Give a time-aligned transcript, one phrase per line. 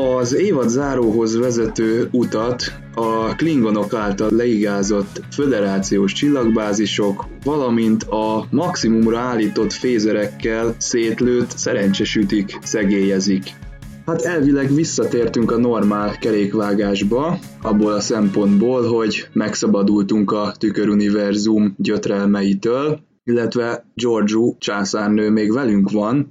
[0.00, 2.62] Az évad záróhoz vezető utat
[2.94, 13.42] a klingonok által leigázott föderációs csillagbázisok, valamint a maximumra állított fézerekkel szétlőtt szerencsesütik szegélyezik.
[14.06, 23.86] Hát elvileg visszatértünk a normál kerékvágásba, abból a szempontból, hogy megszabadultunk a tüköruniverzum gyötrelmeitől, illetve
[23.94, 26.28] Giorgio császárnő még velünk van,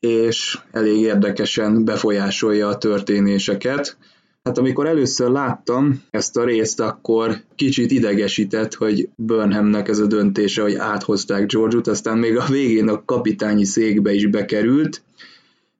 [0.00, 3.96] és elég érdekesen befolyásolja a történéseket.
[4.42, 10.62] Hát amikor először láttam ezt a részt, akkor kicsit idegesített, hogy Burnhamnek ez a döntése,
[10.62, 15.02] hogy áthozták George-ot, aztán még a végén a kapitányi székbe is bekerült,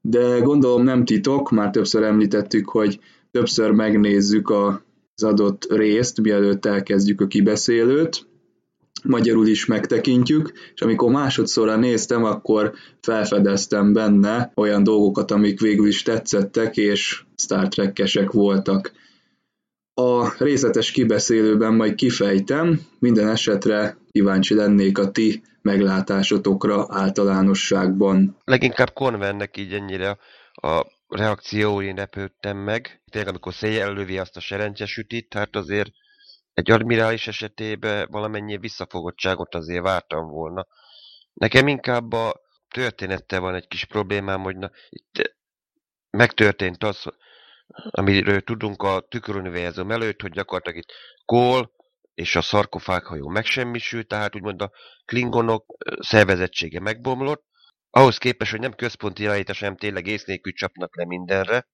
[0.01, 2.99] de gondolom nem titok, már többször említettük, hogy
[3.31, 8.27] többször megnézzük az adott részt, mielőtt elkezdjük a kibeszélőt,
[9.05, 16.03] magyarul is megtekintjük, és amikor másodszorra néztem, akkor felfedeztem benne olyan dolgokat, amik végül is
[16.03, 18.93] tetszettek, és Star Trek-esek voltak.
[19.95, 28.37] A részletes kibeszélőben majd kifejtem, minden esetre kíváncsi lennék a ti meglátásotokra általánosságban.
[28.45, 30.19] Leginkább Convennek így ennyire
[30.53, 33.03] a reakciói lepődtem meg.
[33.11, 35.91] Tényleg, amikor széjjel lövi azt a serencsesütit, hát azért
[36.61, 40.67] egy admirális esetében valamennyi visszafogottságot azért vártam volna.
[41.33, 45.37] Nekem inkább a történettel van egy kis problémám, hogy na, itt
[46.11, 47.05] megtörtént az,
[47.91, 50.93] amiről tudunk a tüköruniverzum előtt, hogy gyakorlatilag itt
[51.25, 51.71] Kól
[52.15, 54.71] és a szarkofághajó megsemmisült, tehát úgymond a
[55.05, 55.65] klingonok
[55.99, 57.45] szervezettsége megbomlott,
[57.91, 61.69] ahhoz képest, hogy nem központi irányítás, hanem tényleg ész nélkül csapnak le mindenre.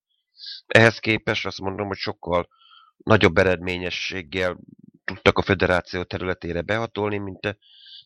[0.66, 2.48] Ehhez képest azt mondom, hogy sokkal
[2.97, 4.58] nagyobb eredményességgel
[5.05, 7.58] tudtak a federáció területére behatolni, mint,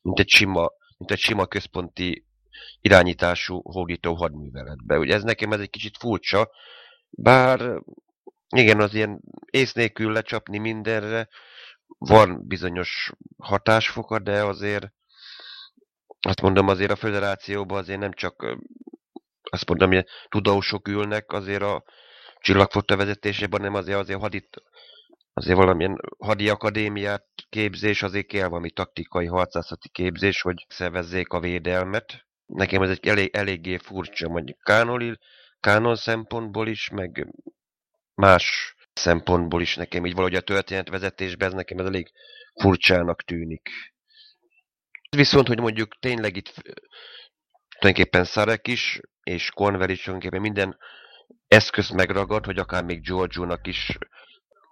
[0.03, 2.25] mint, egy, sima, mint egy sima központi
[2.81, 4.99] irányítású hódító hadműveletbe.
[4.99, 6.51] Ugye ez nekem ez egy kicsit furcsa,
[7.11, 7.83] bár
[8.57, 9.21] igen, az ilyen
[9.51, 11.29] ész nélkül lecsapni mindenre
[11.99, 14.93] van bizonyos hatásfoka, de azért
[16.21, 18.57] azt mondom, azért a federációban azért nem csak
[19.43, 21.85] azt mondom, hogy tudósok ülnek azért a
[22.41, 24.63] csillagfotta vezetésében, hanem azért, azért hadit,
[25.41, 32.27] azért valamilyen hadi akadémiát képzés, azért kell valami taktikai harcászati képzés, hogy szervezzék a védelmet.
[32.47, 35.19] Nekem ez egy elég, eléggé furcsa, mondjuk kánoli,
[35.61, 37.27] kánon szempontból is, meg
[38.15, 42.11] más szempontból is nekem így valahogy a történetvezetésben ez nekem ez elég
[42.61, 43.69] furcsának tűnik.
[45.17, 46.55] Viszont, hogy mondjuk tényleg itt
[47.79, 50.79] tulajdonképpen Szarek is, és Conver is tulajdonképpen minden
[51.49, 53.99] eszközt megragad, hogy akár még Giorgio-nak is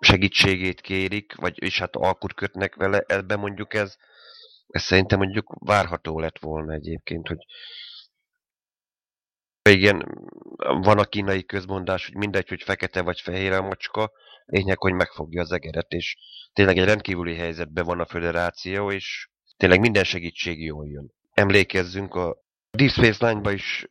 [0.00, 3.96] segítségét kérik, vagy és hát alkut kötnek vele, ebben mondjuk ez,
[4.68, 7.46] ez szerintem mondjuk várható lett volna egyébként, hogy
[9.70, 14.12] igen, van a kínai közmondás, hogy mindegy, hogy fekete vagy fehér a macska,
[14.44, 16.16] lényeg, hogy megfogja az egeret, és
[16.52, 21.12] tényleg egy rendkívüli helyzetben van a föderáció, és tényleg minden segítség jól jön.
[21.32, 22.36] Emlékezzünk, a
[22.70, 23.86] Deep Space Nine-ban is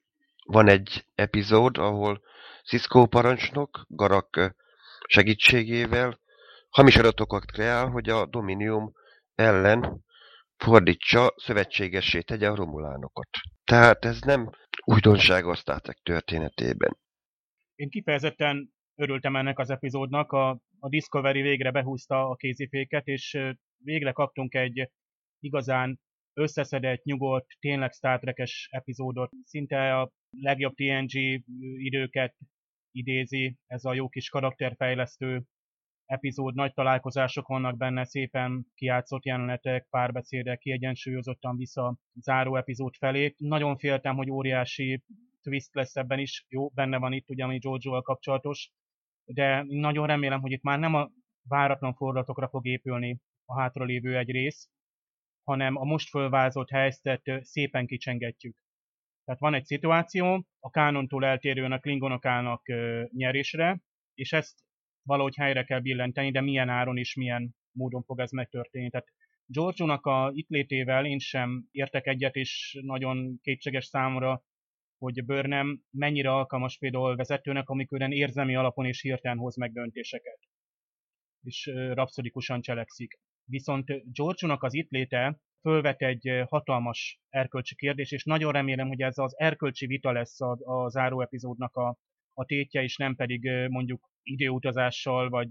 [0.46, 2.22] van egy epizód, ahol
[2.66, 4.56] Cisco parancsnok Garak
[5.08, 6.20] segítségével
[6.70, 8.94] hamis adatokat kreál, hogy a Dominium
[9.36, 10.06] ellen
[10.58, 13.30] fordítsa, szövetségessé tegye a romulánokat.
[13.64, 14.50] Tehát ez nem
[14.86, 16.98] újdonság a történetében.
[17.76, 23.38] Én kifejezetten örültem ennek az epizódnak, a, a Discovery végre behúzta a kéziféket, és
[23.78, 24.90] végre kaptunk egy
[25.40, 26.00] igazán
[26.34, 29.32] összeszedett, nyugodt, tényleg Star Trek-es epizódot.
[29.44, 31.42] Szinte a legjobb TNG
[31.78, 32.36] időket
[32.98, 35.44] idézi, ez a jó kis karakterfejlesztő
[36.06, 43.34] epizód, nagy találkozások vannak benne, szépen kiátszott jelenetek, párbeszédek, kiegyensúlyozottan vissza záró epizód felé.
[43.38, 45.04] Nagyon féltem, hogy óriási
[45.42, 48.72] twist lesz ebben is, jó, benne van itt ugye, ami Jojo-val kapcsolatos,
[49.26, 51.10] de nagyon remélem, hogy itt már nem a
[51.48, 54.70] váratlan fordulatokra fog épülni a hátralévő egy rész,
[55.44, 58.56] hanem a most fölvázott helyzetet szépen kicsengetjük.
[59.28, 62.62] Tehát van egy szituáció, a kánontól eltérően a klingonok állnak
[63.12, 63.82] nyerésre,
[64.14, 64.60] és ezt
[65.04, 68.90] valahogy helyre kell billenteni, de milyen áron és milyen módon fog ez megtörténni.
[68.90, 69.08] Tehát
[69.46, 74.44] Giorgio-nak a itt létével én sem értek egyet, és nagyon kétséges számomra,
[74.98, 80.40] hogy Burnham mennyire alkalmas például vezetőnek, amikor érzelmi alapon és hirtelen hoz meg döntéseket.
[81.44, 83.20] És rapszodikusan cselekszik.
[83.50, 89.18] Viszont Giorgio-nak az itt léte fölvet egy hatalmas erkölcsi kérdés, és nagyon remélem, hogy ez
[89.18, 91.98] az erkölcsi vita lesz a, a záró epizódnak a,
[92.34, 95.50] a tétje, és nem pedig mondjuk időutazással, vagy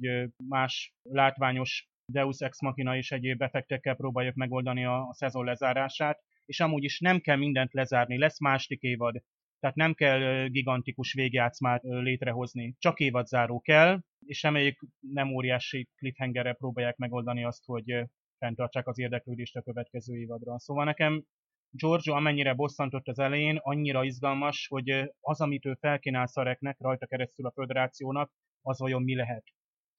[0.49, 6.61] más látványos Deus Ex Machina és egyéb effektekkel próbáljuk megoldani a, a szezon lezárását, és
[6.61, 9.23] amúgy is nem kell mindent lezárni, lesz másik évad.
[9.61, 16.97] Tehát nem kell gigantikus végjátszmát létrehozni, csak évadzáró kell, és reméljük nem óriási cliffhangerre próbálják
[16.97, 18.07] megoldani azt, hogy
[18.39, 20.59] fenntartsák az érdeklődést a következő évadra.
[20.59, 21.25] Szóval nekem
[21.71, 24.91] Giorgio amennyire bosszantott az elején, annyira izgalmas, hogy
[25.21, 28.31] az, amit ő felkínál Szareknek, rajta keresztül a föderációnak,
[28.63, 29.45] az vajon mi lehet.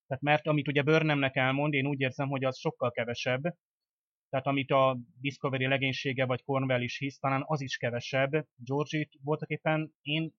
[0.07, 3.41] Tehát mert amit ugye Burnhamnek elmond, én úgy érzem, hogy az sokkal kevesebb,
[4.29, 8.31] tehát amit a Discovery legénysége vagy Cornwell is hisz, talán az is kevesebb.
[8.55, 10.33] Georgie-t voltak éppen én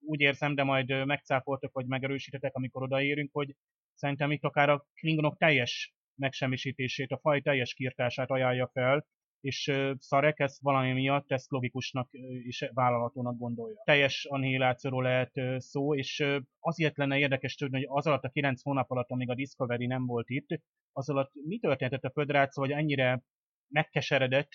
[0.00, 3.56] úgy érzem, de majd megcáfoltok, vagy megerősítetek, amikor odaérünk, hogy
[3.94, 9.06] szerintem itt akár a Klingonok teljes megsemmisítését, a faj teljes kiirtását ajánlja fel,
[9.40, 12.08] és Szarek ezt valami miatt ezt logikusnak
[12.42, 13.82] és vállalhatónak gondolja.
[13.84, 16.24] Teljes annihilációról lehet szó, és
[16.58, 20.06] azért lenne érdekes tudni, hogy az alatt a 9 hónap alatt, amíg a Discovery nem
[20.06, 20.60] volt itt,
[20.92, 23.22] az alatt mi történt a Föderáció, hogy ennyire
[23.68, 24.48] megkeseredett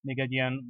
[0.00, 0.64] még egy ilyen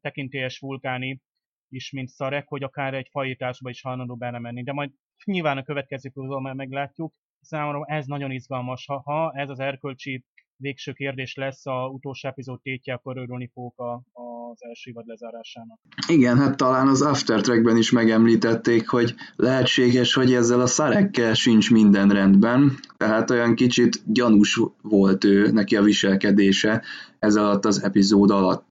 [0.00, 1.20] tekintélyes vulkáni
[1.68, 4.62] is, mint Szarek, hogy akár egy fajításba is hajlandó belemenni.
[4.62, 4.90] De majd
[5.24, 7.14] nyilván a következő már meglátjuk.
[7.42, 8.86] Számomra ez nagyon izgalmas.
[8.86, 10.24] Ha, ha ez az erkölcsi
[10.56, 13.92] végső kérdés lesz a utolsó epizód tétje, akkor örülni fogok a,
[14.52, 15.78] az első évad lezárásának.
[16.08, 21.70] Igen, hát talán az After Trackben is megemlítették, hogy lehetséges, hogy ezzel a szarekkel sincs
[21.70, 26.82] minden rendben, tehát olyan kicsit gyanús volt ő, neki a viselkedése
[27.18, 28.66] ez alatt az epizód alatt.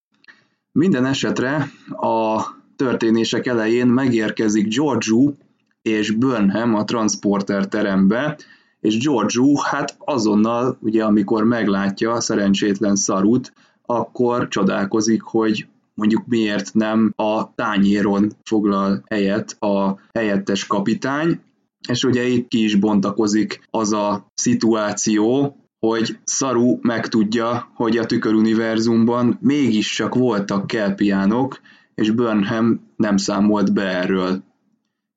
[0.71, 2.45] Minden esetre a
[2.75, 5.33] történések elején megérkezik Georgiou
[5.81, 8.37] és Burnham a transporter terembe,
[8.81, 13.53] és Georgiou hát azonnal, ugye amikor meglátja a szerencsétlen szarut,
[13.85, 21.39] akkor csodálkozik, hogy mondjuk miért nem a tányéron foglal helyet a helyettes kapitány,
[21.87, 29.37] és ugye itt ki is bontakozik az a szituáció, hogy Szaru megtudja, hogy a tüköruniverzumban
[29.41, 31.59] mégiscsak voltak kelpiánok,
[31.95, 34.43] és Burnham nem számolt be erről.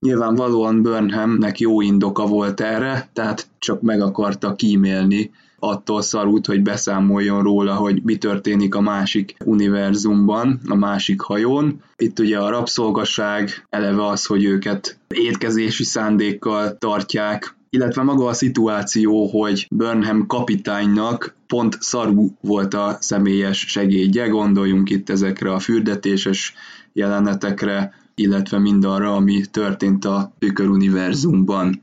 [0.05, 7.43] Nyilvánvalóan Burnhamnek jó indoka volt erre, tehát csak meg akarta kímélni attól szarút, hogy beszámoljon
[7.43, 11.83] róla, hogy mi történik a másik univerzumban, a másik hajón.
[11.97, 19.27] Itt ugye a rabszolgaság, eleve az, hogy őket étkezési szándékkal tartják, illetve maga a szituáció,
[19.27, 26.55] hogy Burnham kapitánynak pont Szaru volt a személyes segédje, gondoljunk itt ezekre a fürdetéses
[26.93, 31.83] jelenetekre, illetve mindarra, ami történt a tüköruniverzumban.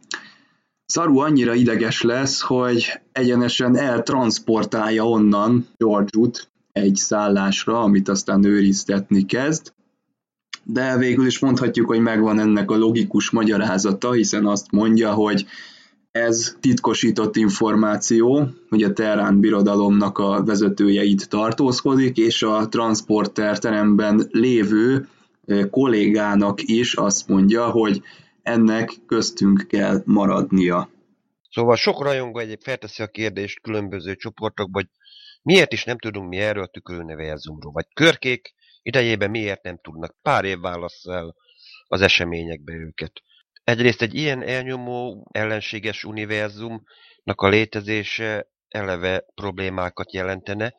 [0.85, 9.73] Szaru annyira ideges lesz, hogy egyenesen eltransportálja onnan George-ut egy szállásra, amit aztán őriztetni kezd,
[10.63, 15.45] de végül is mondhatjuk, hogy megvan ennek a logikus magyarázata, hiszen azt mondja, hogy
[16.11, 24.27] ez titkosított információ, hogy a Terrán birodalomnak a vezetője itt tartózkodik, és a transporter teremben
[24.31, 25.07] lévő
[25.69, 28.01] kollégának is azt mondja, hogy
[28.41, 30.89] ennek köztünk kell maradnia.
[31.49, 34.89] Szóval sok rajongó egyéb felteszi a kérdést különböző csoportokba, hogy
[35.41, 40.15] miért is nem tudunk mi erről a tüköruniverzumról, vagy körkék idejében miért nem tudnak.
[40.21, 41.35] Pár év válasz el
[41.87, 43.11] az eseményekbe őket.
[43.63, 50.73] Egyrészt egy ilyen elnyomó, ellenséges univerzumnak a létezése eleve problémákat jelentene,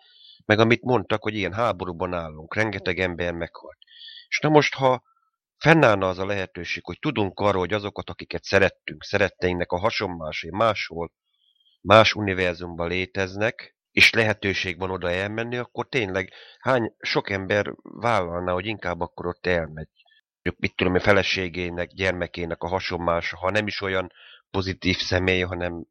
[0.45, 3.79] meg amit mondtak, hogy ilyen háborúban állunk, rengeteg ember meghalt.
[4.33, 5.03] És na most, ha
[5.59, 11.13] fennállna az a lehetőség, hogy tudunk arról, hogy azokat, akiket szerettünk, szeretteinknek a hasonmásé máshol,
[11.81, 18.67] más univerzumban léteznek, és lehetőség van oda elmenni, akkor tényleg hány sok ember vállalna, hogy
[18.67, 19.89] inkább akkor ott elmegy.
[20.57, 24.13] Mit tudom, a feleségének, gyermekének a hasonmása, ha nem is olyan
[24.51, 25.85] pozitív személy, hanem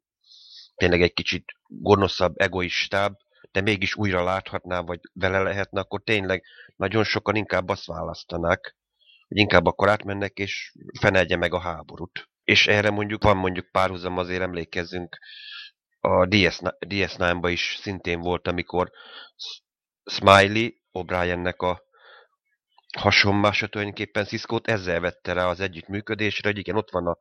[0.75, 3.17] tényleg egy kicsit gonoszabb, egoistább,
[3.51, 6.43] de mégis újra láthatná, vagy vele lehetne, akkor tényleg
[6.75, 8.75] nagyon sokan inkább azt választanák,
[9.27, 12.29] hogy inkább akkor átmennek, és fenelje meg a háborút.
[12.43, 15.17] És erre mondjuk van mondjuk párhuzam, azért emlékezzünk,
[16.00, 18.91] a DS9-ba is szintén volt, amikor
[20.03, 21.81] Smiley, O'Briennek a
[22.98, 27.17] hasonmása tulajdonképpen Cisco-t ezzel vette rá az együttműködésre, hogy igen, ott van a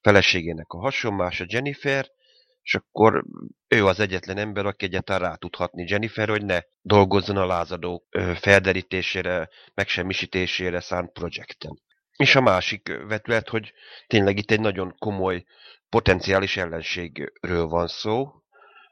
[0.00, 2.10] feleségének a hasonmása Jennifer,
[2.70, 3.24] és akkor
[3.68, 9.48] ő az egyetlen ember, aki egyáltalán rá tudhatni Jennifer, hogy ne dolgozzon a lázadó felderítésére,
[9.74, 11.82] megsemmisítésére szánt projekten.
[12.16, 13.72] És a másik vetület, hogy
[14.06, 15.44] tényleg itt egy nagyon komoly
[15.88, 18.32] potenciális ellenségről van szó,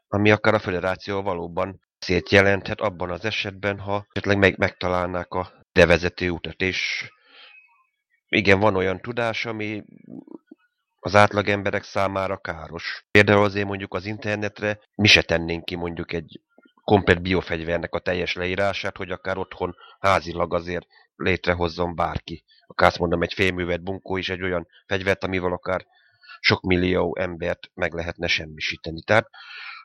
[0.09, 5.53] ami akár a federáció valóban szét jelenthet abban az esetben, ha esetleg meg, megtalálnák a
[5.73, 7.11] devezető utat, és
[8.29, 9.85] igen, van olyan tudás, ami
[11.09, 13.07] az átlag emberek számára káros.
[13.11, 16.41] Például azért mondjuk az internetre mi se tennénk ki mondjuk egy
[16.85, 20.87] komplet biofegyvernek a teljes leírását, hogy akár otthon házilag azért
[21.17, 22.45] létrehozzon bárki.
[22.67, 25.87] Akár azt mondom, egy félművet bunkó is egy olyan fegyvert, amivel akár
[26.41, 29.03] sok millió embert meg lehetne semmisíteni.
[29.03, 29.29] Tehát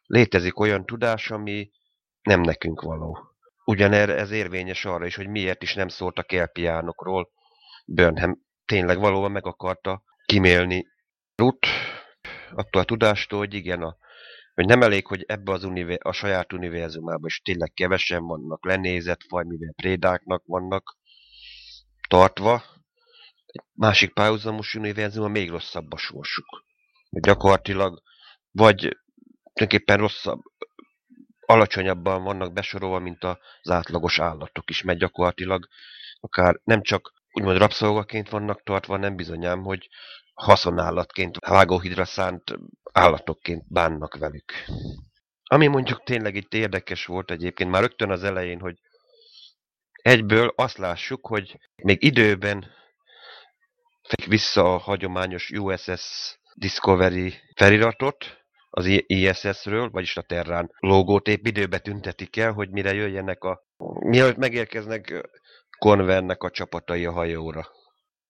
[0.06, 1.72] létezik olyan tudás, ami
[2.22, 3.18] nem nekünk való.
[3.66, 7.30] Ugyanerre ez érvényes arra is, hogy miért is nem szóltak elpiánokról.
[7.86, 10.92] Burnham tényleg valóban meg akarta kimélni
[11.36, 11.70] Ruth
[12.52, 13.98] attól a tudástól, hogy igen, a,
[14.54, 19.22] hogy nem elég, hogy ebbe az univer- a saját univerzumában is tényleg kevesen vannak lenézett
[19.28, 20.98] faj, mivel prédáknak vannak
[22.10, 22.64] tartva,
[23.46, 26.66] egy másik párhuzamos univerzumban még rosszabb a sorsuk.
[27.10, 28.02] Gyakorlatilag
[28.52, 28.98] vagy
[29.54, 30.42] tulajdonképpen rosszabb,
[31.46, 35.68] alacsonyabban vannak besorolva, mint az átlagos állatok is, mert gyakorlatilag
[36.20, 39.90] akár nem csak úgymond rabszolgaként vannak tartva, nem bizonyám, hogy
[40.34, 42.44] haszonállatként, vágóhidra szánt
[42.92, 44.54] állatokként bánnak velük.
[45.44, 48.80] Ami mondjuk tényleg itt érdekes volt egyébként már rögtön az elején, hogy
[49.92, 52.72] egyből azt lássuk, hogy még időben
[54.28, 58.44] vissza a hagyományos USS Discovery feliratot,
[58.76, 63.64] az ISS-ről, vagyis a Terrán logót épp időbe tüntetik el, hogy mire jöjjenek a...
[64.00, 65.30] Mielőtt megérkeznek
[65.78, 67.68] Convernek a csapatai a hajóra.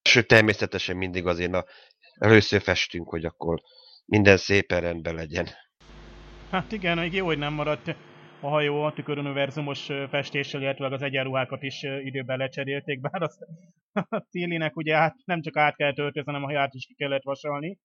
[0.01, 1.65] Sőt, természetesen mindig azért a,
[2.13, 3.61] először festünk, hogy akkor
[4.05, 5.47] minden szépen rendben legyen.
[6.51, 7.95] Hát igen, még jó, hogy nem maradt
[8.39, 13.39] a hajó a tüköruniverzumos festéssel, illetve az egyenruhákat is időben lecserélték, bár azt
[14.09, 17.23] a Tillinek ugye át, nem csak át kell töltözni, hanem a haját is ki kellett
[17.23, 17.79] vasalni.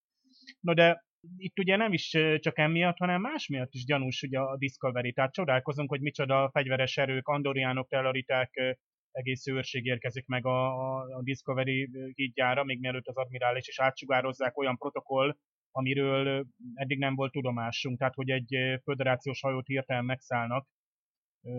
[0.61, 1.05] No de
[1.37, 5.13] itt ugye nem is csak emiatt, hanem más miatt is gyanús ugye a Discovery.
[5.13, 8.77] Tehát csodálkozunk, hogy micsoda fegyveres erők, andoriánok, tellariták,
[9.19, 10.79] egész őrség érkezik meg a,
[11.17, 15.37] a, Discovery hídjára, még mielőtt az admirális is átsugározzák olyan protokoll,
[15.71, 17.99] amiről eddig nem volt tudomásunk.
[17.99, 20.67] Tehát, hogy egy föderációs hajót hirtelen megszállnak,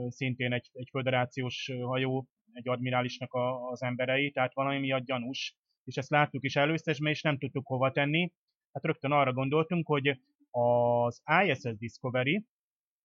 [0.07, 5.55] szintén egy, egy föderációs hajó, egy admirálisnak a, az emberei, tehát valami miatt gyanús.
[5.83, 8.31] És ezt láttuk is először, és nem tudtuk hova tenni
[8.71, 12.45] hát rögtön arra gondoltunk, hogy az ISS Discovery,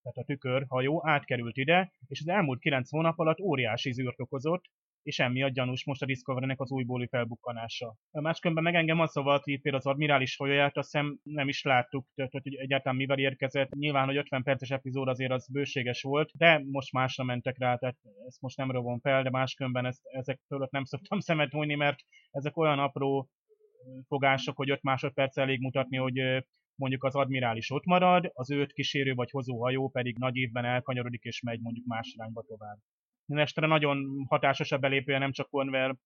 [0.05, 4.65] tehát a tükörhajó átkerült ide, és az elmúlt 9 hónap alatt óriási zűrt okozott,
[5.03, 7.97] és emiatt gyanús most a Discovery-nek az újbóli felbukkanása.
[8.11, 12.07] Máskönben meg engem az szóval, hogy például az admirális hajóját azt hiszem nem is láttuk,
[12.15, 13.71] tehát hogy egyáltalán mivel érkezett.
[13.71, 17.97] Nyilván, hogy 50 perces epizód azért az bőséges volt, de most másra mentek rá, tehát
[18.27, 21.99] ezt most nem rovom fel, de máskönben ezt, ezek fölött nem szoktam szemet hújni, mert
[22.31, 23.29] ezek olyan apró
[24.07, 29.15] fogások, hogy 5 másodperc elég mutatni, hogy mondjuk az admirális ott marad, az őt kísérő
[29.15, 32.79] vagy hozó hajó pedig nagy évben elkanyarodik és megy mondjuk más irányba tovább.
[33.27, 35.97] Mindenestre nagyon hatásos a belépője nem csak Cornwell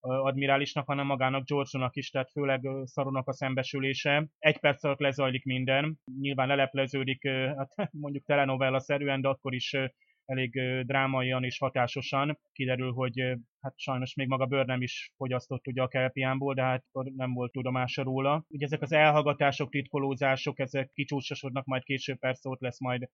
[0.00, 4.28] admirálisnak, hanem magának George-nak is, tehát főleg Szaronak a szembesülése.
[4.38, 9.76] Egy perc alatt lezajlik minden, nyilván lelepleződik, hát mondjuk telenovella-szerűen, de akkor is
[10.24, 10.50] elég
[10.86, 12.38] drámaian és hatásosan.
[12.52, 13.20] Kiderül, hogy
[13.60, 17.52] hát sajnos még maga Bőr nem is fogyasztott ugye a kelpiánból, de hát nem volt
[17.52, 18.44] tudomása róla.
[18.48, 23.08] Ugye ezek az elhallgatások, titkolózások, ezek kicsúcsosodnak, majd később persze ott lesz majd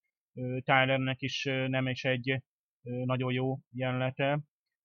[0.65, 2.43] Tylernek is nem is egy
[2.83, 4.41] nagyon jó jelenlete.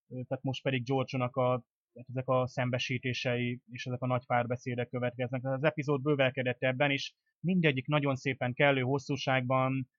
[0.08, 1.64] Tehát most pedig George-nak a
[2.10, 5.46] ezek a szembesítései és ezek a nagy párbeszédek következnek.
[5.46, 9.90] Az epizód bővelkedett ebben is, mindegyik nagyon szépen kellő hosszúságban,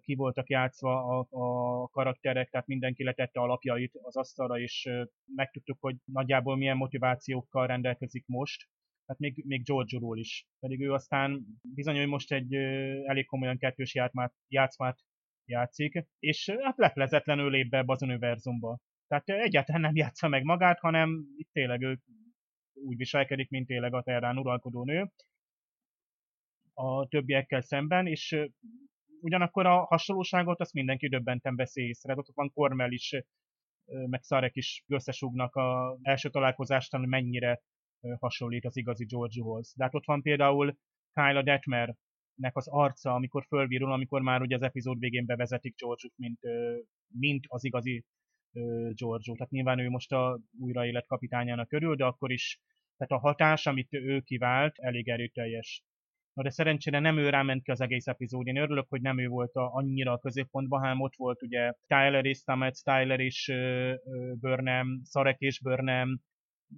[0.00, 4.88] ki voltak játszva a, a karakterek, tehát mindenki letette alapjait az asztalra, és
[5.34, 8.68] megtudtuk, hogy nagyjából milyen motivációkkal rendelkezik most,
[9.06, 10.46] hát még, még George-ról is.
[10.60, 12.54] Pedig ő aztán bizony, hogy most egy
[13.04, 14.98] elég komolyan kettős játszmát, játszmát
[15.44, 18.78] játszik, és hát leplezetlenül lép be ebbe az univerzumba.
[19.06, 21.98] Tehát egyáltalán nem játsza meg magát, hanem itt tényleg ő
[22.72, 25.10] úgy viselkedik, mint tényleg a terrán uralkodó nő
[26.74, 28.36] a többiekkel szemben, és
[29.24, 32.14] ugyanakkor a hasonlóságot azt mindenki döbbenten veszi észre.
[32.16, 33.14] Ott van Kormel is,
[33.84, 37.62] meg Szarek is összesugnak a első találkozástán, mennyire
[38.18, 39.72] hasonlít az igazi George-hoz.
[39.76, 40.76] De hát ott van például
[41.12, 41.94] Kyla Detmer,
[42.34, 46.40] nek az arca, amikor fölvirul, amikor már ugye az epizód végén bevezetik george mint,
[47.08, 48.04] mint az igazi
[48.94, 52.60] george Tehát nyilván ő most a újraélet kapitányának örül, de akkor is
[52.96, 55.82] tehát a hatás, amit ő kivált, elég erőteljes.
[56.34, 58.46] Na de szerencsére nem ő ráment ki az egész epizód.
[58.46, 62.24] Én örülök, hogy nem ő volt a, annyira a középpontban, hanem ott volt ugye Tyler
[62.24, 63.94] és Stamets, Tyler és uh,
[64.40, 66.20] Burnham, Szarek és Burnham,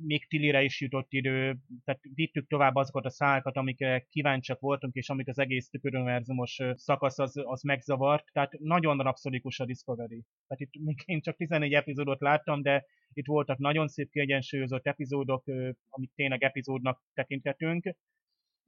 [0.00, 5.08] még Tillire is jutott idő, tehát vittük tovább azokat a szálakat, amikre kíváncsiak voltunk, és
[5.08, 10.24] amit az egész tüköruniverzumos szakasz az, az megzavart, tehát nagyon rapszodikus a Discovery.
[10.46, 15.44] Tehát itt még én csak 14 epizódot láttam, de itt voltak nagyon szép kiegyensúlyozott epizódok,
[15.88, 17.94] amit tényleg epizódnak tekintetünk,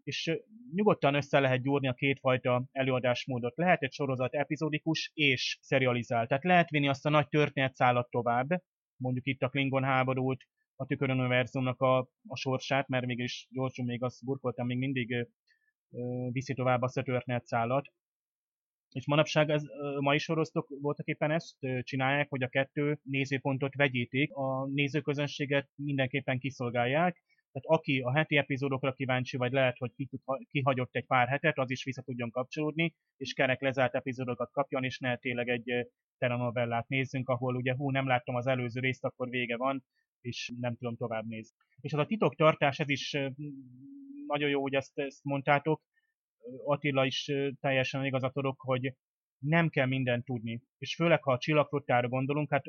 [0.03, 0.41] és
[0.75, 3.57] nyugodtan össze lehet gyúrni a kétfajta előadásmódot.
[3.57, 6.29] Lehet egy sorozat epizódikus és serializált.
[6.29, 8.49] Tehát lehet vinni azt a nagy történetszálat tovább,
[8.97, 14.25] mondjuk itt a Klingon háborút, a tüköruniverzumnak a, a sorsát, mert mégis gyorsan még azt
[14.25, 15.29] burkoltam, még mindig
[16.31, 17.87] viszi tovább a Szötörtnet szállat.
[18.91, 19.63] És manapság ez,
[19.99, 27.23] mai sorosztok voltak éppen ezt csinálják, hogy a kettő nézőpontot vegyítik, a nézőközönséget mindenképpen kiszolgálják,
[27.53, 29.93] tehát aki a heti epizódokra kíváncsi, vagy lehet, hogy
[30.51, 34.99] kihagyott egy pár hetet, az is vissza tudjon kapcsolódni, és kerek lezárt epizódokat kapjon, és
[34.99, 35.89] ne tényleg egy
[36.19, 39.85] telenovellát nézzünk, ahol ugye hú, nem láttam az előző részt, akkor vége van,
[40.21, 41.57] és nem tudom tovább nézni.
[41.81, 43.17] És az a titoktartás, ez is
[44.27, 45.83] nagyon jó, hogy ezt, ezt mondtátok.
[46.65, 48.95] Attila is teljesen igazat adok, hogy
[49.39, 50.63] nem kell mindent tudni.
[50.79, 52.65] És főleg, ha a csillagflottára gondolunk, hát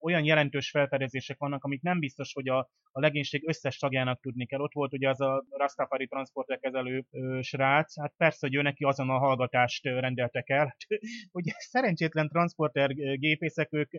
[0.00, 2.58] olyan jelentős felfedezések vannak, amit nem biztos, hogy a,
[2.92, 4.60] a legénység összes tagjának tudni kell.
[4.60, 7.04] Ott volt ugye az a Rastafari transporterkezelő
[7.40, 10.76] srác, hát persze, hogy ő neki azon a hallgatást rendeltek el.
[11.32, 13.90] ugye szerencsétlen transporter gépészek, ők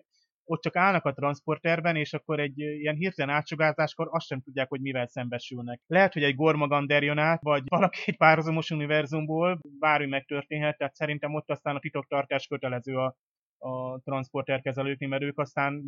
[0.49, 4.81] ott csak állnak a transporterben, és akkor egy ilyen hirtelen átsugázáskor azt sem tudják, hogy
[4.81, 5.81] mivel szembesülnek.
[5.87, 11.33] Lehet, hogy egy Gormagander jön át, vagy valaki egy párhuzamos univerzumból, bármi megtörténhet, tehát szerintem
[11.33, 13.15] ott aztán a titoktartás kötelező a,
[13.59, 15.83] a transporterkezelőknél, mert ők aztán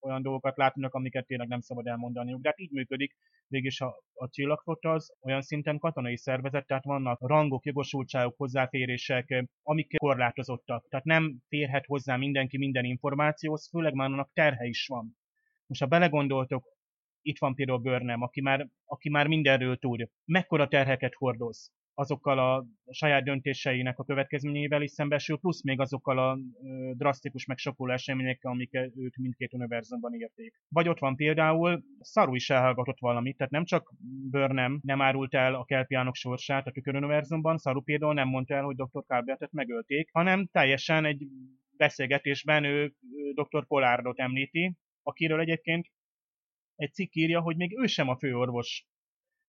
[0.00, 2.40] olyan dolgokat látnak, amiket tényleg nem szabad elmondaniuk.
[2.40, 3.16] De hát így működik
[3.48, 9.96] végig a, a csillagflotta az olyan szinten katonai szervezet, tehát vannak rangok, jogosultságok, hozzáférések, amik
[9.96, 10.88] korlátozottak.
[10.88, 15.16] Tehát nem férhet hozzá mindenki minden információhoz, főleg már annak terhe is van.
[15.66, 16.74] Most ha belegondoltok,
[17.22, 20.08] itt van például Börnem, aki már, aki már mindenről tud.
[20.24, 21.72] Mekkora terheket hordoz?
[21.98, 26.38] Azokkal a saját döntéseinek a következményeivel is szembesül, plusz még azokkal a
[26.92, 30.54] drasztikus meg sokkoló eseményekkel, amik őt mindkét univerzumban érték.
[30.68, 33.92] Vagy ott van például, Szaru is elhallgatott valamit, tehát nem csak
[34.30, 38.76] Burnham nem árult el a kelpiánok sorsát a tüköruniverzumban, Szaru például nem mondta el, hogy
[38.76, 39.04] Dr.
[39.06, 41.26] Calbertet megölték, hanem teljesen egy
[41.76, 42.92] beszélgetésben ő
[43.34, 43.66] Dr.
[43.66, 45.86] Polárdot említi, akiről egyébként
[46.74, 48.86] egy cikk írja, hogy még ő sem a főorvos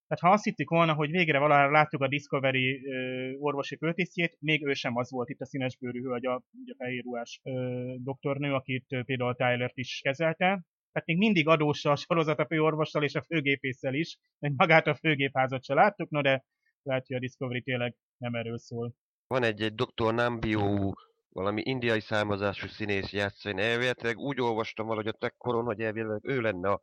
[0.08, 4.66] tehát ha azt hittük volna, hogy végre valahára láttuk a Discovery ö, orvosi főtisztjét, még
[4.66, 8.86] ő sem az volt itt a színesbőrű hölgy, a, a fehér ruhás ö, doktornő, akit
[9.06, 10.46] például Tyler-t is kezelte.
[10.92, 14.96] Tehát még mindig adós a sorozat a főorvossal és a főgépésszel is, mert magát a
[14.96, 16.46] főgépházat se láttuk, no de
[16.84, 18.94] lehet, hogy a Discovery tényleg nem erről szól.
[19.28, 20.94] Van egy, egy doktor Nambio,
[21.30, 23.62] valami indiai származású színész játszani.
[23.62, 26.82] Elvileg úgy olvastam valahogy a tekkoron, hogy elvileg ő lenne a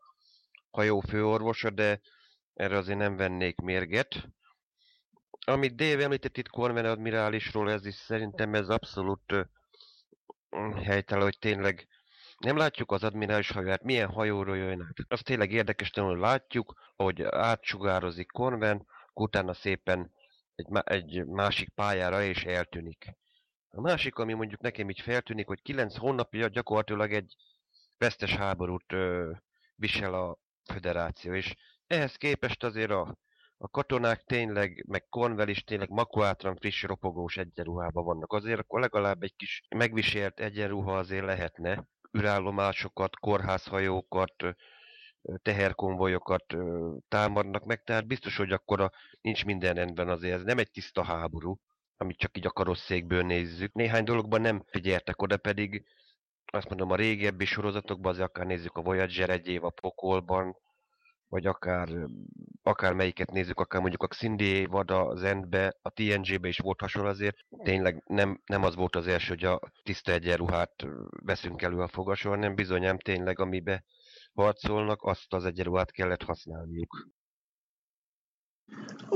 [0.70, 2.00] hajó főorvosa, de
[2.54, 4.28] erre azért nem vennék mérget.
[5.46, 9.46] Amit Dave említett itt Corven admirálisról, ez is szerintem ez abszolút uh,
[10.82, 11.88] helytelen, hogy tényleg
[12.38, 15.06] nem látjuk az admirális hajóját, milyen hajóról jön át.
[15.08, 20.12] Az tényleg érdekes, hogy látjuk, hogy átsugározik Corven, utána szépen
[20.54, 23.16] egy, egy másik pályára és eltűnik.
[23.70, 27.36] A másik, ami mondjuk nekem így feltűnik, hogy 9 hónapja gyakorlatilag egy
[27.98, 29.32] vesztes háborút ö,
[29.74, 30.38] visel a
[30.72, 31.54] föderáció, és
[31.86, 33.16] ehhez képest azért a,
[33.56, 38.32] a katonák tényleg, meg Cornwell is tényleg makulátran friss, ropogós egyenruhában vannak.
[38.32, 41.86] Azért akkor legalább egy kis megviselt egyenruha azért lehetne.
[42.10, 44.34] Ürállomásokat, kórházhajókat,
[45.42, 46.56] teherkonvojokat
[47.08, 50.34] támadnak meg, tehát biztos, hogy akkor nincs minden rendben azért.
[50.34, 51.60] Ez nem egy tiszta háború,
[51.96, 53.72] amit csak így a karosszékből nézzük.
[53.72, 55.84] Néhány dologban nem figyeltek oda, pedig
[56.44, 60.56] azt mondom, a régebbi sorozatokban azért akár nézzük a Voyager egy év a pokolban,
[61.34, 61.88] vagy akár,
[62.62, 67.08] akár melyiket nézzük, akár mondjuk a Xindi vagy a Zendbe, a TNG-be is volt hasonló
[67.08, 67.36] azért.
[67.62, 70.86] Tényleg nem, nem az volt az első, hogy a tiszta egyenruhát
[71.24, 73.84] veszünk elő a fogasról, hanem bizonyám tényleg, amibe
[74.34, 77.08] harcolnak, azt az egyenruhát kellett használniuk.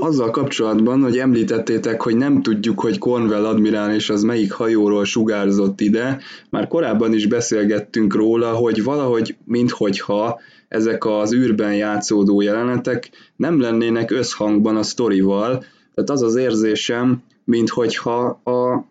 [0.01, 6.19] Azzal kapcsolatban, hogy említettétek, hogy nem tudjuk, hogy Cornwell admirális az melyik hajóról sugárzott ide,
[6.49, 14.11] már korábban is beszélgettünk róla, hogy valahogy, minthogyha ezek az űrben játszódó jelenetek nem lennének
[14.11, 18.85] összhangban a sztorival, tehát az az érzésem, minthogyha a,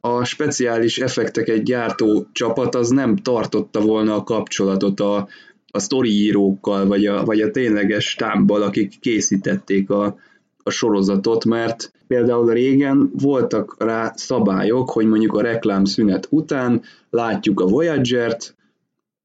[0.00, 5.28] a speciális effekteket gyártó csapat az nem tartotta volna a kapcsolatot a,
[5.70, 10.16] a sztoriírókkal, vagy a, vagy a tényleges stábbal, akik készítették a,
[10.62, 17.66] a sorozatot, mert például régen voltak rá szabályok, hogy mondjuk a reklámszünet után látjuk a
[17.66, 18.54] Voyager-t,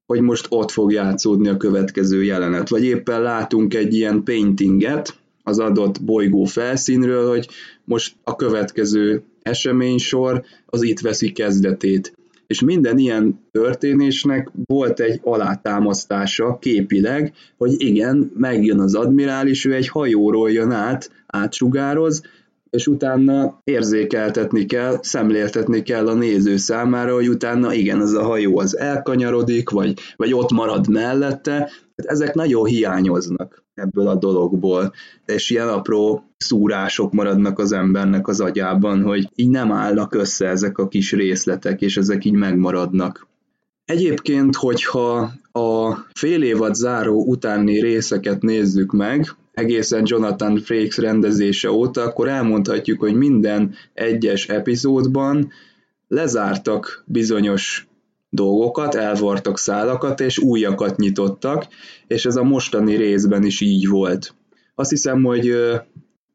[0.06, 5.58] hogy most ott fog játszódni a következő jelenet, vagy éppen látunk egy ilyen paintinget az
[5.58, 7.48] adott bolygó felszínről, hogy
[7.84, 12.16] most a következő eseménysor az itt veszi kezdetét.
[12.46, 19.88] És minden ilyen történésnek volt egy alátámasztása képileg, hogy igen, megjön az admirális, ő egy
[19.88, 22.22] hajóról jön át, átsugároz,
[22.70, 28.58] és utána érzékeltetni kell, szemléltetni kell a néző számára, hogy utána igen, ez a hajó
[28.58, 31.70] az elkanyarodik, vagy, vagy ott marad mellette.
[31.96, 34.92] Hát ezek nagyon hiányoznak ebből a dologból,
[35.26, 40.78] és ilyen apró szúrások maradnak az embernek az agyában, hogy így nem állnak össze ezek
[40.78, 43.26] a kis részletek, és ezek így megmaradnak.
[43.84, 52.02] Egyébként, hogyha a fél évad záró utáni részeket nézzük meg, egészen Jonathan Frakes rendezése óta,
[52.02, 55.50] akkor elmondhatjuk, hogy minden egyes epizódban
[56.08, 57.88] lezártak bizonyos
[58.36, 61.66] dolgokat, elvartak szálakat, és újakat nyitottak,
[62.06, 64.34] és ez a mostani részben is így volt.
[64.74, 65.56] Azt hiszem, hogy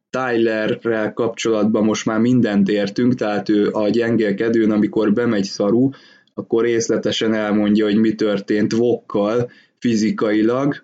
[0.10, 5.90] Tylerrel kapcsolatban most már mindent értünk, tehát ő a gyengélkedőn, amikor bemegy szaru,
[6.34, 10.84] akkor részletesen elmondja, hogy mi történt Vokkal fizikailag,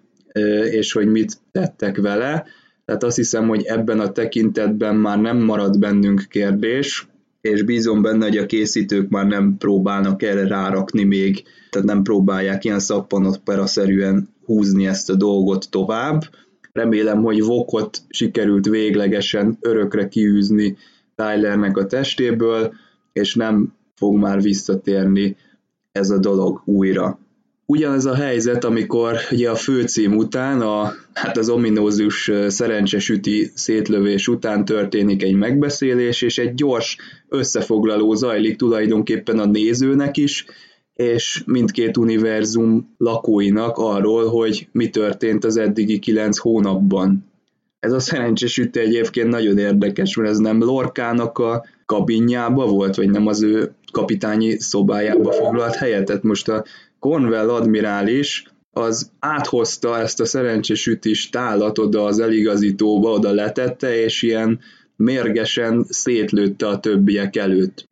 [0.71, 2.45] és hogy mit tettek vele.
[2.86, 7.08] Tehát azt hiszem, hogy ebben a tekintetben már nem marad bennünk kérdés,
[7.47, 12.63] és bízom benne, hogy a készítők már nem próbálnak erre rárakni még, tehát nem próbálják
[12.63, 16.23] ilyen szappanopera-szerűen húzni ezt a dolgot tovább.
[16.71, 20.77] Remélem, hogy Vokot sikerült véglegesen örökre kiűzni
[21.15, 22.73] Tylernek a testéből,
[23.13, 25.36] és nem fog már visszatérni
[25.91, 27.19] ez a dolog újra.
[27.69, 34.65] Ugyanez a helyzet, amikor ugye a főcím után, a, hát az ominózus szerencsesüti szétlövés után
[34.65, 36.97] történik egy megbeszélés, és egy gyors
[37.30, 40.45] összefoglaló zajlik tulajdonképpen a nézőnek is,
[40.93, 47.25] és mindkét univerzum lakóinak arról, hogy mi történt az eddigi kilenc hónapban.
[47.80, 53.27] Ez a szerencsés egyébként nagyon érdekes, mert ez nem Lorkának a kabinjába volt, vagy nem
[53.27, 53.66] az ő
[53.97, 56.05] kapitányi szobájába foglalt helyet.
[56.05, 56.63] Tehát most a
[56.99, 64.21] Cornwell admirális az áthozta ezt a szerencsés ütis tálat oda az eligazítóba, oda letette, és
[64.21, 64.60] ilyen
[64.95, 67.88] mérgesen szétlőtte a többiek előtt.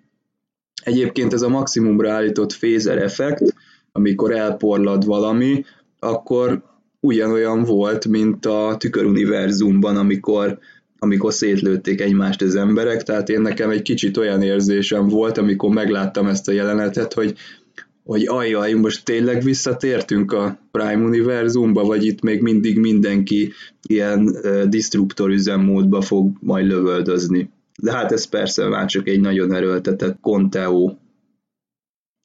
[0.84, 3.54] Egyébként ez a maximumra állított phaser effekt,
[3.92, 5.64] amikor elporlad valami,
[6.00, 6.62] akkor
[7.00, 10.60] ugyanolyan volt, mint a tüköruniverzumban, amikor,
[11.00, 16.28] amikor szétlőtték egymást az emberek, tehát én nekem egy kicsit olyan érzésem volt, amikor megláttam
[16.28, 17.36] ezt a jelenetet, hogy
[18.06, 23.52] hogy ajjaj, most tényleg visszatértünk a Prime univerzumba, vagy itt még mindig mindenki
[23.88, 27.50] ilyen uh, disruptor üzemmódba fog majd lövöldözni.
[27.82, 30.98] De hát ez persze már csak egy nagyon erőltetett konteó.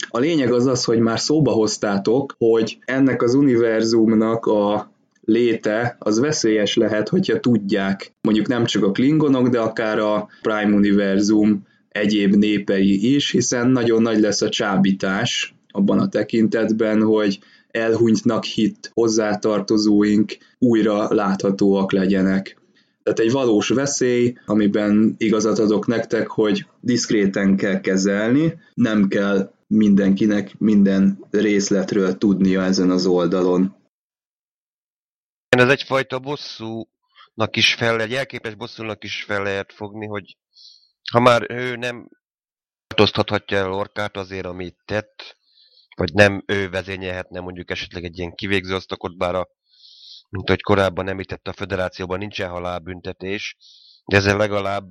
[0.09, 4.90] A lényeg az az, hogy már szóba hoztátok, hogy ennek az univerzumnak a
[5.31, 10.75] léte az veszélyes lehet, hogyha tudják, mondjuk nem csak a klingonok, de akár a Prime
[10.75, 17.39] univerzum egyéb népei is, hiszen nagyon nagy lesz a csábítás abban a tekintetben, hogy
[17.71, 22.59] elhunytnak hit hozzátartozóink újra láthatóak legyenek.
[23.03, 30.55] Tehát egy valós veszély, amiben igazat adok nektek, hogy diszkréten kell kezelni, nem kell mindenkinek
[30.59, 33.75] minden részletről tudnia ezen az oldalon.
[35.61, 40.37] Ez egyfajta bosszúnak is fel, egy elképes bosszúnak is fel lehet fogni, hogy
[41.11, 42.09] ha már ő nem
[42.87, 45.37] tartóztathatja el Orkát azért, amit tett,
[45.97, 49.49] vagy nem ő vezényelhetne mondjuk esetleg egy ilyen kivégző osztokot, bár a,
[50.29, 53.57] mint ahogy korábban említett, a föderációban nincsen halálbüntetés,
[54.05, 54.91] de ezzel legalább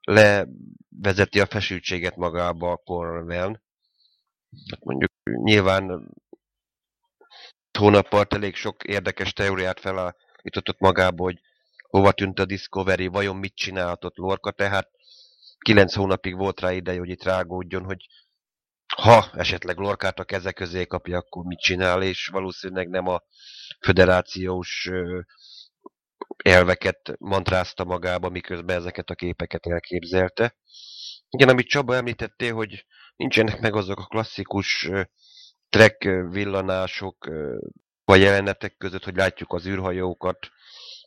[0.00, 3.60] levezeti a feszültséget magába a Cornwell.
[4.70, 6.14] Hát mondjuk nyilván
[7.76, 11.40] hónap elég sok érdekes teóriát felállítottak magába, hogy
[11.88, 14.90] hova tűnt a Discovery, vajon mit csinálhatott Lorca, tehát
[15.58, 18.06] kilenc hónapig volt rá ideje, hogy itt rágódjon, hogy
[18.96, 23.22] ha esetleg Lorkát a keze közé kapja, akkor mit csinál, és valószínűleg nem a
[23.80, 24.90] föderációs
[26.44, 30.56] elveket mantrázta magába, miközben ezeket a képeket elképzelte.
[31.30, 32.86] Igen, amit Csaba említettél, hogy
[33.16, 34.90] nincsenek meg azok a klasszikus
[35.68, 37.30] trek villanások
[38.04, 40.38] vagy jelenetek között, hogy látjuk az űrhajókat,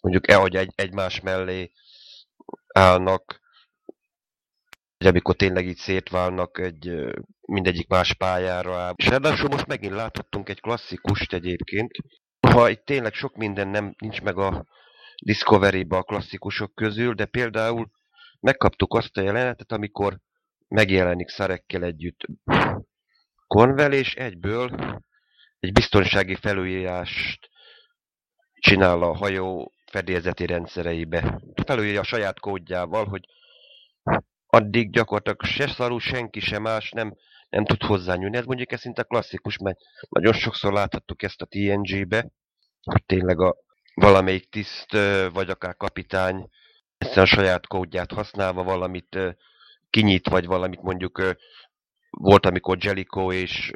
[0.01, 1.71] mondjuk e, hogy egy, egymás mellé
[2.73, 3.39] állnak,
[4.97, 6.91] hogy amikor tényleg így szétválnak egy
[7.41, 8.93] mindegyik más pályára.
[8.95, 11.91] És ráadásul most megint láthattunk egy klasszikust egyébként.
[12.47, 14.65] Ha itt tényleg sok minden nem nincs meg a
[15.25, 17.91] Discovery-ba a klasszikusok közül, de például
[18.39, 20.19] megkaptuk azt a jelenetet, amikor
[20.67, 22.25] megjelenik Szarekkel együtt
[23.49, 24.69] Conwell, és egyből
[25.59, 27.49] egy biztonsági felújítást
[28.53, 31.41] csinál a hajó fedélzeti rendszereibe.
[31.65, 33.25] Felújítja a saját kódjával, hogy
[34.45, 37.15] addig gyakorlatilag se szarú, senki se más nem,
[37.49, 38.37] nem tud hozzányúlni.
[38.37, 39.77] Ez mondjuk ez szinte klasszikus, mert
[40.09, 42.29] nagyon sokszor láthattuk ezt a TNG-be,
[42.83, 43.55] hogy tényleg a
[43.93, 44.91] valamelyik tiszt,
[45.33, 46.49] vagy akár kapitány
[46.97, 49.17] egyszerűen a saját kódját használva valamit
[49.89, 51.35] kinyit, vagy valamit mondjuk
[52.09, 53.71] volt, amikor Jellico és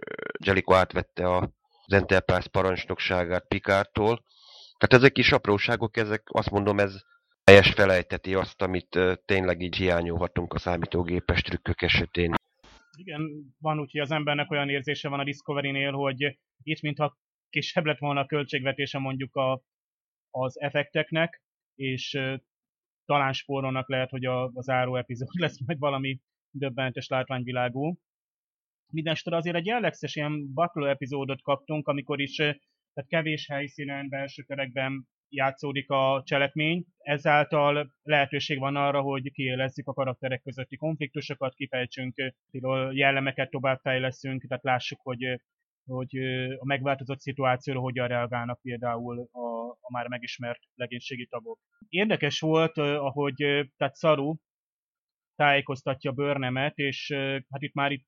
[0.46, 1.52] Jellico átvette a,
[1.86, 4.24] az Enterprise parancsnokságát Pikártól.
[4.78, 7.02] Tehát ezek kis apróságok, ezek azt mondom, ez
[7.44, 12.34] teljes felejteti azt, amit tényleg így hiányolhatunk a számítógépes trükkök esetén.
[12.98, 17.18] Igen, van úgy, hogy az embernek olyan érzése van a Discovery-nél, hogy itt mintha
[17.50, 19.64] kisebb lett volna a költségvetése mondjuk a,
[20.30, 21.42] az effekteknek,
[21.76, 22.20] és
[23.06, 26.20] talán spórolnak lehet, hogy a, az áró epizód lesz majd valami
[26.50, 27.98] döbbentes látványvilágú.
[28.94, 35.08] Mindenesetre azért egy jellegszes ilyen battle epizódot kaptunk, amikor is tehát kevés helyszínen, belső terekben
[35.30, 42.34] játszódik a cselekmény, ezáltal lehetőség van arra, hogy kiélezzük a karakterek közötti konfliktusokat, kifejtsünk
[42.92, 45.42] jellemeket, továbbfejleszünk, tehát lássuk, hogy,
[45.86, 46.18] hogy
[46.60, 51.60] a megváltozott szituációra hogyan reagálnak például a, a már megismert legénységi tagok.
[51.88, 53.36] Érdekes volt, ahogy
[53.78, 54.36] tehát Szaru
[55.36, 57.12] tájékoztatja Börnemet, és
[57.50, 58.06] hát itt már itt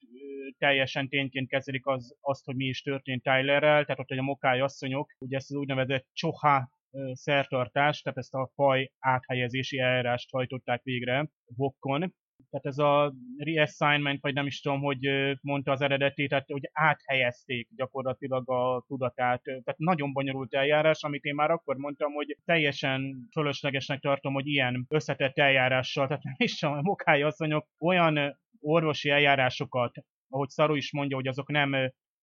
[0.57, 4.61] teljesen tényként kezelik az, azt, hogy mi is történt Tylerrel, tehát ott, hogy a mokály
[4.61, 6.69] asszonyok, ugye ezt az úgynevezett csoha
[7.11, 12.13] szertartást, tehát ezt a faj áthelyezési eljárást hajtották végre Vokkon.
[12.49, 14.99] Tehát ez a reassignment, vagy nem is tudom, hogy
[15.41, 19.41] mondta az eredeti, tehát hogy áthelyezték gyakorlatilag a tudatát.
[19.41, 24.85] Tehát nagyon bonyolult eljárás, amit én már akkor mondtam, hogy teljesen fölöslegesnek tartom, hogy ilyen
[24.89, 29.93] összetett eljárással, tehát nem is a mokály asszonyok olyan orvosi eljárásokat,
[30.29, 31.71] ahogy Szaru is mondja, hogy azok nem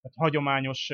[0.03, 0.93] tehát hagyományos,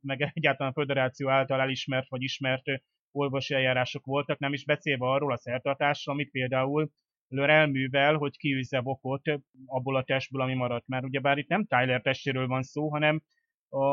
[0.00, 2.64] meg egyáltalán a föderáció által elismert vagy ismert
[3.10, 6.90] orvosi eljárások voltak, nem is beszélve arról a szertartásról, amit például
[7.28, 9.22] Lör elművel, hogy kiűzze Vokot
[9.66, 10.86] abból a testből, ami maradt.
[10.86, 13.22] Mert ugyebár itt nem Tyler testéről van szó, hanem
[13.68, 13.84] a,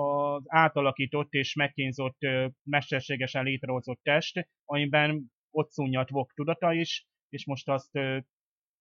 [0.00, 2.18] az átalakított és megkínzott,
[2.62, 7.98] mesterségesen létrehozott test, amiben ott szúnyadt Vok tudata is, és most azt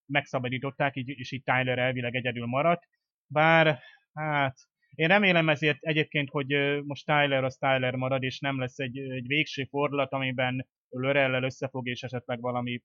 [0.05, 2.87] megszabadították, és itt Tyler elvileg egyedül maradt.
[3.33, 3.79] Bár,
[4.13, 4.55] hát,
[4.95, 9.27] én remélem ezért egyébként, hogy most Tyler az Tyler marad, és nem lesz egy, egy
[9.27, 12.81] végső fordulat, amiben Lörellel összefog, és esetleg valami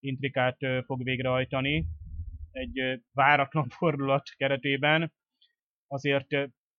[0.00, 1.84] intrikát fog végrehajtani
[2.52, 5.12] egy váratlan fordulat keretében.
[5.86, 6.28] Azért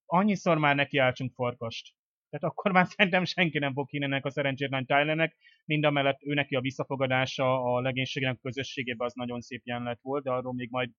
[0.05, 1.93] annyiszor már nekiáltsunk farkast.
[2.29, 5.35] Tehát akkor már szerintem senki nem fog ennek a szerencsétlen Tylernek,
[5.65, 9.99] mind a mellett ő neki a visszafogadása a legénységnek a közösségében az nagyon szép jelenet
[10.01, 10.89] volt, de arról még majd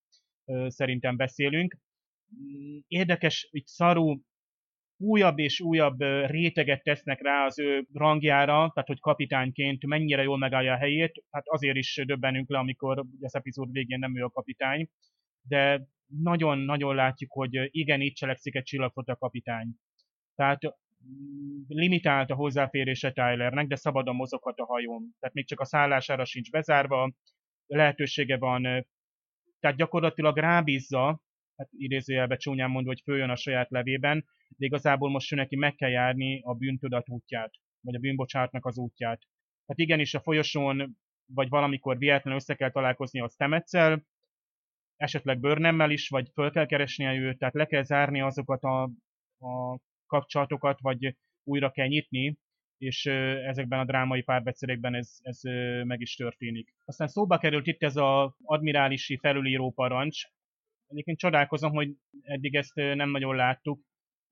[0.67, 1.77] szerintem beszélünk.
[2.41, 4.21] Mm, érdekes, hogy Szaru
[4.97, 10.73] újabb és újabb réteget tesznek rá az ő rangjára, tehát hogy kapitányként mennyire jól megállja
[10.73, 14.89] a helyét, hát azért is döbbenünk le, amikor az epizód végén nem ő a kapitány,
[15.49, 19.69] de nagyon-nagyon látjuk, hogy igen, itt cselekszik egy csillagfota kapitány.
[20.35, 25.15] Tehát mm, limitált a hozzáférése Tylernek, de szabadon mozoghat a hajón.
[25.21, 27.13] Tehát még csak a szállására sincs bezárva,
[27.67, 28.63] lehetősége van,
[29.61, 31.21] tehát gyakorlatilag rábízza
[31.57, 35.75] hát idézőjelben csúnyán mondva, hogy följön a saját levében, de igazából most ő neki meg
[35.75, 39.23] kell járni a bűntudat útját, vagy a bűnbocsátnak az útját.
[39.67, 44.05] Hát igenis a folyosón, vagy valamikor véletlenül össze kell találkozni a Stemetszel,
[44.97, 48.83] esetleg bőrnemmel is, vagy föl kell keresnie őt, tehát le kell zárni azokat a,
[49.39, 52.39] a kapcsolatokat, vagy újra kell nyitni,
[52.79, 53.07] és
[53.47, 55.41] ezekben a drámai párbeszédekben ez, ez
[55.85, 56.75] meg is történik.
[56.85, 60.23] Aztán szóba került itt ez az admirálisi felülíró parancs,
[60.87, 63.81] Egyébként csodálkozom, hogy eddig ezt nem nagyon láttuk,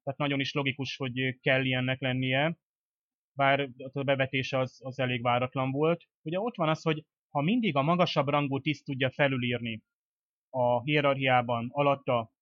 [0.02, 2.58] tehát nagyon is logikus, hogy kell ilyennek lennie,
[3.32, 6.04] bár a bevetés az, az elég váratlan volt.
[6.22, 9.82] Ugye ott van az, hogy ha mindig a magasabb rangú tiszt tudja felülírni
[10.50, 12.32] a hierarchiában alatta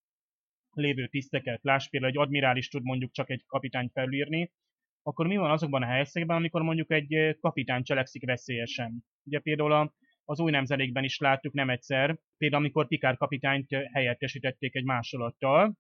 [0.71, 4.53] lévő tiszteket, láss például egy admirális tud mondjuk csak egy kapitány felülírni,
[5.03, 9.05] akkor mi van azokban a helyszínekben, amikor mondjuk egy kapitány cselekszik veszélyesen?
[9.25, 9.95] Ugye például a
[10.31, 15.75] az új nemzedékben is láttuk nem egyszer, például amikor Pikár kapitányt helyettesítették egy másolattal,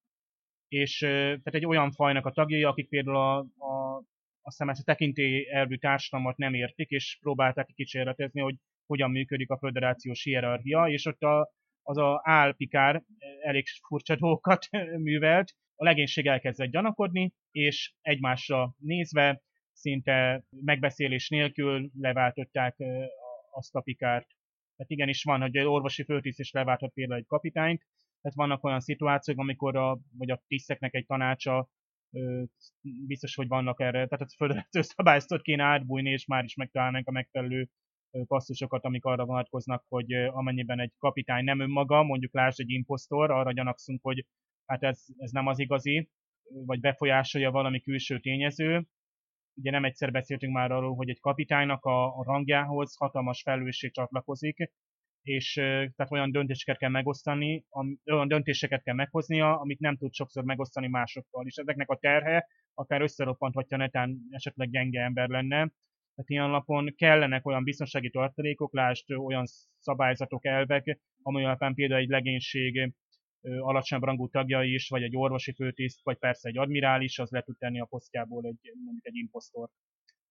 [0.68, 3.96] és tehát egy olyan fajnak a tagjai, akik például a, a,
[4.42, 8.54] azt hiszem tekintély elvű társadalmat nem értik, és próbálták kísérletezni, hogy
[8.86, 11.50] hogyan működik a föderációs hierarchia, és ott a,
[11.82, 13.02] az a álpikár
[13.40, 14.68] elég furcsa dolgokat
[15.08, 19.40] művelt, a legénység elkezdett gyanakodni, és egymásra nézve
[19.72, 22.76] szinte megbeszélés nélkül leváltották
[23.50, 24.38] azt a pikárt.
[24.80, 27.86] Tehát igenis van, hogy orvosi főtiszt is például egy kapitányt,
[28.20, 31.68] tehát vannak olyan szituációk, amikor a, vagy a tiszteknek egy tanácsa
[32.10, 32.42] ö,
[33.06, 37.10] biztos, hogy vannak erre, tehát a föderáció szabályztot kéne átbújni, és már is megtalálnánk a
[37.10, 37.68] megfelelő
[38.26, 43.52] passzusokat, amik arra vonatkoznak, hogy amennyiben egy kapitány nem önmaga, mondjuk lásd egy imposztor, arra
[43.52, 44.26] gyanakszunk, hogy
[44.66, 46.08] hát ez, ez nem az igazi,
[46.66, 48.86] vagy befolyásolja valami külső tényező,
[49.60, 54.70] ugye nem egyszer beszéltünk már arról, hogy egy kapitánynak a, a rangjához hatalmas felelősség csatlakozik,
[55.22, 57.64] és tehát olyan döntéseket kell megosztani,
[58.12, 63.00] olyan döntéseket kell meghoznia, amit nem tud sokszor megosztani másokkal, és ezeknek a terhe akár
[63.00, 65.56] összeroppanthatja netán esetleg gyenge ember lenne.
[66.14, 69.44] Tehát ilyen alapon kellenek olyan biztonsági tartalékok, lásd olyan
[69.78, 72.92] szabályzatok, elvek, amely alapján például egy legénység
[73.42, 77.56] alacsonyabb rangú tagjai is, vagy egy orvosi főtiszt, vagy persze egy admirális, az le tud
[77.58, 79.68] tenni a posztjából egy, mondjuk egy imposztor,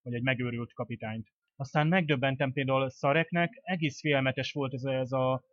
[0.02, 1.28] vagy egy megőrült kapitányt.
[1.56, 5.44] Aztán megdöbbentem például Szareknek, egész félmetes volt ez, ez a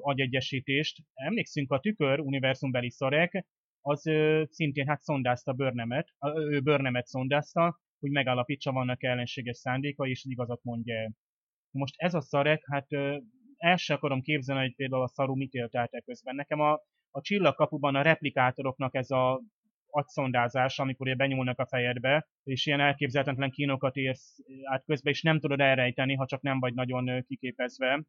[0.00, 1.02] agyegyesítést.
[1.14, 3.46] Emlékszünk, a tükör univerzumbeli Szarek,
[3.80, 10.24] az ö, szintén hát szondázta Börnemet, ő Börnemet szondázta, hogy megállapítsa, vannak ellenséges szándéka, és
[10.24, 11.12] igazat mondja
[11.70, 12.86] Most ez a Szarek, hát
[13.60, 16.34] el sem akarom képzelni, hogy például a szaru mit élt át közben.
[16.34, 16.72] Nekem a,
[17.10, 19.40] a csillagkapuban a replikátoroknak ez a
[19.90, 25.40] agyszondázás, amikor ugye benyúlnak a fejedbe, és ilyen elképzelhetetlen kínokat érsz át közben, és nem
[25.40, 28.04] tudod elrejteni, ha csak nem vagy nagyon kiképezve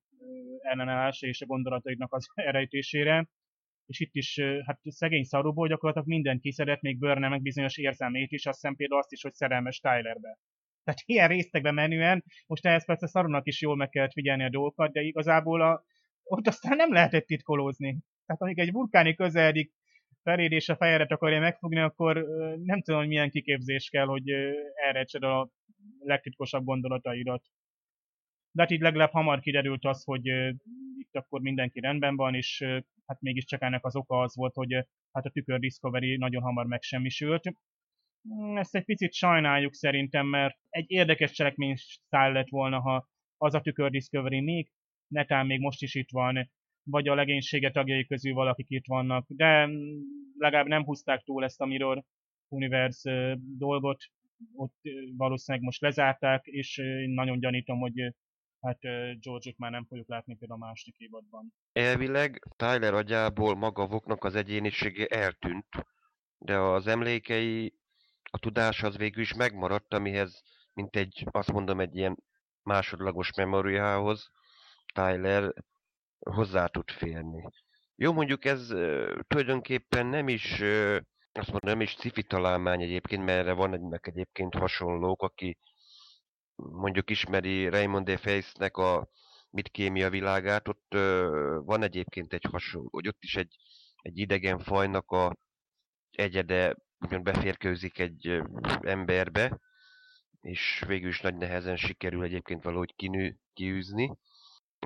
[0.62, 3.28] ellenállásra és a gondolataidnak az elrejtésére.
[3.86, 8.46] És itt is, hát szegény szaróból gyakorlatilag mindent kiszedett, még Börne meg bizonyos érzelmét is,
[8.46, 10.38] azt hiszem például azt is, hogy szerelmes Tylerbe.
[10.84, 14.91] Tehát ilyen résztekbe menően, most ehhez persze szaronak is jól meg kellett figyelni a dolgokat,
[14.91, 15.84] de igazából a,
[16.24, 17.98] ott aztán nem lehetett titkolózni.
[18.26, 19.72] Tehát amíg egy vulkáni közeledik
[20.24, 22.26] feléd és a fejedet akarja megfogni, akkor
[22.63, 24.30] nem tudom, hogy milyen kiképzés kell, hogy
[24.86, 25.50] elrecsed a
[26.00, 27.44] legtitkosabb gondolataidat.
[28.52, 30.26] De hát így legalább hamar kiderült az, hogy
[30.98, 32.63] itt akkor mindenki rendben van, és
[33.06, 34.74] hát mégiscsak ennek az oka az volt, hogy
[35.12, 37.54] hát a tükör Discovery nagyon hamar megsemmisült.
[38.22, 41.76] Hmm, ezt egy picit sajnáljuk szerintem, mert egy érdekes cselekmény
[42.10, 43.08] száll lett volna, ha
[43.38, 44.72] az a tükör Discovery még,
[45.08, 46.52] netán még most is itt van,
[46.84, 49.70] vagy a legénysége tagjai közül valakik itt vannak, de
[50.38, 52.04] legalább nem húzták túl ezt a Mirror
[52.48, 54.04] Universe dolgot,
[54.56, 54.76] ott
[55.18, 58.14] valószínűleg most lezárták, és én nagyon gyanítom, hogy
[58.62, 58.80] hát
[59.20, 61.54] george már nem fogjuk látni például a második évadban.
[61.72, 65.68] Elvileg Tyler agyából maga Voknak az egyénisége eltűnt,
[66.38, 67.74] de az emlékei,
[68.32, 72.24] a tudás az végül is megmaradt, amihez, mint egy, azt mondom, egy ilyen
[72.63, 74.32] másodlagos memóriához
[74.94, 75.54] Tyler
[76.20, 77.50] hozzá tud férni.
[77.96, 78.67] Jó, mondjuk ez
[79.28, 80.62] tulajdonképpen nem is,
[81.32, 85.58] azt mondom, nem is cifi találmány egyébként, mert erre van egynek egyébként hasonlók, aki
[86.56, 88.20] mondjuk ismeri Raymond D.
[88.20, 89.10] Face-nek a
[89.50, 90.94] mit kémia világát, ott
[91.63, 93.56] van egyébként egy hasonló, hogy ott is egy,
[94.02, 95.38] egy idegen fajnak a
[96.12, 98.42] egyede ugyan beférkőzik egy
[98.82, 99.60] emberbe,
[100.42, 104.18] és végül is nagy nehezen sikerül egyébként valahogy kinő, kiűzni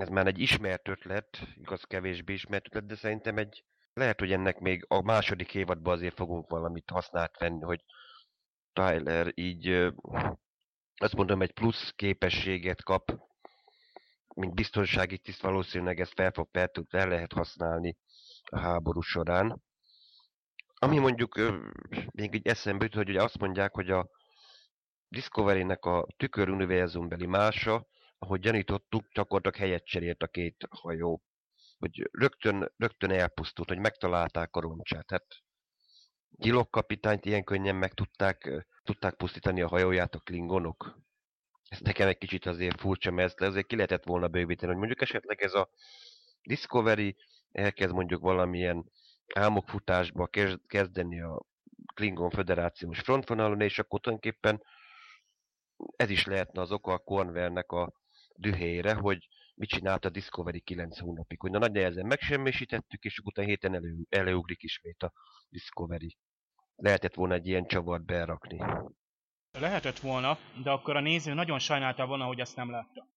[0.02, 4.60] ez már egy ismert ötlet, igaz kevésbé ismert ötlet, de szerintem egy, lehet, hogy ennek
[4.60, 7.84] még a második évadban azért fogunk valamit használt venni, hogy
[8.74, 9.68] Tyler így
[10.96, 13.20] azt mondom, egy plusz képességet kap,
[14.36, 17.98] mint biztonsági tiszt valószínűleg ezt fel, fog, fel, fel lehet használni
[18.44, 19.62] a háború során.
[20.86, 21.36] Ami mondjuk
[22.12, 24.10] még egy eszembe jut, hogy ugye azt mondják, hogy a
[25.08, 31.22] Discovery-nek a tükör univerzumbeli mása, ahogy gyanítottuk, gyakorlatilag helyet cserélt a két hajó.
[31.78, 35.10] Hogy rögtön, rögtön elpusztult, hogy megtalálták a roncsát.
[35.10, 35.26] Hát
[36.30, 41.00] Gilok kapitányt ilyen könnyen meg tudták, tudták pusztítani a hajóját a klingonok.
[41.70, 45.02] Ez nekem egy kicsit azért furcsa, mert ezt azért ki lehetett volna bővíteni, hogy mondjuk
[45.02, 45.70] esetleg ez a
[46.42, 47.16] Discovery
[47.52, 48.92] elkezd mondjuk valamilyen
[49.34, 50.30] álmokfutásba
[50.68, 51.42] kezdeni a
[51.94, 54.64] Klingon Föderációs frontvonalon, és akkor tulajdonképpen
[55.96, 57.94] ez is lehetne az oka a Cornwellnek a
[58.36, 63.48] dühére, hogy mit csinált a Discovery 9 hónapig, hogy na nagy nehezen megsemmisítettük, és utána
[63.48, 65.14] héten elő, előugrik ismét a
[65.50, 66.18] Discovery.
[66.76, 68.64] Lehetett volna egy ilyen csavart berakni.
[69.52, 73.08] Lehetett volna, de akkor a néző nagyon sajnálta volna, hogy azt nem látta.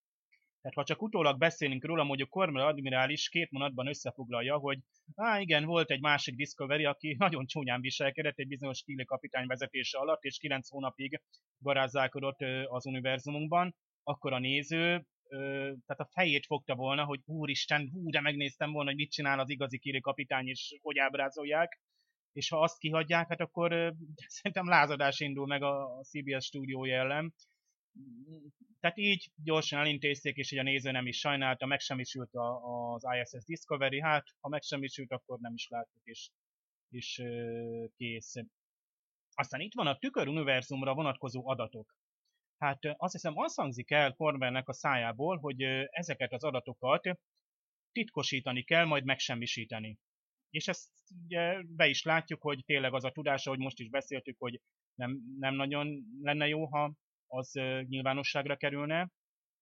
[0.60, 4.78] Tehát ha csak utólag beszélünk róla, hogy a Cornwell admirális két mondatban összefoglalja, hogy
[5.14, 9.98] á igen, volt egy másik Discovery, aki nagyon csúnyán viselkedett egy bizonyos Kili kapitány vezetése
[9.98, 11.20] alatt, és kilenc hónapig
[11.58, 18.20] garázzálkodott az univerzumunkban, akkor a néző tehát a fejét fogta volna, hogy úristen, hú, de
[18.20, 21.80] megnéztem volna, hogy mit csinál az igazi Kiri kapitány, és hogy ábrázolják,
[22.32, 23.94] és ha azt kihagyják, hát akkor
[24.36, 27.34] szerintem lázadás indul meg a CBS stúdió ellen.
[28.80, 34.00] Tehát így gyorsan elintézték, és hogy a néző nem is sajnálta, megsemmisült az ISS Discovery,
[34.00, 36.30] hát ha megsemmisült, akkor nem is láttuk, és,
[36.88, 37.22] és
[37.96, 38.34] kész.
[39.34, 41.96] Aztán itt van a tükör univerzumra vonatkozó adatok.
[42.58, 47.18] Hát azt hiszem, azt hangzik el Corwellnek a szájából, hogy ezeket az adatokat
[47.92, 49.98] titkosítani kell, majd megsemmisíteni.
[50.50, 50.90] És ezt
[51.24, 54.60] ugye be is látjuk, hogy tényleg az a tudása, hogy most is beszéltük, hogy
[54.94, 56.92] nem, nem nagyon lenne jó, ha
[57.28, 57.52] az
[57.88, 59.10] nyilvánosságra kerülne.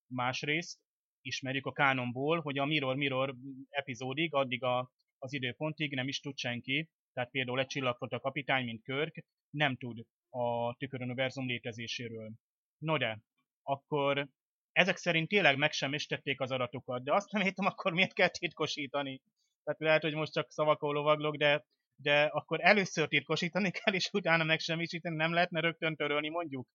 [0.06, 0.78] Másrészt
[1.20, 3.34] ismerjük a kánonból, hogy a Mirror Mirror
[3.68, 8.82] epizódig, addig a, az időpontig nem is tud senki, tehát például egy csillagflota kapitány, mint
[8.82, 12.32] Körk, nem tud a tüköruniverzum létezéséről.
[12.78, 13.18] No de,
[13.62, 14.28] akkor
[14.72, 18.28] ezek szerint tényleg meg sem istették az adatokat, de azt nem értem, akkor miért kell
[18.28, 19.20] titkosítani?
[19.64, 21.64] Tehát lehet, hogy most csak szavakon lovaglok, de,
[21.96, 26.68] de akkor először titkosítani kell, és utána megsemmisíteni nem lehetne rögtön törölni mondjuk?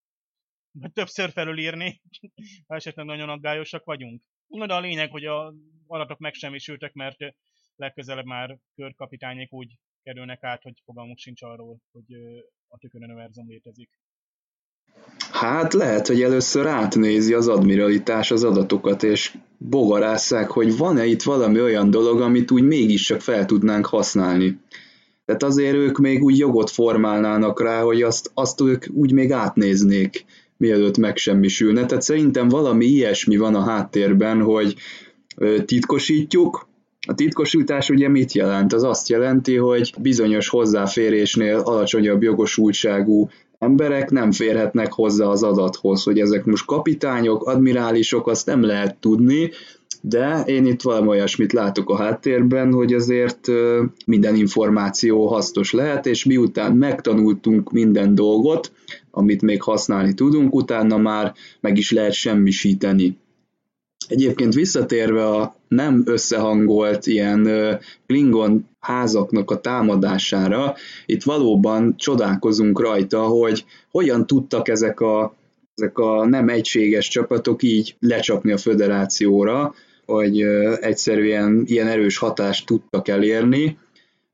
[0.93, 2.01] Többször felülírni,
[2.67, 4.21] ha esetleg nagyon aggályosak vagyunk.
[4.47, 5.53] Na de a lényeg, hogy a
[5.87, 7.17] adatok megsemmisültek, mert
[7.75, 12.05] legközelebb már körkapitányék úgy kerülnek át, hogy fogalmuk sincs arról, hogy
[12.67, 13.89] a tüköruniverzum létezik.
[15.31, 21.61] Hát lehet, hogy először átnézi az admiralitás az adatokat, és bogarásszák, hogy van-e itt valami
[21.61, 24.59] olyan dolog, amit úgy mégiscsak fel tudnánk használni.
[25.25, 30.25] Tehát azért ők még úgy jogot formálnának rá, hogy azt, azt ők úgy még átnéznék,
[30.61, 31.85] mielőtt megsemmisülne.
[31.85, 34.75] Tehát szerintem valami ilyesmi van a háttérben, hogy
[35.65, 36.69] titkosítjuk,
[37.07, 38.73] a titkosítás ugye mit jelent?
[38.73, 46.19] Az azt jelenti, hogy bizonyos hozzáférésnél alacsonyabb jogosultságú emberek nem férhetnek hozzá az adathoz, hogy
[46.19, 49.51] ezek most kapitányok, admirálisok, azt nem lehet tudni,
[50.01, 53.47] de én itt valami olyasmit látok a háttérben, hogy azért
[54.05, 58.71] minden információ hasznos lehet, és miután megtanultunk minden dolgot,
[59.11, 63.17] amit még használni tudunk, utána már meg is lehet semmisíteni.
[64.07, 67.49] Egyébként visszatérve a nem összehangolt ilyen
[68.05, 70.75] Klingon házaknak a támadására,
[71.05, 75.35] itt valóban csodálkozunk rajta, hogy hogyan tudtak ezek a,
[75.75, 79.73] ezek a nem egységes csapatok így lecsapni a föderációra,
[80.11, 80.41] hogy
[80.79, 83.77] egyszerűen ilyen erős hatást tudtak elérni.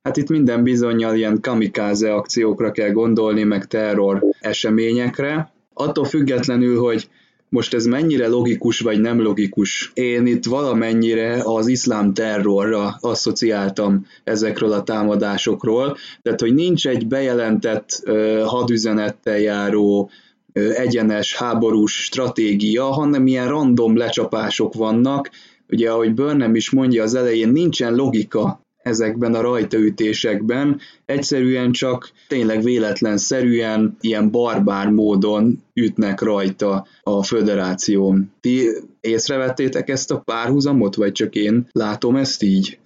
[0.03, 5.51] Hát itt minden bizonyal ilyen kamikáze akciókra kell gondolni, meg terror eseményekre.
[5.73, 7.09] Attól függetlenül, hogy
[7.49, 9.91] most ez mennyire logikus vagy nem logikus?
[9.93, 18.03] Én itt valamennyire az iszlám terrorra asszociáltam ezekről a támadásokról, tehát hogy nincs egy bejelentett
[18.45, 20.09] hadüzenettel járó
[20.53, 25.29] egyenes háborús stratégia, hanem ilyen random lecsapások vannak,
[25.69, 32.63] ugye ahogy Burnham is mondja az elején, nincsen logika ezekben a rajtaütésekben, egyszerűen csak tényleg
[32.63, 38.31] véletlenszerűen, ilyen barbár módon ütnek rajta a föderáción.
[38.39, 42.79] Ti észrevettétek ezt a párhuzamot, vagy csak én látom ezt így?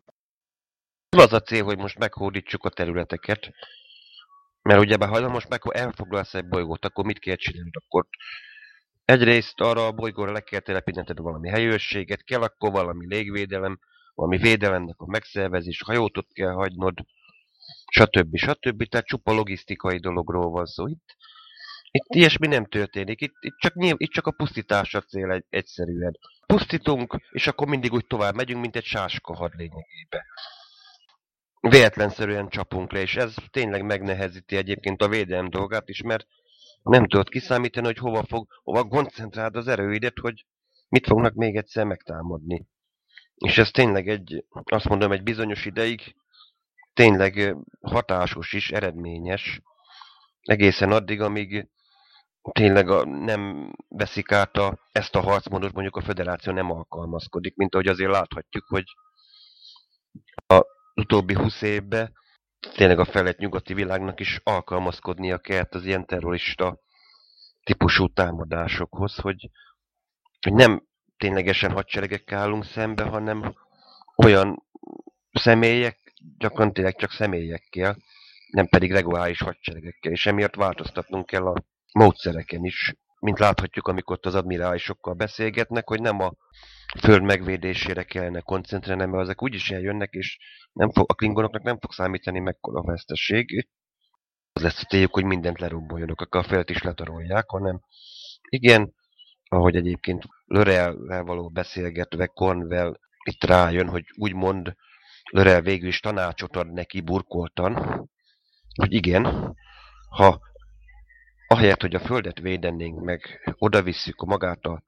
[1.17, 3.51] Az a cél, hogy most meghódítsuk a területeket,
[4.61, 7.69] mert ugye ha most meg elfoglalsz egy bolygót, akkor mit kell csinálni?
[7.85, 8.05] Akkor
[9.11, 13.79] egyrészt arra a bolygóra le kell telepítened valami helyőrséget, kell akkor valami légvédelem,
[14.13, 16.93] valami védelemnek a megszervezés, hajót ott kell hagynod,
[17.91, 18.37] stb.
[18.37, 18.83] stb.
[18.83, 20.87] Tehát csupa logisztikai dologról van szó.
[20.87, 21.15] Itt,
[21.91, 25.45] itt ilyesmi nem történik, itt, itt, csak, nyilv, itt csak a pusztítás a cél egy,
[25.49, 26.17] egyszerűen.
[26.45, 30.25] Pusztítunk, és akkor mindig úgy tovább megyünk, mint egy sáska had lényegébe.
[31.59, 36.27] Véletlenszerűen csapunk le, és ez tényleg megnehezíti egyébként a védelem dolgát is, mert
[36.83, 40.45] nem tudod kiszámítani, hogy hova fog, hova koncentráld az erőidet, hogy
[40.89, 42.67] mit fognak még egyszer megtámadni.
[43.35, 46.15] És ez tényleg egy, azt mondom, egy bizonyos ideig
[46.93, 49.61] tényleg hatásos is, eredményes,
[50.41, 51.69] egészen addig, amíg
[52.51, 57.73] tényleg a, nem veszik át a, ezt a harcmódot, mondjuk a federáció nem alkalmazkodik, mint
[57.73, 58.83] ahogy azért láthatjuk, hogy
[60.47, 60.65] a
[60.95, 62.13] utóbbi húsz évben
[62.75, 66.79] tényleg a felett nyugati világnak is alkalmazkodnia kellett az ilyen terrorista
[67.63, 69.49] típusú támadásokhoz, hogy,
[70.41, 70.83] hogy nem
[71.17, 73.55] ténylegesen hadseregekkel állunk szembe, hanem
[74.15, 74.63] olyan
[75.33, 77.97] személyek, gyakran csak személyekkel,
[78.49, 82.95] nem pedig reguláris hadseregekkel, és emiatt változtatnunk kell a módszereken is.
[83.21, 86.33] Mint láthatjuk, amikor ott az admirálisokkal beszélgetnek, hogy nem a
[86.99, 90.37] föld megvédésére kellene koncentrálni, mert ezek úgyis eljönnek, és
[90.73, 93.67] nem fog, a klingonoknak nem fog számítani mekkora veszteség.
[94.53, 97.81] Az lesz a céljuk, hogy mindent leromboljanak, akkor a felt is letarolják, hanem
[98.49, 98.93] igen,
[99.49, 104.75] ahogy egyébként Lörel való beszélgetve Cornwell itt rájön, hogy úgymond
[105.31, 107.73] Lörel végül is tanácsot ad neki burkoltan,
[108.75, 109.55] hogy igen,
[110.09, 110.39] ha
[111.51, 114.83] ahelyett, hogy a földet védenénk meg, oda visszük magát a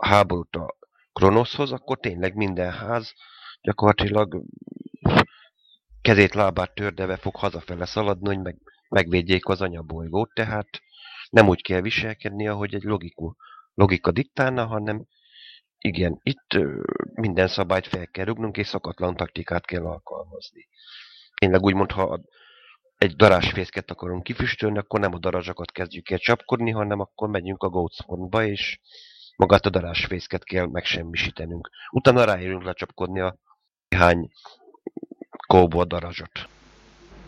[0.00, 0.76] háborút a
[1.12, 3.14] Kronoszhoz, akkor tényleg minden ház
[3.62, 4.42] gyakorlatilag
[6.02, 8.56] kezét, lábát tördeve fog hazafele szaladni, hogy meg,
[8.88, 10.68] megvédjék az anyabolygót, tehát
[11.30, 13.34] nem úgy kell viselkedni, ahogy egy logikus,
[13.74, 15.06] logika diktálna, hanem
[15.78, 16.58] igen, itt
[17.14, 20.68] minden szabályt fel kell rúgnunk, és szokatlan taktikát kell alkalmazni.
[21.38, 22.20] Tényleg úgymond, ha
[23.02, 27.68] egy darásfészket akarunk kifüstölni, akkor nem a darazsakat kezdjük el csapkodni, hanem akkor megyünk a
[27.68, 28.78] Goatsfornba, és
[29.36, 31.70] magát a darásfészket kell megsemmisítenünk.
[31.90, 33.36] Utána ráérünk lecsapkodni a
[33.96, 34.28] hány
[35.46, 36.48] kóból darazsot.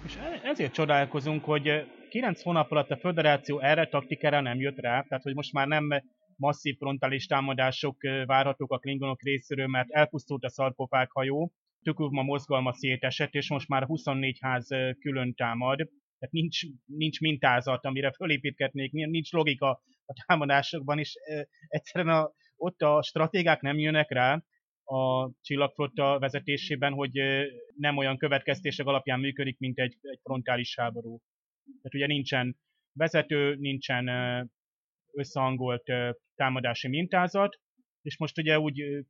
[0.04, 5.00] És e- ezért csodálkozunk, hogy 9 hónap alatt a föderáció erre taktikára nem jött rá,
[5.00, 5.88] tehát hogy most már nem
[6.36, 7.96] masszív frontális támadások
[8.26, 11.52] várhatók a klingonok részéről, mert elpusztult a szarkofág hajó,
[11.84, 14.68] Tukuvma mozgalma szétesett, és most már 24 ház
[14.98, 15.76] külön támad,
[16.18, 21.14] tehát nincs, nincs mintázat, amire fölépítgetnék, nincs logika a támadásokban, és
[21.68, 24.44] egyszerűen a, ott a stratégák nem jönnek rá,
[24.84, 27.20] a csillagflotta vezetésében, hogy
[27.76, 31.20] nem olyan következtések alapján működik, mint egy, egy frontális háború.
[31.64, 32.56] Tehát ugye nincsen
[32.92, 34.08] vezető, nincsen
[35.12, 35.92] összehangolt
[36.34, 37.60] támadási mintázat,
[38.02, 39.04] és most ugye úgy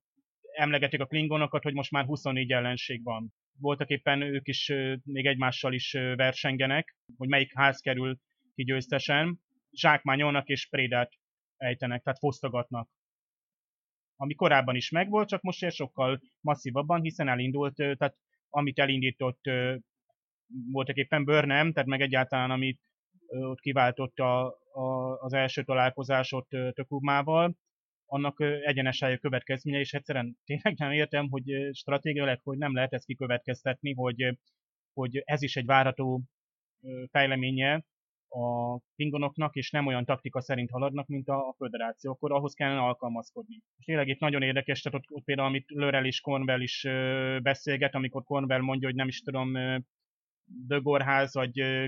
[0.54, 3.32] emlegetik a klingonokat, hogy most már 24 ellenség van.
[3.58, 4.72] Voltak éppen ők is
[5.04, 8.18] még egymással is versengenek, hogy melyik ház kerül
[8.54, 9.40] ki győztesen,
[9.70, 11.12] zsákmányolnak és prédát
[11.56, 12.88] ejtenek, tehát fosztogatnak.
[14.16, 18.16] Ami korábban is megvolt, csak most sokkal masszívabban, hiszen elindult, tehát
[18.48, 19.40] amit elindított
[20.70, 22.80] voltak éppen Burnham, tehát meg egyáltalán amit
[23.26, 27.54] ott kiváltott a, a, az első találkozásot Tökumával,
[28.14, 33.94] annak egyenes következménye, és egyszerűen tényleg nem értem, hogy stratégiailag hogy nem lehet ezt kikövetkeztetni,
[33.94, 34.38] hogy,
[34.92, 36.22] hogy ez is egy várható
[37.10, 37.84] fejleménye
[38.28, 42.80] a pingonoknak, és nem olyan taktika szerint haladnak, mint a, a föderáció, akkor ahhoz kellene
[42.80, 43.62] alkalmazkodni.
[43.76, 47.38] És tényleg itt nagyon érdekes, tehát ott, ott például, amit Lörel és Cornwell is ö,
[47.42, 49.52] beszélget, amikor Cornwell mondja, hogy nem is tudom,
[50.44, 51.86] Dögorház, vagy ö,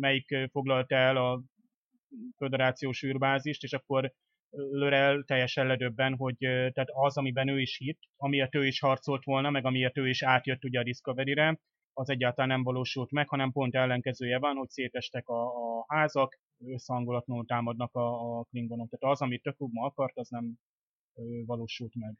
[0.00, 1.42] melyik foglalt el a
[2.36, 4.12] föderációs űrbázist, és akkor
[4.56, 9.50] Lörel teljesen ledöbben, hogy tehát az, amiben ő is hitt, amiért ő is harcolt volna,
[9.50, 11.60] meg amiért ő is átjött ugye a Discovery-re,
[11.92, 17.44] az egyáltalán nem valósult meg, hanem pont ellenkezője van, hogy szétestek a, a házak, összehangolatlanul
[17.46, 18.88] támadnak a, a klingonok.
[18.90, 20.54] Tehát az, amit Tökugma akart, az nem
[21.14, 22.14] ö, valósult meg.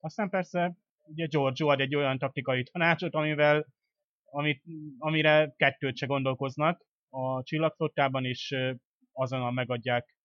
[0.00, 0.76] Aztán persze
[1.06, 3.66] ugye Giorgio ad egy olyan taktikai tanácsot, amivel
[4.24, 4.62] amit,
[4.98, 8.54] amire kettőt se gondolkoznak a csillagflottában, és
[9.12, 10.15] azonnal megadják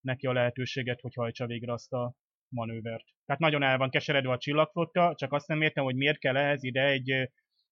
[0.00, 2.14] neki a lehetőséget, hogy hajtsa végre azt a
[2.48, 3.04] manővert.
[3.26, 6.62] Tehát nagyon el van keseredve a csillagflotta, csak azt nem értem, hogy miért kell ehhez
[6.62, 7.30] ide egy,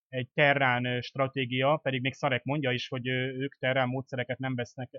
[0.09, 4.91] egy terrán stratégia, pedig még Szarek mondja is, hogy ők terrán módszereket nem vesznek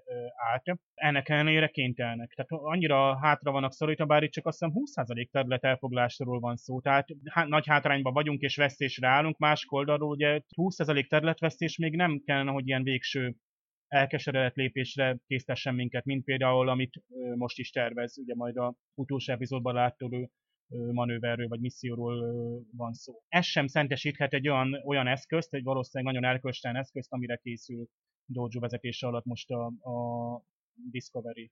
[0.54, 0.64] át.
[0.94, 2.34] Ennek ellenére kénytelnek.
[2.34, 6.82] Tehát annyira hátra vannak szorítva, bár itt csak azt hiszem 20% terület elfoglásról van szó.
[6.82, 12.22] Tehát há- nagy hátrányban vagyunk és vesztésre állunk, más oldalról ugye 20% területvesztés még nem
[12.26, 13.36] kellene, hogy ilyen végső
[13.88, 17.04] elkeseredett lépésre késztessen minket, mint például, amit
[17.36, 20.32] most is tervez, ugye majd a utolsó epizódban látható
[20.92, 22.16] manőverről vagy misszióról
[22.72, 23.22] van szó.
[23.28, 27.88] Ez sem szentesíthet egy olyan, olyan eszközt, egy valószínűleg nagyon elköstelen eszközt, amire készül
[28.26, 30.42] Dojo vezetése alatt most a, a
[30.74, 31.52] Discovery.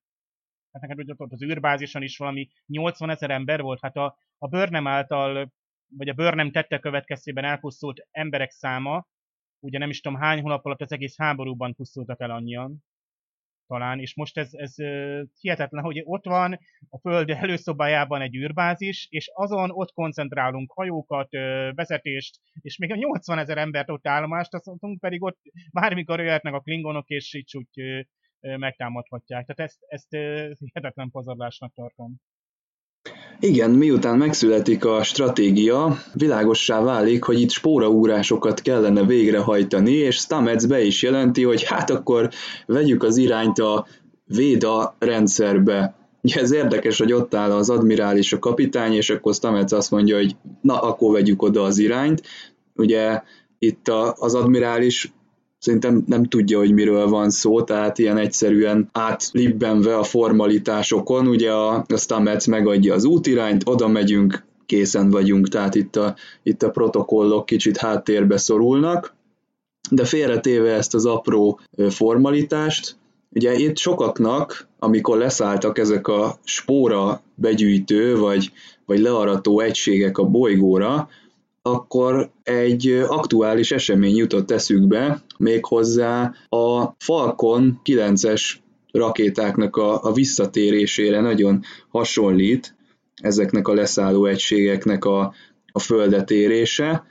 [0.71, 4.47] Hát neked ugye ott az űrbázison is valami 80 ezer ember volt, hát a, a
[4.47, 5.53] Burnham által,
[5.87, 9.07] vagy a Burnham tette következtében elpusztult emberek száma,
[9.59, 12.83] ugye nem is tudom hány hónap alatt az egész háborúban pusztultak el annyian,
[13.67, 14.75] talán, és most ez, ez
[15.39, 21.29] hihetetlen, hogy ott van a Föld előszobájában egy űrbázis, és azon ott koncentrálunk hajókat,
[21.71, 25.39] vezetést, és még a 80 ezer embert ott állomást, azt mondtunk, pedig ott
[25.71, 28.05] bármikor jöhetnek a klingonok, és így úgy
[28.39, 29.45] megtámadhatják.
[29.45, 30.09] Tehát ezt, ezt
[30.59, 32.15] hihetetlen pazarlásnak tartom.
[33.39, 40.83] Igen, miután megszületik a stratégia, világossá válik, hogy itt spóraúrásokat kellene végrehajtani, és Stamets be
[40.83, 42.29] is jelenti, hogy hát akkor
[42.65, 43.85] vegyük az irányt a
[44.25, 45.95] Véda rendszerbe.
[46.21, 50.15] Ugye ez érdekes, hogy ott áll az admirális, a kapitány, és akkor Stamets azt mondja,
[50.15, 52.21] hogy na, akkor vegyük oda az irányt.
[52.75, 53.21] Ugye
[53.59, 55.13] itt a, az admirális
[55.65, 61.85] szerintem nem tudja, hogy miről van szó, tehát ilyen egyszerűen átlibbenve a formalitásokon, ugye a,
[61.87, 67.45] a Stamets megadja az útirányt, oda megyünk, készen vagyunk, tehát itt a, itt a protokollok
[67.45, 69.15] kicsit háttérbe szorulnak,
[69.89, 71.59] de félretéve ezt az apró
[71.89, 72.97] formalitást,
[73.29, 78.51] ugye itt sokaknak, amikor leszálltak ezek a spóra begyűjtő vagy,
[78.85, 81.09] vagy learató egységek a bolygóra,
[81.67, 88.53] akkor egy aktuális esemény jutott eszükbe, méghozzá a Falcon 9-es
[88.91, 92.75] rakétáknak a, a visszatérésére nagyon hasonlít
[93.15, 95.33] ezeknek a leszálló egységeknek a,
[95.71, 97.03] a földetérése,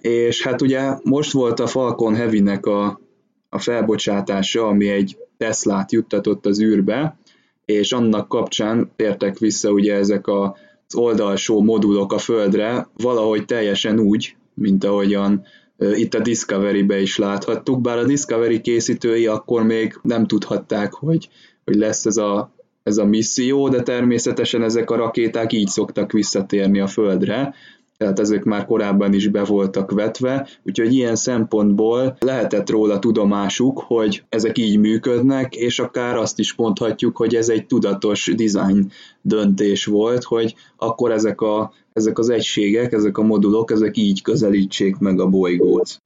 [0.00, 3.00] és hát ugye most volt a Falcon Heavy-nek a,
[3.48, 7.18] a felbocsátása, ami egy Teslát juttatott az űrbe,
[7.64, 10.56] és annak kapcsán tértek vissza ugye ezek a
[10.88, 15.44] az oldalsó modulok a Földre valahogy teljesen úgy, mint ahogyan
[15.78, 21.28] itt a Discovery-be is láthattuk, bár a Discovery készítői akkor még nem tudhatták, hogy,
[21.64, 26.80] hogy lesz ez a, ez a misszió, de természetesen ezek a rakéták így szoktak visszatérni
[26.80, 27.54] a Földre,
[27.98, 34.24] tehát ezek már korábban is be voltak vetve, úgyhogy ilyen szempontból lehetett róla tudomásuk, hogy
[34.28, 38.90] ezek így működnek, és akár azt is mondhatjuk, hogy ez egy tudatos design
[39.20, 44.98] döntés volt, hogy akkor ezek, a, ezek az egységek, ezek a modulok, ezek így közelítsék
[44.98, 46.02] meg a bolygót.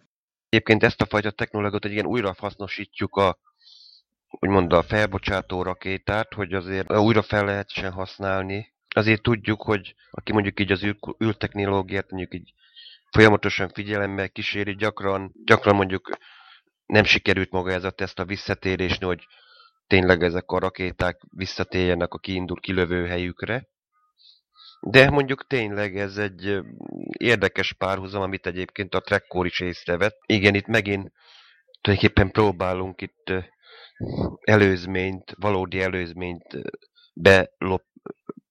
[0.48, 3.38] Egyébként ezt a fajta technológiát egy ilyen újra hasznosítjuk a
[4.40, 10.60] úgymond a felbocsátó rakétát, hogy azért újra fel lehetsen használni, azért tudjuk, hogy aki mondjuk
[10.60, 10.86] így az
[11.24, 12.52] űrtechnológiát mondjuk így
[13.10, 16.10] folyamatosan figyelemmel kíséri, gyakran, gyakran mondjuk
[16.86, 19.26] nem sikerült maga ez a teszt a visszatérésni, hogy
[19.86, 23.68] tényleg ezek a rakéták visszatérjenek a kiindul kilövő helyükre.
[24.80, 26.58] De mondjuk tényleg ez egy
[27.18, 30.18] érdekes párhuzam, amit egyébként a Trekkor is észrevett.
[30.26, 31.12] Igen, itt megint
[31.80, 33.32] tulajdonképpen próbálunk itt
[34.40, 36.58] előzményt, valódi előzményt
[37.14, 37.84] belop,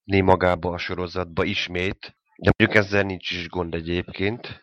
[0.06, 4.62] magába a sorozatba ismét, de mondjuk ezzel nincs is gond egyébként.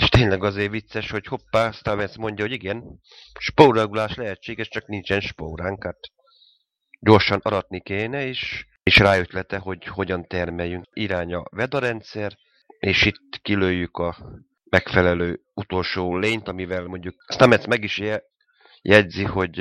[0.00, 3.00] És tényleg azért vicces, hogy hoppá, Stamets mondja, hogy igen,
[3.38, 5.98] spóragulás lehetséges, csak nincsen spóránk, hát
[7.00, 10.84] gyorsan aratni kéne, és, és ráötlete, hogy hogyan termeljünk.
[10.92, 12.36] Irány a Veda rendszer,
[12.78, 14.16] és itt kilőjük a
[14.64, 18.00] megfelelő utolsó lényt, amivel mondjuk Stamets meg is
[18.82, 19.60] jegyzi, hogy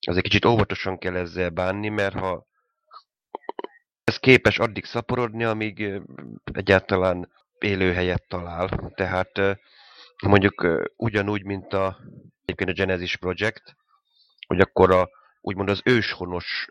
[0.00, 2.46] azért kicsit óvatosan kell ezzel bánni, mert ha
[4.06, 6.00] ez képes addig szaporodni, amíg
[6.52, 8.68] egyáltalán élőhelyet talál.
[8.94, 9.58] Tehát
[10.26, 11.96] mondjuk ugyanúgy, mint a,
[12.44, 13.76] egyébként a Genesis Project,
[14.46, 15.08] hogy akkor a,
[15.40, 16.66] úgymond az őshonos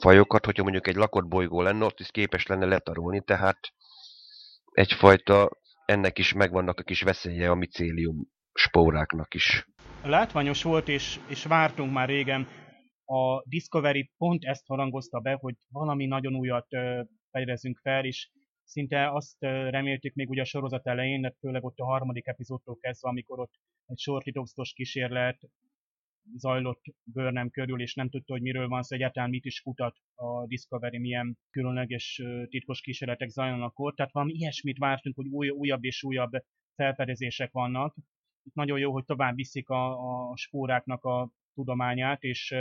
[0.00, 3.58] fajokat, hogyha mondjuk egy lakott bolygó lenne, ott is képes lenne letarolni, tehát
[4.72, 5.50] egyfajta
[5.84, 9.66] ennek is megvannak a kis veszélye a micélium spóráknak is.
[10.02, 12.48] Látványos volt, és, és vártunk már régen
[13.10, 16.66] a Discovery pont ezt harangozta be, hogy valami nagyon újat
[17.30, 18.30] fedezünk fel, és
[18.64, 23.08] szinte azt reméltük még ugye a sorozat elején, de főleg ott a harmadik epizódtól kezdve,
[23.08, 23.52] amikor ott
[23.86, 25.40] egy sortitokzatos kísérlet
[26.36, 30.46] zajlott Burnham körül, és nem tudta, hogy miről van szó, egyáltalán mit is kutat a
[30.46, 33.96] Discovery, milyen különleges titkos kísérletek zajlanak ott.
[33.96, 36.30] Tehát valami ilyesmit vártunk, hogy új, újabb és újabb
[36.74, 37.96] felfedezések vannak.
[38.42, 39.90] Itt nagyon jó, hogy tovább viszik a,
[40.30, 42.54] a spóráknak a tudományát, és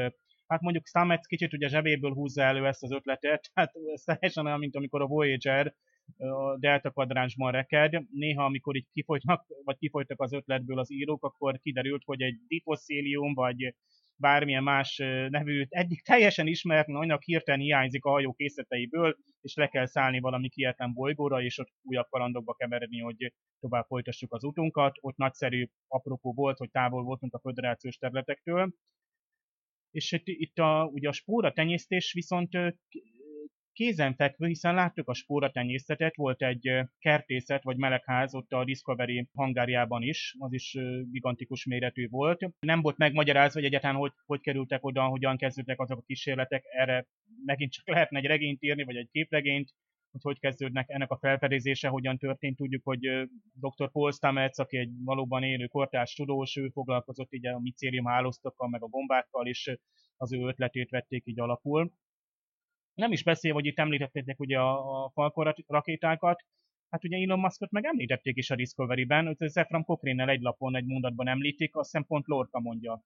[0.50, 4.60] hát mondjuk Stamets kicsit ugye zsebéből húzza elő ezt az ötletet, hát ez teljesen olyan,
[4.60, 5.76] mint amikor a Voyager
[6.18, 8.04] a delta kvadránsban reked.
[8.12, 13.34] Néha, amikor így kifolytnak, vagy kifolytak az ötletből az írók, akkor kiderült, hogy egy difosszílium,
[13.34, 13.76] vagy
[14.16, 14.97] bármilyen más
[15.30, 20.50] nevű, eddig teljesen ismert anyag hirtelen hiányzik a hajó készleteiből, és le kell szállni valami
[20.50, 24.97] kietlen bolygóra, és ott újabb kalandokba keveredni, hogy tovább folytassuk az utunkat.
[25.02, 28.74] Ott nagyszerű apropó volt, hogy távol voltunk a föderációs területektől,
[29.92, 32.50] és itt, a, ugye a spóra tenyésztés viszont
[33.74, 40.02] kézenfekvő, hiszen láttuk a spóra tenyészetet, volt egy kertészet vagy melegház ott a Discovery hangáriában
[40.02, 40.78] is, az is
[41.12, 42.50] gigantikus méretű volt.
[42.60, 47.08] Nem volt megmagyarázva, hogy egyáltalán hogy, hogy kerültek oda, hogyan kezdődtek azok a kísérletek, erre
[47.46, 49.74] megint csak lehetne egy regényt írni, vagy egy képregényt,
[50.12, 52.57] hogy hogy kezdődnek ennek a felfedezése, hogyan történt.
[52.57, 52.99] Tudjuk, hogy
[53.53, 53.91] dr.
[53.91, 58.84] Paul Stamets, aki egy valóban élő kortárs tudós, ő foglalkozott így a micérium hálóztokkal, meg
[58.84, 59.78] a bombákkal, és
[60.18, 61.91] az ő ötletét vették így alapul.
[62.93, 66.43] Nem is beszél, hogy itt említették ugye a, a Falcon rakétákat,
[66.89, 70.86] Hát ugye Elon Muskot meg említették is a Discovery-ben, hogy Zefram Cochrane-nel egy lapon, egy
[70.86, 73.03] mondatban említik, azt hiszem pont Lorca mondja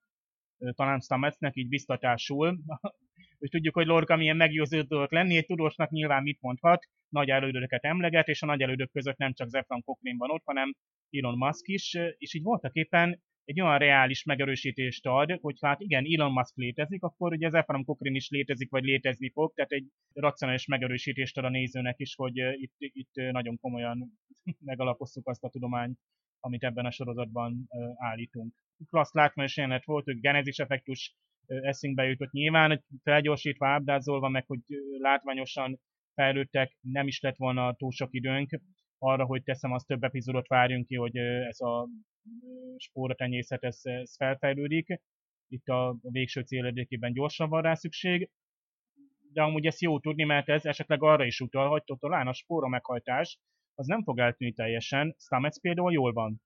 [0.74, 2.58] talán Stametsnek így biztatásul,
[3.38, 7.84] hogy tudjuk, hogy Lorca milyen meggyőző tudott lenni, egy tudósnak nyilván mit mondhat, nagy elődöket
[7.84, 10.74] emleget, és a nagy elődök között nem csak Zefran Cochrane van ott, hanem
[11.10, 16.04] Elon Musk is, és így voltak éppen egy olyan reális megerősítést ad, hogy hát igen,
[16.16, 20.66] Elon Musk létezik, akkor ugye Zefran Cochrane is létezik, vagy létezni fog, tehát egy racionális
[20.66, 24.18] megerősítést ad a nézőnek is, hogy itt, itt nagyon komolyan
[24.70, 25.98] megalapoztuk azt a tudományt,
[26.44, 28.54] amit ebben a sorozatban állítunk.
[28.90, 31.14] Klassz látványos jelenet volt, hogy genezis effektus
[31.46, 32.30] eszünkbe jutott.
[32.30, 34.60] Nyilván, felgyorsítva, ábrázolva, meg hogy
[34.98, 35.80] látványosan
[36.14, 38.60] fejlődtek, nem is lett volna túl sok időnk
[38.98, 41.88] arra, hogy teszem, azt több epizódot várjunk ki, hogy ez a
[42.76, 45.00] spóratenyészet ez, ez felfejlődik.
[45.48, 48.30] Itt a végső cél érdekében gyorsan van rá szükség,
[49.32, 52.68] de amúgy ezt jó tudni, mert ez esetleg arra is utal, hogy talán a spóra
[52.68, 53.38] meghajtás
[53.74, 55.14] az nem fog eltűnni teljesen.
[55.18, 56.42] Stamets például jól van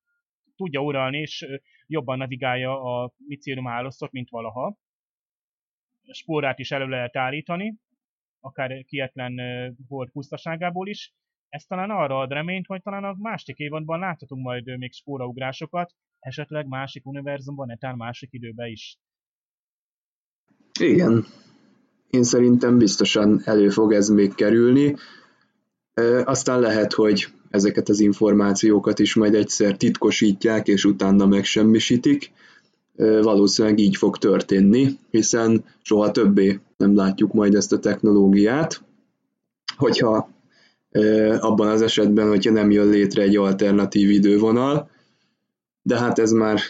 [0.57, 1.47] tudja uralni, és
[1.87, 4.77] jobban navigálja a micélium hálózatot, mint valaha.
[6.13, 7.77] Spórát is elő lehet állítani,
[8.41, 9.35] akár kietlen
[9.89, 11.15] volt pusztaságából is,
[11.49, 16.67] Ez talán arra ad reményt, hogy talán a másik évadban láthatunk majd még spóraugrásokat, esetleg
[16.67, 18.99] másik univerzumban, netán másik időbe is.
[20.81, 21.25] Igen.
[22.11, 24.95] Én szerintem biztosan elő fog ez még kerülni.
[26.25, 32.31] Aztán lehet, hogy ezeket az információkat is majd egyszer titkosítják, és utána megsemmisítik.
[33.23, 38.83] Valószínűleg így fog történni, hiszen soha többé nem látjuk majd ezt a technológiát,
[39.77, 40.31] hogyha
[41.39, 44.91] abban az esetben, hogyha nem jön létre egy alternatív idővonal,
[45.83, 46.61] de hát ez már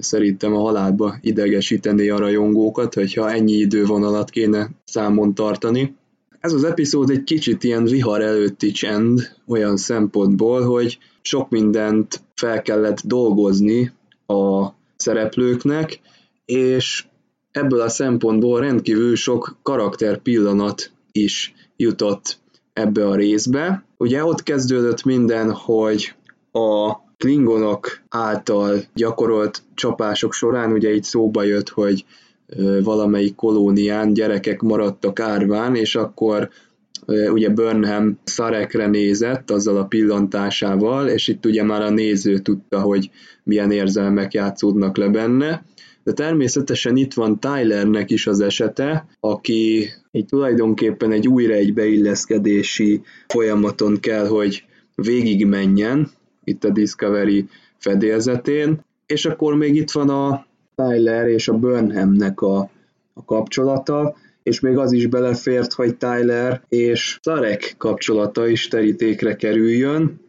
[0.00, 5.96] szerintem a halálba idegesíteni a rajongókat, hogyha ennyi idővonalat kéne számon tartani.
[6.40, 12.62] Ez az epizód egy kicsit ilyen vihar előtti csend olyan szempontból, hogy sok mindent fel
[12.62, 13.92] kellett dolgozni
[14.26, 16.00] a szereplőknek,
[16.44, 17.04] és
[17.50, 22.38] ebből a szempontból rendkívül sok karakter pillanat is jutott
[22.72, 23.84] ebbe a részbe.
[23.96, 26.14] Ugye ott kezdődött minden, hogy
[26.52, 32.04] a klingonok által gyakorolt csapások során ugye itt szóba jött, hogy
[32.82, 36.48] valamelyik kolónián gyerekek maradtak árván, és akkor
[37.32, 43.10] ugye Burnham Szarekre nézett azzal a pillantásával, és itt ugye már a néző tudta, hogy
[43.42, 45.64] milyen érzelmek játszódnak le benne.
[46.04, 53.00] De természetesen itt van Tylernek is az esete, aki egy tulajdonképpen egy újra egy beilleszkedési
[53.28, 56.10] folyamaton kell, hogy végigmenjen,
[56.44, 57.48] itt a Discovery
[57.78, 60.46] fedélzetén, és akkor még itt van a
[60.80, 62.70] Tyler és a Burnhamnek a,
[63.14, 70.20] a kapcsolata, és még az is belefért, hogy Tyler és Szarek kapcsolata is terítékre kerüljön,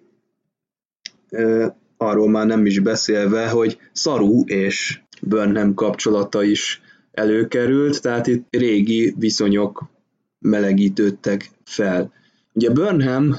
[1.97, 6.81] arról már nem is beszélve, hogy Saru és Burnham kapcsolata is
[7.11, 9.89] előkerült, tehát itt régi viszonyok
[10.39, 12.11] melegítődtek fel.
[12.53, 13.35] Ugye Burnham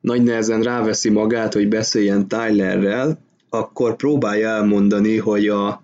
[0.00, 5.82] nagy nehezen ráveszi magát, hogy beszéljen Tylerrel, akkor próbálja elmondani, hogy a,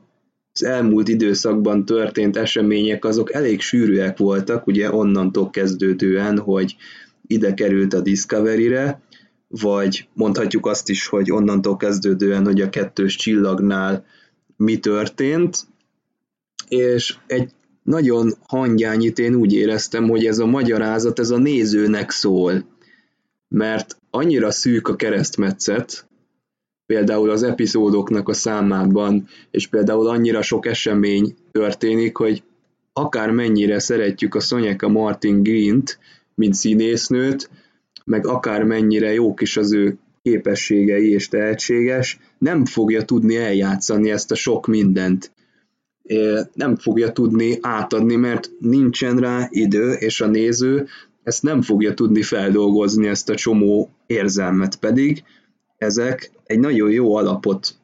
[0.55, 6.77] az elmúlt időszakban történt események azok elég sűrűek voltak, ugye onnantól kezdődően, hogy
[7.27, 9.01] ide került a Discovery-re,
[9.49, 14.05] vagy mondhatjuk azt is, hogy onnantól kezdődően, hogy a kettős csillagnál
[14.57, 15.67] mi történt,
[16.69, 17.51] és egy
[17.83, 22.65] nagyon hangyányit én úgy éreztem, hogy ez a magyarázat, ez a nézőnek szól,
[23.49, 26.07] mert annyira szűk a keresztmetszet,
[26.93, 32.43] például az epizódoknak a számában, és például annyira sok esemény történik, hogy
[32.93, 35.99] akár mennyire szeretjük a Sonyeka Martin Green-t,
[36.34, 37.51] mint színésznőt,
[38.05, 44.30] meg akár mennyire jók is az ő képességei és tehetséges, nem fogja tudni eljátszani ezt
[44.30, 45.32] a sok mindent.
[46.55, 50.86] Nem fogja tudni átadni, mert nincsen rá idő, és a néző
[51.22, 55.22] ezt nem fogja tudni feldolgozni, ezt a csomó érzelmet pedig.
[55.83, 57.74] Ezek egy nagyon jó alapot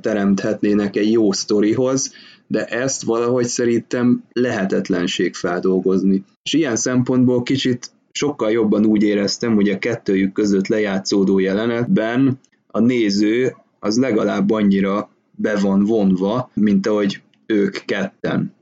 [0.00, 2.12] teremthetnének egy jó sztorihoz,
[2.46, 6.24] de ezt valahogy szerintem lehetetlenség feldolgozni.
[6.42, 12.78] És ilyen szempontból kicsit sokkal jobban úgy éreztem, hogy a kettőjük között lejátszódó jelenetben a
[12.80, 18.54] néző az legalább annyira be van vonva, mint ahogy ők ketten.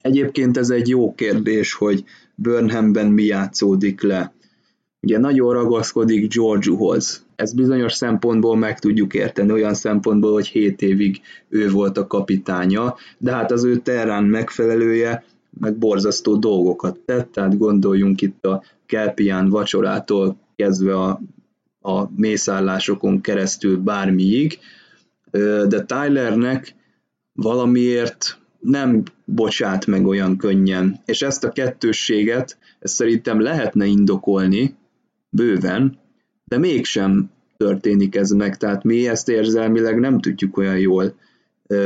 [0.00, 4.32] Egyébként ez egy jó kérdés, hogy Burnhamben mi játszódik le.
[5.00, 7.26] Ugye nagyon ragaszkodik Georgiuhoz.
[7.38, 12.96] Ez bizonyos szempontból meg tudjuk érteni, olyan szempontból, hogy 7 évig ő volt a kapitánya,
[13.18, 15.24] de hát az ő terrán megfelelője
[15.60, 21.20] meg borzasztó dolgokat tett, tehát gondoljunk itt a Kelpián vacsorától kezdve a,
[21.80, 24.58] a mészállásokon keresztül bármiig,
[25.68, 26.74] de Tylernek
[27.32, 31.00] valamiért nem bocsát meg olyan könnyen.
[31.04, 34.76] És ezt a kettősséget, ezt szerintem lehetne indokolni
[35.28, 35.98] bőven,
[36.48, 41.14] de mégsem történik ez meg, tehát mi ezt érzelmileg nem tudjuk olyan jól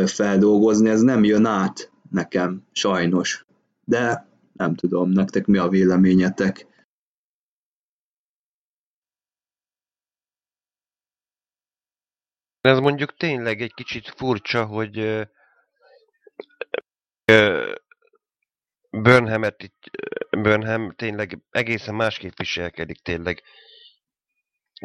[0.06, 3.46] feldolgozni, ez nem jön át nekem, sajnos.
[3.84, 6.66] De nem tudom, nektek mi a véleményetek.
[12.60, 15.26] Ez mondjuk tényleg egy kicsit furcsa, hogy
[18.90, 19.90] Burnhamet itt,
[20.30, 23.42] Burnham tényleg egészen másképp viselkedik tényleg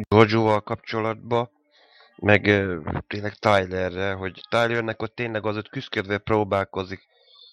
[0.02, 1.50] Gojo-val kapcsolatban,
[2.16, 2.41] meg
[3.08, 7.00] tényleg Tylerre, hogy Tylernek ott tényleg az ott küzdködve próbálkozik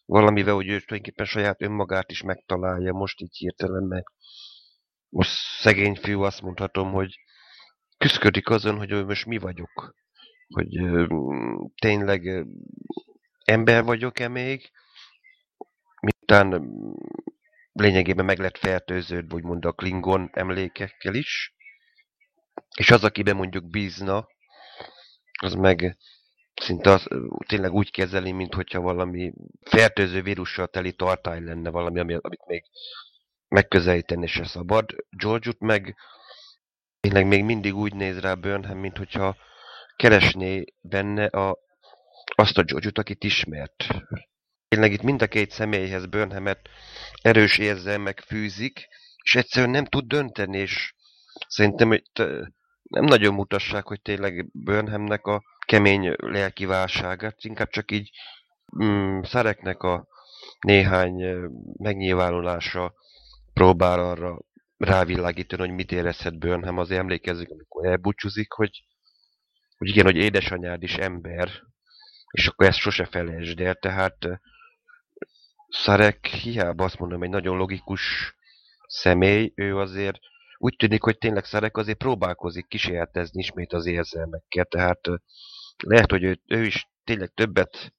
[0.07, 4.07] valamivel, hogy ő tulajdonképpen saját önmagát is megtalálja most így hirtelen, mert
[5.09, 5.31] most
[5.61, 7.19] szegény fiú azt mondhatom, hogy
[7.99, 9.95] küzdködik azon, hogy ő most mi vagyok.
[10.49, 10.75] Hogy
[11.75, 12.47] tényleg
[13.45, 14.71] ember vagyok-e még,
[16.01, 16.71] miután
[17.73, 21.54] lényegében meg lett fertőződve, úgymond a Klingon emlékekkel is,
[22.79, 24.29] és az, akiben mondjuk bízna,
[25.41, 25.97] az meg
[26.55, 27.07] szinte az,
[27.47, 32.65] tényleg úgy kezeli, mint hogyha valami fertőző vírussal teli tartály lenne valami, amit még
[33.49, 34.95] megközelíteni se szabad.
[35.11, 35.97] george meg
[37.01, 39.37] tényleg még mindig úgy néz rá Burnham, mint hogyha
[39.97, 41.59] keresné benne a,
[42.35, 43.87] azt a george akit ismert.
[44.69, 46.69] Tényleg itt mind a két személyhez Burnhamet
[47.23, 48.89] erős érzelmek fűzik,
[49.23, 50.95] és egyszerűen nem tud dönteni, és
[51.49, 52.03] szerintem hogy
[52.95, 58.11] nem nagyon mutassák, hogy tényleg Burnhamnek a kemény lelki válságát, inkább csak így
[58.83, 60.07] mm, Szereknek a
[60.61, 61.25] néhány
[61.79, 62.95] megnyilvánulása
[63.53, 64.39] próbál arra
[64.77, 66.79] rávilágítani, hogy mit érezhet Burnham.
[66.79, 68.85] Azért emlékezzük, amikor elbúcsúzik, hogy,
[69.79, 71.51] hogy igen, hogy édesanyád is ember,
[72.31, 74.17] és akkor ezt sose felejtsd el, tehát
[75.69, 78.35] Szarek hiába azt mondom, egy nagyon logikus
[78.87, 80.19] személy, ő azért
[80.57, 85.01] úgy tűnik, hogy tényleg Szarek azért próbálkozik kísérletezni ismét az érzelmekkel, tehát
[85.87, 87.95] lehet, hogy ő, ő is tényleg többet,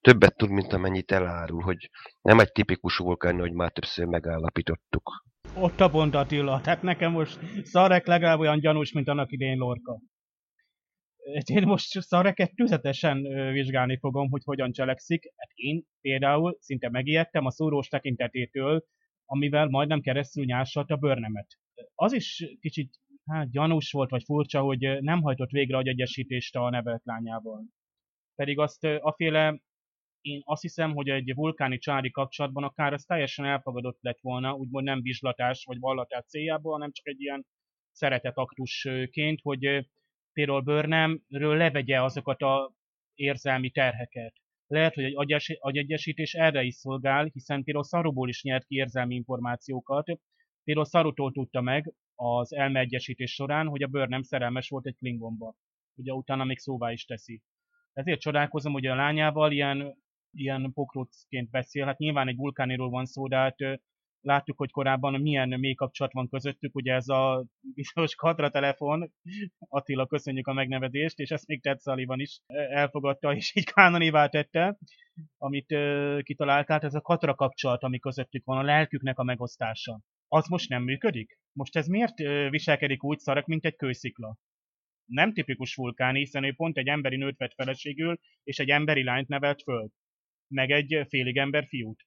[0.00, 1.90] többet tud, mint amennyit elárul, hogy
[2.22, 5.24] nem egy tipikus vulkán, hogy már többször megállapítottuk.
[5.54, 10.00] Ott a pont Attila, tehát nekem most Szarek legalább olyan gyanús, mint annak idején Lorca.
[11.44, 13.22] Én most Szareket tüzetesen
[13.52, 15.32] vizsgálni fogom, hogy hogyan cselekszik.
[15.36, 18.84] Hát én például szinte megijedtem a szórós tekintetétől,
[19.24, 21.46] amivel majdnem keresztül nyásalt a bőrnemet.
[21.94, 22.90] Az is kicsit
[23.26, 27.64] hát gyanús volt, vagy furcsa, hogy nem hajtott végre agyegyesítést a nevelt lányával.
[28.34, 29.60] Pedig azt aféle,
[30.20, 34.84] én azt hiszem, hogy egy vulkáni csári kapcsolatban akár ez teljesen elfogadott lett volna, úgymond
[34.84, 37.46] nem vizslatás vagy vallatás céljából, hanem csak egy ilyen
[37.92, 39.88] szeretetaktusként, hogy
[40.32, 42.72] például Burnhamről levegye azokat a
[43.14, 44.34] érzelmi terheket.
[44.66, 50.18] Lehet, hogy egy agyegyesítés erre is szolgál, hiszen például Szaruból is nyert ki érzelmi információkat.
[50.64, 55.54] Például Szarutól tudta meg, az elmeegyesítés során, hogy a bőr nem szerelmes volt egy Klingonba.
[55.94, 57.42] Ugye utána még szóvá is teszi.
[57.92, 59.96] Ezért csodálkozom, hogy a lányával ilyen,
[60.30, 61.84] ilyen pokrócként beszél.
[61.84, 63.56] Hát nyilván egy vulkániról van szó, de hát
[64.20, 67.44] láttuk, hogy korábban milyen mély kapcsolat van közöttük, ugye ez a
[67.74, 69.12] bizonyos katra telefon,
[69.58, 72.40] Attila, köszönjük a megnevezést, és ezt még Ted Sullivan is
[72.70, 74.78] elfogadta, és így kánonévá tette,
[75.38, 75.74] amit
[76.22, 80.00] kitaláltál, ez a katra kapcsolat, ami közöttük van, a lelküknek a megosztása.
[80.34, 81.38] Az most nem működik?
[81.52, 82.18] Most ez miért
[82.50, 84.36] viselkedik úgy szarak, mint egy kőszikla?
[85.04, 89.28] Nem tipikus vulkán, hiszen ő pont egy emberi nőt vett feleségül, és egy emberi lányt
[89.28, 89.90] nevelt föl.
[90.48, 92.06] Meg egy félig ember fiút.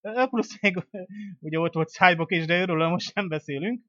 [0.00, 0.76] Plusz még
[1.38, 3.84] ugye ott volt Cyborg is, de őről most nem beszélünk.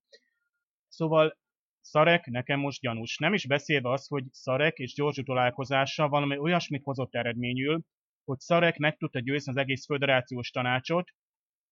[0.88, 1.40] Szóval
[1.82, 3.18] Szarek nekem most gyanús.
[3.18, 7.82] Nem is beszélve az, hogy Szarek és George találkozása valami olyasmit hozott eredményül,
[8.24, 11.12] hogy Szarek meg tudta győzni az egész föderációs tanácsot,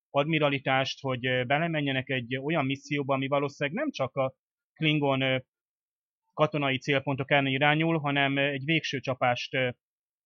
[0.10, 4.34] admiralitást, hogy belemenjenek egy olyan misszióba, ami valószínűleg nem csak a
[4.74, 5.43] Klingon
[6.34, 9.57] katonai célpontok ellen irányul, hanem egy végső csapást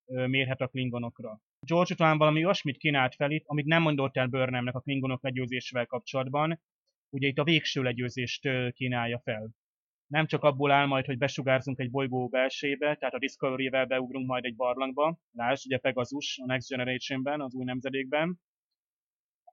[0.06, 1.42] mérhet a Klingonokra.
[1.60, 5.86] George talán valami olyasmit kínált fel itt, amit nem mondott el Burnhamnek a Klingonok legyőzésével
[5.86, 6.62] kapcsolatban,
[7.10, 9.50] ugye itt a végső legyőzést kínálja fel.
[10.08, 14.46] Nem csak abból áll majd, hogy besugárzunk egy bolygó belsébe, tehát a Discovery-vel beugrunk majd
[14.46, 18.40] egy barlangba, lásd, ugye Pegasus a Next Generation-ben, az új nemzedékben,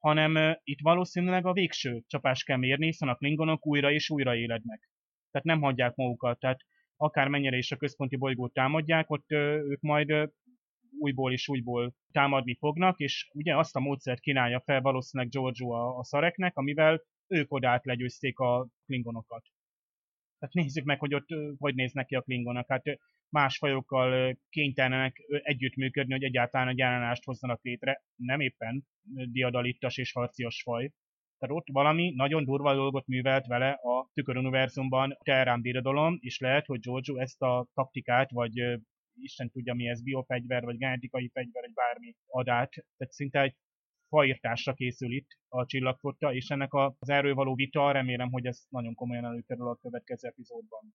[0.00, 4.90] hanem itt valószínűleg a végső csapást kell mérni, hiszen a klingonok újra és újra élednek.
[5.30, 6.60] Tehát nem hagyják magukat, tehát
[6.96, 10.30] akár mennyire is a központi bolygót támadják, ott ők majd
[10.98, 15.98] újból és újból támadni fognak, és ugye azt a módszert kínálja fel valószínűleg Giorgio a,
[15.98, 19.42] a szareknek, amivel ők odát legyőzték a klingonokat.
[20.38, 21.28] Tehát nézzük meg, hogy ott
[21.58, 22.68] hogy néznek ki a klingonok.
[22.68, 22.82] Hát
[23.30, 28.02] más fajokkal kénytelenek együttműködni, hogy egyáltalán egy ellenállást hozzanak létre.
[28.16, 28.84] Nem éppen
[29.30, 30.90] diadalittas és harcias faj.
[31.38, 36.80] Tehát ott valami nagyon durva dolgot művelt vele a tüköruniverzumban Terrán birodalom, és lehet, hogy
[36.80, 38.80] Giorgio ezt a taktikát, vagy
[39.14, 42.70] Isten tudja mi ez, biofegyver, vagy genetikai fegyver, vagy bármi adát.
[42.70, 43.56] Tehát szinte egy
[44.08, 48.94] faírtásra készül itt a csillagfotta, és ennek az erről való vita, remélem, hogy ez nagyon
[48.94, 50.94] komolyan előkerül a következő epizódban.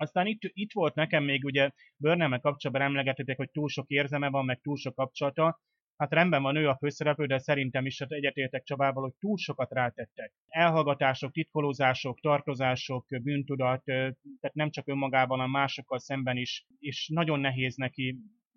[0.00, 4.44] Aztán itt, itt volt nekem még ugye Burnham kapcsolatban emlegetették, hogy túl sok érzeme van,
[4.44, 5.60] meg túl sok kapcsolata.
[5.96, 9.72] Hát rendben van ő a főszereplő, de szerintem is hát egyetértek Csabával, hogy túl sokat
[9.72, 10.32] rátettek.
[10.48, 17.76] Elhallgatások, titkolózások, tartozások, bűntudat, tehát nem csak önmagában, hanem másokkal szemben is, és nagyon nehéz
[17.76, 18.16] neki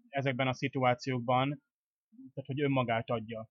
[0.10, 1.62] ezekben a szituációkban,
[2.34, 3.50] tehát hogy önmagát adja.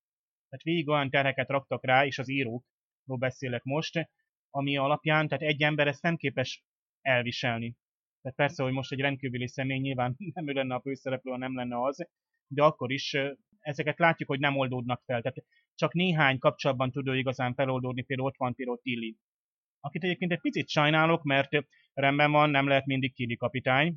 [0.49, 4.09] Tehát végig olyan terheket raktak rá, és az írókról beszélek most,
[4.51, 6.65] ami alapján, tehát egy ember ezt nem képes
[7.01, 7.77] elviselni.
[8.23, 11.83] Tehát persze, hogy most egy rendkívüli személy nyilván nem ő lenne a főszereplő, nem lenne
[11.83, 12.09] az,
[12.47, 13.17] de akkor is
[13.61, 15.21] ezeket látjuk, hogy nem oldódnak fel.
[15.21, 15.45] Tehát
[15.75, 19.17] csak néhány kapcsolatban tud ő igazán feloldódni, például ott van például Tilly.
[19.81, 21.51] akit egyébként egy picit sajnálok, mert
[21.93, 23.97] rendben van, nem lehet mindig Tilly kapitány,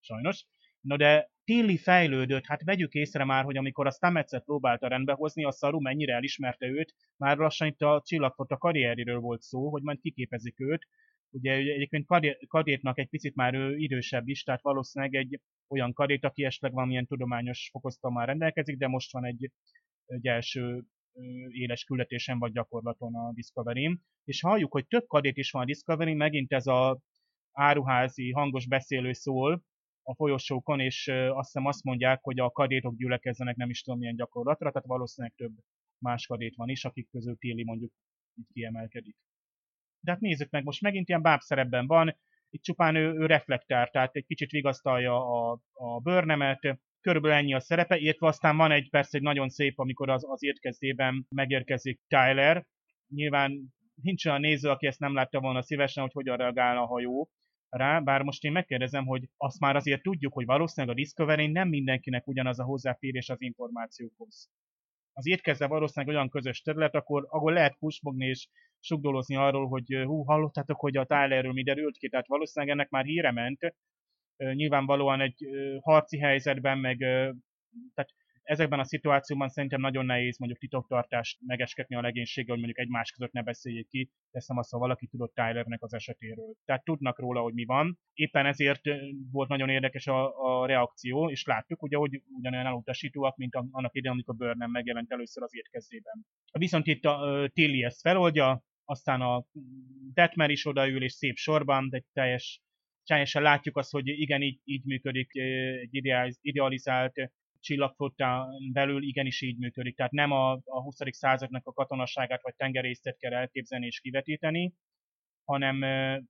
[0.00, 0.46] sajnos.
[0.80, 5.44] No de Tilly fejlődött, hát vegyük észre már, hogy amikor a Stamets-et próbálta rendbe hozni,
[5.44, 9.82] a Saru mennyire elismerte őt, már lassan itt a csillagfot a karrieréről volt szó, hogy
[9.82, 10.86] majd kiképezik őt.
[11.30, 12.06] Ugye egyébként
[12.48, 17.06] kadétnak egy picit már ő idősebb is, tehát valószínűleg egy olyan kadét, aki esetleg valamilyen
[17.06, 19.50] tudományos fokozata már rendelkezik, de most van egy,
[20.06, 20.84] egy első
[21.48, 24.00] éles küldetésen vagy gyakorlaton a Discovery-n.
[24.24, 27.00] És halljuk, hogy több kadét is van a Discovery, megint ez a
[27.52, 29.62] áruházi hangos beszélő szól
[30.02, 34.16] a folyosókon, és azt hiszem azt mondják, hogy a kadétok gyülekezzenek nem is tudom milyen
[34.16, 35.52] gyakorlatra, tehát valószínűleg több
[35.98, 37.92] más kadét van is, akik közül Téli mondjuk
[38.34, 39.16] így kiemelkedik.
[40.00, 42.16] De hát nézzük meg, most megint ilyen bábszerepben van,
[42.50, 47.60] itt csupán ő, ő reflektál, tehát egy kicsit vigasztalja a, a bőrnemet, körülbelül ennyi a
[47.60, 52.66] szerepe, illetve aztán van egy persze egy nagyon szép, amikor az, az érkezdében megérkezik Tyler.
[53.08, 57.30] Nyilván nincs olyan néző, aki ezt nem látta volna szívesen, hogy hogyan reagál a hajó
[57.68, 61.68] rá, bár most én megkérdezem, hogy azt már azért tudjuk, hogy valószínűleg a discovery nem
[61.68, 64.50] mindenkinek ugyanaz a hozzáférés az információkhoz.
[65.12, 68.48] Az étkezde valószínűleg olyan közös terület, akkor, ahol lehet pusmogni és
[68.80, 73.04] sugdolozni arról, hogy hú, hallottátok, hogy a Tylerről mi derült ki, tehát valószínűleg ennek már
[73.04, 73.74] híre ment,
[74.36, 75.48] nyilvánvalóan egy
[75.80, 76.98] harci helyzetben, meg
[77.94, 78.10] tehát
[78.48, 83.32] ezekben a szituációban szerintem nagyon nehéz mondjuk titoktartást megesketni a legénységgel, hogy mondjuk egymás között
[83.32, 86.54] ne beszéljék ki, teszem azt, ha valaki tudott Tylernek az esetéről.
[86.64, 87.98] Tehát tudnak róla, hogy mi van.
[88.12, 88.80] Éppen ezért
[89.32, 94.12] volt nagyon érdekes a, a reakció, és láttuk ugye, hogy ugyanolyan elutasítóak, mint annak idején,
[94.12, 96.26] amikor Burnham megjelent először az érkezében.
[96.58, 99.44] Viszont itt a uh, Tilly ezt feloldja, aztán a
[100.12, 102.62] Detmer is odaül, és szép sorban, de teljes
[103.04, 105.34] teljesen látjuk azt, hogy igen, így, így működik
[105.80, 106.02] egy
[106.40, 107.30] idealizált
[107.60, 109.96] csillagflottán belül igenis így működik.
[109.96, 110.96] Tehát nem a, a 20.
[111.10, 114.74] századnak a katonaságát vagy tengerészet kell elképzelni és kivetíteni,
[115.44, 116.22] hanem uh,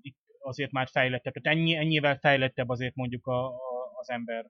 [0.00, 1.32] itt azért már fejlettebb.
[1.32, 4.42] Tehát ennyi, ennyivel fejlettebb azért mondjuk a, a, az ember.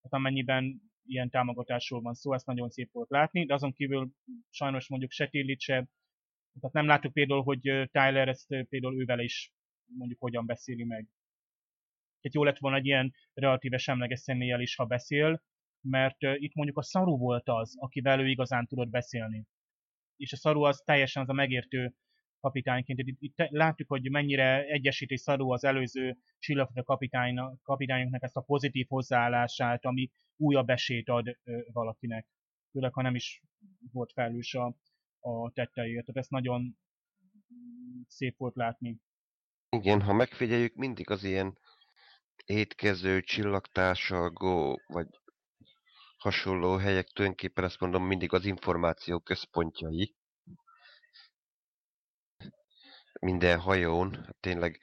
[0.00, 4.10] Tehát amennyiben ilyen támogatásról van szó, ezt nagyon szép volt látni, de azon kívül
[4.50, 5.86] sajnos mondjuk se Tillit se,
[6.60, 7.60] tehát nem láttuk például, hogy
[7.90, 9.52] Tyler ezt például ővel is
[9.84, 11.06] mondjuk hogyan beszéli meg.
[12.20, 15.42] Tehát jó lett volna egy ilyen relatíve semleges személlyel is, ha beszél,
[15.84, 19.44] mert itt mondjuk a Saru volt az, akivel ő igazán tudott beszélni.
[20.16, 21.94] És a Saru az teljesen az a megértő
[22.40, 22.98] kapitányként.
[22.98, 26.82] Itt, itt látjuk, hogy mennyire egyesíti Saru az előző csillagfogó
[27.62, 31.38] kapitányunknak ezt a pozitív hozzáállását, ami újabb esélyt ad
[31.72, 32.26] valakinek.
[32.70, 33.42] Főleg, ha nem is
[33.92, 34.76] volt felelős a,
[35.20, 36.04] a tetteiért.
[36.04, 36.78] Tehát ezt nagyon
[38.06, 38.98] szép volt látni.
[39.68, 41.58] Igen, ha megfigyeljük, mindig az ilyen
[42.44, 45.06] étkező, csillagtársalgó, vagy
[46.24, 50.14] hasonló helyek tulajdonképpen azt mondom mindig az információ központjai.
[53.20, 54.80] Minden hajón, tényleg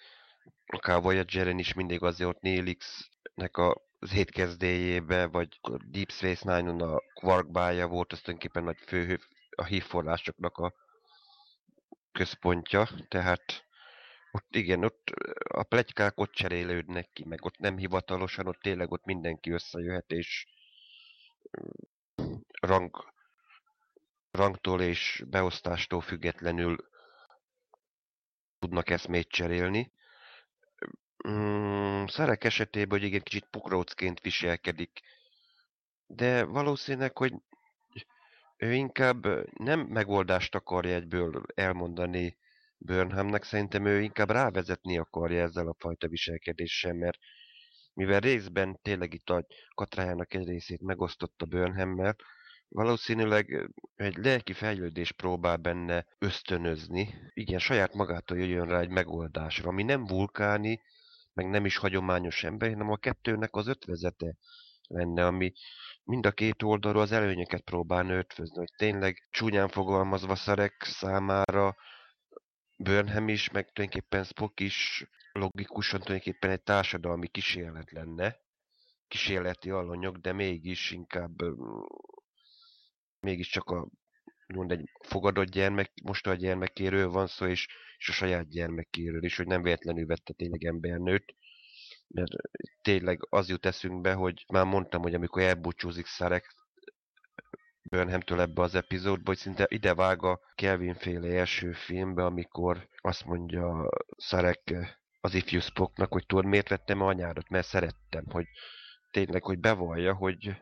[0.66, 7.00] akár Voyager-en is mindig azért ott Nélix-nek az étkezdéjébe, vagy a Deep Space Nine-on a
[7.14, 9.20] Quark bája volt, az tulajdonképpen nagy fő
[9.56, 10.74] a hívforrásoknak a
[12.12, 13.66] központja, tehát
[14.32, 15.10] ott igen, ott
[15.44, 20.46] a plegykák ott cserélődnek ki, meg ott nem hivatalosan, ott tényleg ott mindenki összejöhet, és
[22.62, 23.14] rang,
[24.32, 26.90] rangtól és beosztástól függetlenül
[28.60, 29.94] tudnak eszmét cserélni.
[31.28, 35.00] Mm, Szerek esetében, hogy igen, kicsit pukrócként viselkedik,
[36.06, 37.34] de valószínűleg, hogy
[38.58, 39.26] ő inkább
[39.60, 42.38] nem megoldást akarja egyből elmondani
[42.78, 47.18] Burnhamnek, szerintem ő inkább rávezetni akarja ezzel a fajta viselkedéssel, mert
[48.02, 49.46] mivel részben tényleg itt a
[49.76, 52.16] katrájának egy részét megosztotta Burnhammel,
[52.68, 57.14] valószínűleg egy lelki fejlődés próbál benne ösztönözni.
[57.34, 60.82] Igen, saját magától jöjjön rá egy megoldásra, ami nem vulkáni,
[61.34, 64.36] meg nem is hagyományos ember, hanem a kettőnek az ötvezete
[64.88, 65.54] lenne, ami
[66.04, 71.76] mind a két oldalról az előnyeket próbál ötvözni, hogy tényleg csúnyán fogalmazva Szarek számára
[72.78, 78.38] Burnham is, meg tulajdonképpen Spock is logikusan tulajdonképpen egy társadalmi kísérlet lenne,
[79.08, 81.36] kísérleti alanyok, de mégis inkább
[83.20, 83.88] mégiscsak a
[84.48, 87.68] mond egy fogadott gyermek, most a gyermekéről van szó, és,
[87.98, 91.36] és a saját gyermekéről is, hogy nem véletlenül vette tényleg embernőt,
[92.08, 92.32] mert
[92.82, 96.56] tényleg az jut eszünkbe, hogy már mondtam, hogy amikor elbúcsúzik Szarek
[97.84, 103.26] Burnhamtől ebbe az epizódba, hogy szinte ide vág a Kelvin féle első filmbe, amikor azt
[103.26, 104.74] mondja Szarek
[105.22, 108.46] az ifjú Spocknak, hogy tudod, miért vettem anyádat, mert szerettem, hogy
[109.12, 110.56] tényleg, hogy bevallja, hogy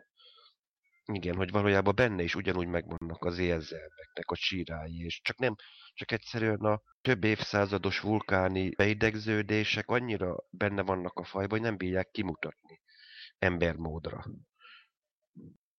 [1.11, 5.55] Igen, hogy valójában benne is ugyanúgy megvannak az érzelmeknek a sírái, és csak nem,
[5.93, 12.09] csak egyszerűen a több évszázados vulkáni beidegződések annyira benne vannak a fajban, hogy nem bírják
[12.11, 12.81] kimutatni
[13.37, 14.25] embermódra.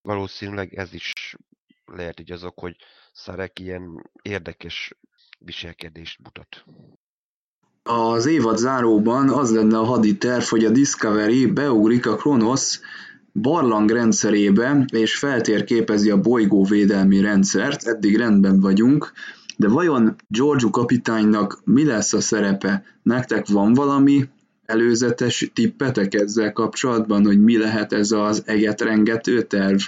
[0.02, 1.36] Valószínűleg ez is
[1.84, 2.76] lehet így azok, hogy
[3.12, 4.94] Szarek ilyen érdekes
[5.38, 6.64] viselkedést mutat.
[7.92, 12.80] Az évad záróban az lenne a hadi terv, hogy a Discovery beugrik a Kronos
[13.32, 19.12] barlang rendszerébe, és feltérképezi a bolygóvédelmi rendszert, eddig rendben vagyunk,
[19.56, 22.84] de vajon Giorgio kapitánynak mi lesz a szerepe?
[23.02, 24.28] Nektek van valami
[24.66, 29.80] előzetes tippetek ezzel kapcsolatban, hogy mi lehet ez az egetrengető terv,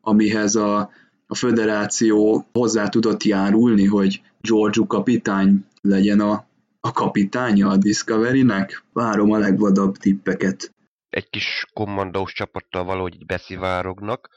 [0.00, 0.90] amihez a,
[1.26, 6.47] a föderáció hozzá tudott járulni, hogy Giorgio kapitány legyen a,
[6.80, 8.84] a kapitánya a Discovery-nek?
[8.92, 10.76] Várom a legvadabb tippeket
[11.08, 14.28] egy kis kommandós csapattal valahogy így beszivárognak,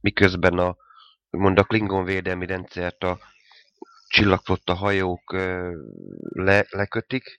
[0.00, 0.76] miközben a,
[1.30, 3.18] mond a Klingon védelmi rendszert a
[4.08, 5.32] csillagflotta hajók
[6.28, 7.38] le, lekötik.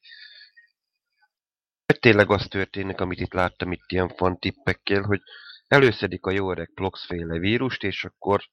[2.00, 5.22] Tényleg az történik, amit itt láttam itt ilyen fantippekkel, hogy
[5.68, 8.44] előszedik a jó öreg Plox-féle vírust, és akkor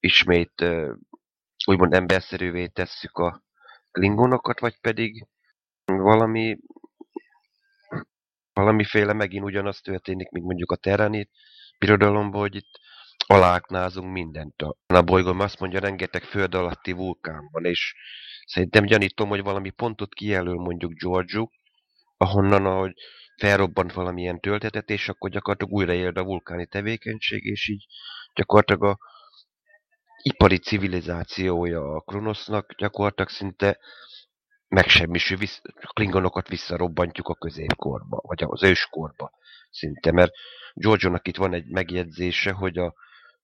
[0.00, 0.64] ismét
[1.64, 3.42] úgymond emberszerűvé tesszük a
[3.90, 5.26] klingonokat, vagy pedig
[5.84, 6.58] valami
[8.52, 11.28] valamiféle megint ugyanaz történik, mint mondjuk a terrani
[11.78, 12.80] birodalomban, hogy itt
[13.26, 14.62] aláknázunk mindent.
[14.86, 17.94] A, bolygón azt mondja, rengeteg föld alatti vulkán van, és
[18.46, 21.48] szerintem gyanítom, hogy valami pontot kijelöl mondjuk Giorgio,
[22.16, 22.92] ahonnan, ahogy
[23.36, 27.86] felrobbant valamilyen töltetet, és akkor gyakorlatilag újraéld a vulkáni tevékenység, és így
[28.34, 28.98] gyakorlatilag a
[30.22, 33.78] ipari civilizációja a Kronosznak gyakorlatilag szinte
[34.68, 35.60] megsemmisül, vissz,
[35.92, 39.30] klingonokat visszarobbantjuk a középkorba, vagy az őskorba
[39.70, 40.32] szinte, mert
[40.74, 42.94] Giorgio-nak itt van egy megjegyzése, hogy a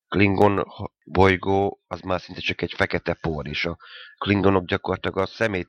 [0.08, 0.66] Klingon
[1.04, 3.78] bolygó az már szinte csak egy fekete por, és a
[4.18, 5.68] Klingonok gyakorlatilag a szemét,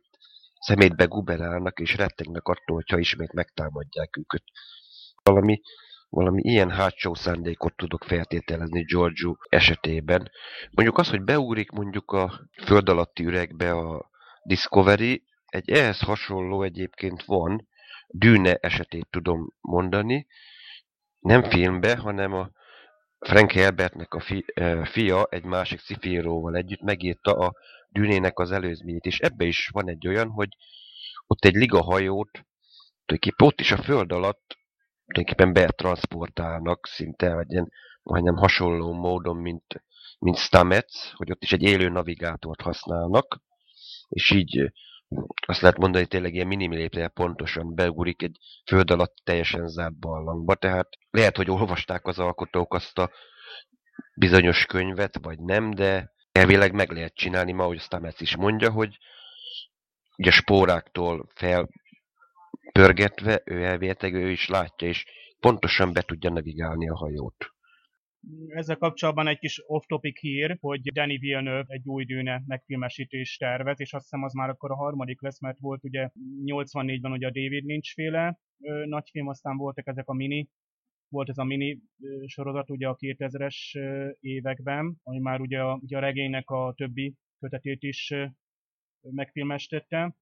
[0.60, 4.44] szemétbe guberálnak, és rettegnek attól, hogyha ismét megtámadják őket.
[5.24, 5.62] Valami,
[6.10, 10.32] valami ilyen hátsó szándékot tudok feltételezni Giorgio esetében.
[10.72, 14.10] Mondjuk az, hogy beúrik mondjuk a föld alatti üregbe a
[14.44, 17.68] Discovery, egy ehhez hasonló egyébként van,
[18.08, 20.28] Dűne esetét tudom mondani,
[21.20, 22.50] nem filmbe, hanem a
[23.20, 24.46] Frank Herbertnek a fi,
[24.84, 27.54] fia egy másik szifíróval együtt megírta a
[27.90, 30.50] Dűnének az előzményét, és ebbe is van egy olyan, hogy
[31.28, 32.32] ott egy ligahajót,
[33.06, 34.58] tulajdonképpen ott is a föld alatt
[35.06, 37.72] tulajdonképpen betransportálnak szinte egy ilyen
[38.04, 39.84] majdnem hasonló módon, mint,
[40.20, 43.42] mint Stamets, hogy ott is egy élő navigátort használnak,
[44.08, 44.72] és így
[45.46, 50.56] azt lehet mondani, hogy tényleg ilyen minimilépre pontosan beugrik egy föld alatt teljesen zárt barlangba,
[50.56, 53.12] tehát lehet, hogy olvasták az alkotók azt a
[54.16, 58.98] bizonyos könyvet, vagy nem, de elvileg meg lehet csinálni, ma ahogy Stamets is mondja, hogy
[60.18, 61.28] ugye spóráktól
[62.76, 65.06] felpörgetve, ő elvéleteg, ő is látja, és
[65.40, 67.36] pontosan be tudja navigálni a hajót.
[68.48, 73.94] Ezzel kapcsolatban egy kis off-topic hír, hogy Danny Villeneuve egy új dűne megfilmesítés tervez, és
[73.94, 76.10] azt hiszem az már akkor a harmadik lesz, mert volt ugye
[76.46, 80.50] 84-ben ugye a David Lynch féle ö, nagyfilm, aztán voltak ezek a mini,
[81.08, 81.80] volt ez a mini
[82.26, 87.16] sorozat ugye a 2000-es ö, években, ami már ugye a, ugye a regénynek a többi
[87.40, 88.14] kötetét is
[89.02, 90.16] megfilmestette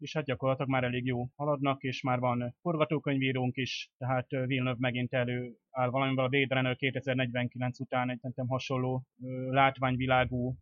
[0.00, 5.12] és hát gyakorlatilag már elég jó haladnak, és már van forgatókönyvírónk is, tehát Villeneuve megint
[5.12, 9.04] elő áll valamivel a Blade Runner 2049 után egy szerintem hasonló
[9.50, 10.56] látványvilágú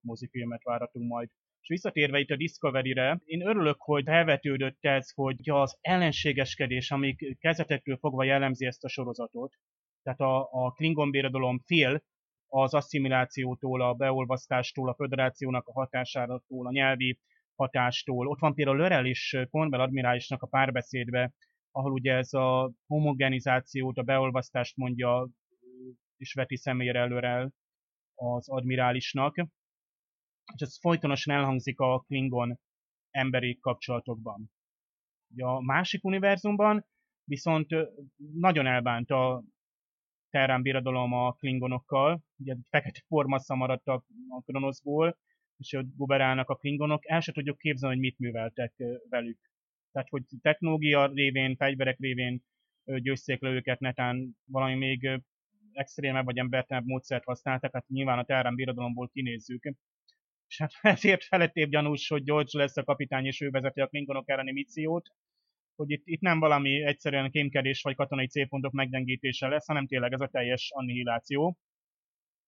[0.00, 1.28] mozifilmet váratunk majd.
[1.60, 7.96] És visszatérve itt a Discovery-re, én örülök, hogy felvetődött ez, hogy az ellenségeskedés, amik kezdetektől
[7.96, 9.54] fogva jellemzi ezt a sorozatot,
[10.02, 12.02] tehát a, a Klingon birodalom fél
[12.48, 17.18] az asszimilációtól, a beolvasztástól, a föderációnak a hatásától, a nyelvi
[17.54, 18.28] hatástól.
[18.28, 21.32] Ott van például Lörel és Cornwell admirálisnak a párbeszédbe,
[21.70, 25.28] ahol ugye ez a homogenizációt, a beolvasztást mondja
[26.16, 27.52] és veti személyre előrel
[28.14, 29.36] az admirálisnak,
[30.54, 32.58] és ez folytonosan elhangzik a Klingon
[33.10, 34.50] emberi kapcsolatokban.
[35.36, 36.86] A másik univerzumban
[37.24, 37.68] viszont
[38.34, 39.42] nagyon elbánt a
[40.30, 45.18] Terrán birodalom a Klingonokkal, ugye fekete formasza maradt a, a Kronoszból,
[45.62, 48.72] és ott guberálnak a klingonok, el se tudjuk képzelni, hogy mit műveltek
[49.08, 49.38] velük.
[49.92, 52.42] Tehát, hogy technológia révén, fegyverek révén
[52.84, 55.20] győzték le őket, netán valami még
[55.72, 59.74] extrémebb vagy embertelebb módszert használtak, hát nyilván a Terrán birodalomból kinézzük.
[60.46, 64.30] És hát ezért felettébb gyanús, hogy George lesz a kapitány, és ő vezeti a klingonok
[64.30, 65.08] elleni missziót,
[65.74, 70.20] hogy itt, itt nem valami egyszerűen kémkedés vagy katonai célpontok meggyengítése lesz, hanem tényleg ez
[70.20, 71.58] a teljes annihiláció.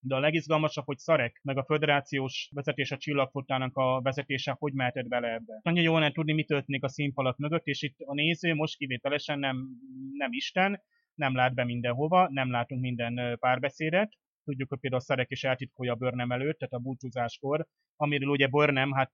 [0.07, 5.09] De a legizgalmasabb, hogy Szarek, meg a föderációs vezetés a csillagfotának a vezetése, hogy mehetett
[5.09, 5.61] bele ebbe.
[5.63, 9.39] Nagyon jól lehet tudni, mi történik a színfalak mögött, és itt a néző most kivételesen
[9.39, 9.69] nem,
[10.13, 10.83] nem Isten,
[11.15, 14.13] nem lát be mindenhova, nem látunk minden párbeszédet,
[14.45, 17.67] tudjuk, hogy például Szarek is eltitkolja a Börnem előtt, tehát a búcsúzáskor,
[17.97, 19.13] amiről ugye Börnem, hát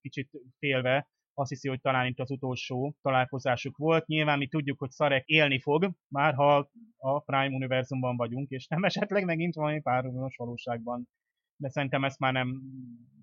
[0.00, 4.06] kicsit félve azt hiszi, hogy talán itt az utolsó találkozásuk volt.
[4.06, 8.84] Nyilván mi tudjuk, hogy Szarek élni fog, már ha a Prime univerzumban vagyunk, és nem
[8.84, 11.08] esetleg megint valami párhuzamos valóságban.
[11.56, 12.60] De szerintem ezt már nem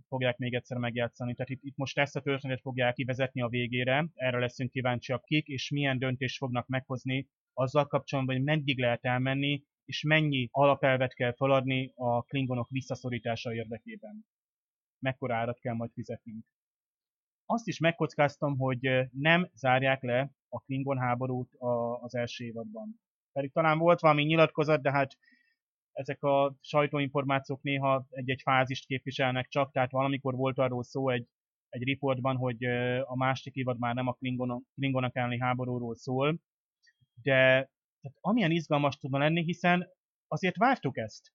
[0.07, 1.34] fogják még egyszer megjátszani.
[1.34, 5.48] Tehát itt, itt most ezt a történetet fogják kivezetni a végére, erre leszünk kíváncsiak kik,
[5.48, 11.34] és milyen döntést fognak meghozni azzal kapcsolatban, hogy meddig lehet elmenni, és mennyi alapelvet kell
[11.34, 14.26] feladni a klingonok visszaszorítása érdekében.
[14.99, 16.45] Mekkora árat kell majd fizetnünk
[17.51, 21.55] azt is megkockáztam, hogy nem zárják le a Klingon háborút
[22.01, 22.99] az első évadban.
[23.31, 25.17] Pedig talán volt valami nyilatkozat, de hát
[25.91, 31.27] ezek a sajtóinformációk néha egy-egy fázist képviselnek csak, tehát valamikor volt arról szó egy,
[31.69, 32.63] egy riportban, hogy
[33.03, 36.39] a másik évad már nem a Klingonok, Klingonok elleni háborúról szól,
[37.21, 37.69] de
[38.01, 39.89] tehát amilyen izgalmas tudna lenni, hiszen
[40.27, 41.34] azért vártuk ezt.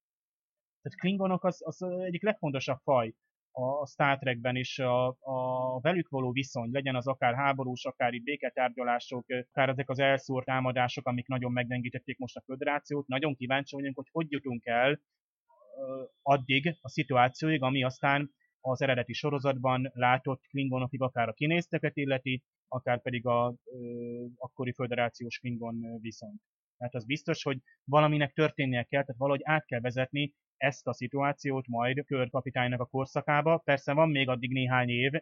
[0.82, 3.14] Tehát Klingonok az, az egyik legfontosabb faj
[3.56, 8.22] a Star Trekben is a, a velük való viszony, legyen az akár háborús, akár itt
[8.22, 13.06] béketárgyalások, akár ezek az elszúrt támadások, amik nagyon megdengítették most a föderációt.
[13.06, 15.00] Nagyon kíváncsi vagyunk, hogy hogy jutunk el
[16.22, 23.02] addig a szituációig, ami aztán az eredeti sorozatban látott klingonokig akár a kinézteket illeti, akár
[23.02, 26.34] pedig a ö, akkori föderációs klingon viszony.
[26.78, 31.66] Tehát az biztos, hogy valaminek történnie kell, tehát valahogy át kell vezetni ezt a szituációt
[31.68, 33.62] majd körkapitánynak a korszakába.
[33.64, 35.12] Persze van még addig néhány év,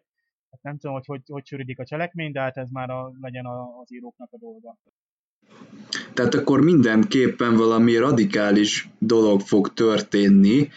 [0.50, 3.46] hát nem tudom, hogy hogy, hogy sűrűdik a cselekmény, de hát ez már a, legyen
[3.46, 4.76] a, az íróknak a dolga.
[6.14, 10.68] Tehát akkor mindenképpen valami radikális dolog fog történni,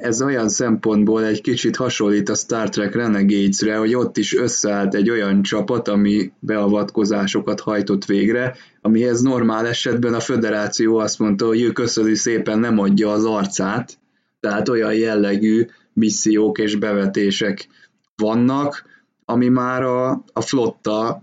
[0.00, 5.10] ez olyan szempontból egy kicsit hasonlít a Star Trek Renegades-re, hogy ott is összeállt egy
[5.10, 11.72] olyan csapat, ami beavatkozásokat hajtott végre, amihez normál esetben a föderáció azt mondta, hogy ő
[11.72, 13.98] köszöni szépen nem adja az arcát,
[14.40, 17.68] tehát olyan jellegű missziók és bevetések
[18.16, 18.84] vannak,
[19.24, 21.22] ami már a, a flotta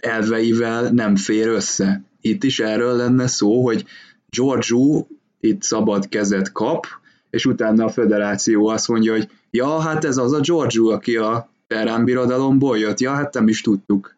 [0.00, 2.02] elveivel nem fér össze.
[2.20, 3.84] Itt is erről lenne szó, hogy
[4.28, 5.06] Georgiou
[5.40, 6.86] itt szabad kezet kap,
[7.30, 11.50] és utána a federáció azt mondja, hogy ja, hát ez az a Giorgio, aki a
[11.66, 14.16] Terán birodalomból jött, ja, hát nem is tudtuk.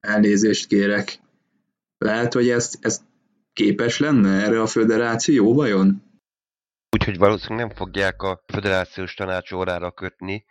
[0.00, 1.20] Elnézést kérek.
[1.98, 3.00] Lehet, hogy ez, ez
[3.52, 6.02] képes lenne erre a föderáció vajon?
[6.90, 10.44] Úgyhogy valószínűleg nem fogják a föderációs tanács órára kötni,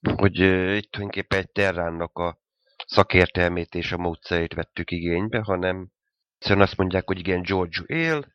[0.00, 0.38] hogy
[0.76, 2.38] itt tulajdonképpen egy Terránnak a
[2.86, 5.90] szakértelmét és a módszerét vettük igénybe, hanem
[6.38, 8.32] egyszerűen azt mondják, hogy igen, George él,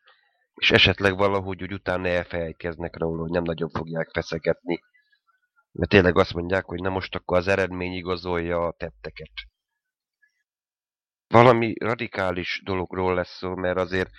[0.55, 4.79] és esetleg valahogy úgy utána elfelejtkeznek róla, hogy nem nagyon fogják feszegetni.
[5.71, 9.31] Mert tényleg azt mondják, hogy na most akkor az eredmény igazolja a tetteket.
[11.27, 14.09] Valami radikális dologról lesz szó, mert azért,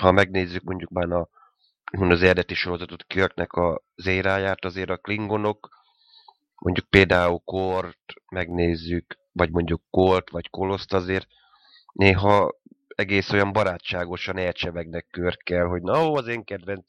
[0.00, 1.28] ha megnézzük mondjuk már a,
[1.84, 5.68] az eredeti sorozatot Kirknek a zéráját, azért a klingonok,
[6.54, 11.26] mondjuk például Kort megnézzük, vagy mondjuk Kolt, vagy Koloszt azért,
[11.92, 12.54] néha
[12.94, 16.84] egész olyan barátságosan elcsevegnek körkel, hogy na, ó, az én kedvenc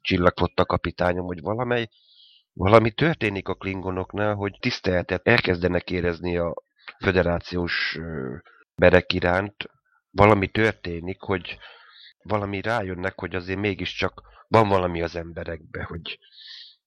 [0.00, 1.88] csillagfotta kapitányom, hogy valamely,
[2.52, 6.54] valami történik a klingonoknál, hogy tiszteletet elkezdenek érezni a
[6.98, 7.98] föderációs
[8.74, 9.70] berek iránt,
[10.10, 11.58] valami történik, hogy
[12.22, 16.18] valami rájönnek, hogy azért mégiscsak van valami az emberekbe, hogy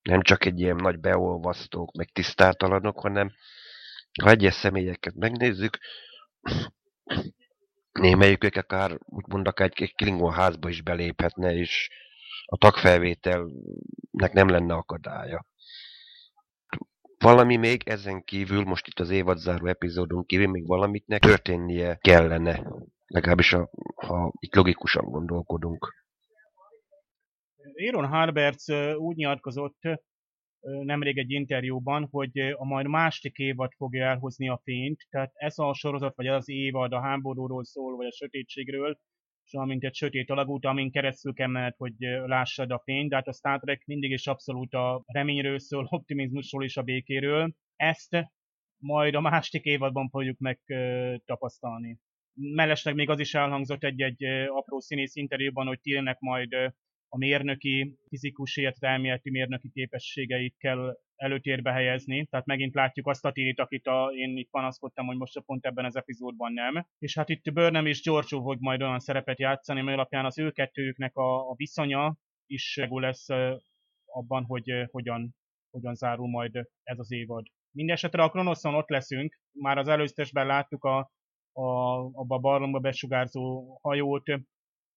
[0.02, 3.32] nem csak egy ilyen nagy beolvasztók, meg tisztátalanok, hanem
[4.22, 5.78] ha egyes személyeket megnézzük,
[7.92, 11.90] némelyikük akár úgymond akár egy, egy Klingon házba is beléphetne, és
[12.46, 15.46] a tagfelvételnek nem lenne akadálya.
[17.18, 22.68] Valami még ezen kívül, most itt az évadzáró epizódon kívül még valamitnek történnie kellene.
[23.06, 25.94] Legalábbis a, ha itt logikusan gondolkodunk.
[27.76, 29.80] Aaron Harberts úgy nyilatkozott
[30.62, 35.74] nemrég egy interjúban, hogy a majd másik évad fogja elhozni a fényt, tehát ez a
[35.74, 39.00] sorozat, vagy az évad a háborúról szól, vagy a sötétségről,
[39.46, 41.94] és amint egy sötét alagút, amin keresztül kell mened, hogy
[42.26, 46.64] lássad a fényt, de hát a Star Trek mindig is abszolút a reményről szól, optimizmusról
[46.64, 47.54] és a békéről.
[47.76, 48.28] Ezt
[48.78, 51.98] majd a másik évadban fogjuk megtapasztalni.
[52.34, 56.56] Mellesleg még az is elhangzott egy-egy apró színész interjúban, hogy Tillnek majd
[57.10, 62.26] a mérnöki, fizikus, illetve elméleti mérnöki képességeit kell előtérbe helyezni.
[62.26, 65.86] Tehát megint látjuk azt a tét, akit a, én itt panaszkodtam, hogy most pont ebben
[65.86, 66.86] az epizódban nem.
[66.98, 70.52] És hát itt Burnham és George fog majd olyan szerepet játszani, mert alapján az ő
[70.52, 73.28] kettőjüknek a, a viszonya, is lesz
[74.06, 75.36] abban, hogy hogyan,
[75.70, 77.46] hogyan zárul majd ez az évad.
[77.72, 80.98] Mindenesetre a Kronoszon ott leszünk, már az előztesben láttuk a,
[81.52, 84.24] a, abba a barlangba besugárzó hajót,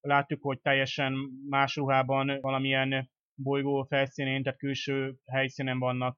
[0.03, 1.13] láttuk, hogy teljesen
[1.49, 6.17] más ruhában valamilyen bolygó felszínén, tehát külső helyszínen vannak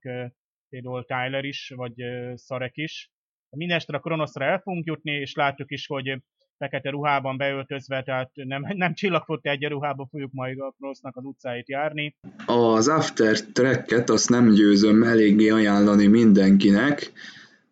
[0.70, 1.94] például Tyler is, vagy
[2.34, 3.12] Szarek is.
[3.50, 6.22] Mindenesetre a Kronoszra el fogunk jutni, és látjuk is, hogy
[6.58, 11.70] fekete ruhában beöltözve, tehát nem, nem csillagfott egy ruhába fogjuk majd a Kronosznak az utcáit
[11.70, 12.16] járni.
[12.46, 17.12] Az After Tracket azt nem győzöm eléggé ajánlani mindenkinek,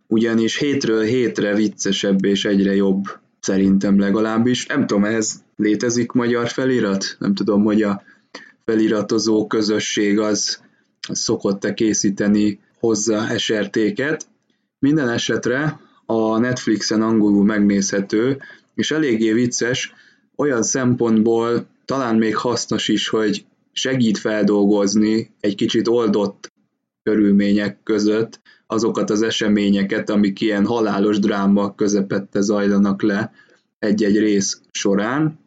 [0.07, 3.03] ugyanis hétről hétre viccesebb és egyre jobb,
[3.43, 4.65] szerintem legalábbis.
[4.65, 7.15] Nem tudom, ez létezik magyar felirat?
[7.19, 8.03] Nem tudom, hogy a
[8.65, 10.61] feliratozó közösség az,
[11.07, 14.27] az szokott-e készíteni hozzá SRT-ket.
[14.79, 18.41] Minden esetre a Netflixen angolul megnézhető,
[18.75, 19.93] és eléggé vicces,
[20.35, 26.51] olyan szempontból talán még hasznos is, hogy segít feldolgozni egy kicsit oldott
[27.03, 33.31] körülmények között azokat az eseményeket, amik ilyen halálos dráma közepette zajlanak le
[33.79, 35.39] egy-egy rész során.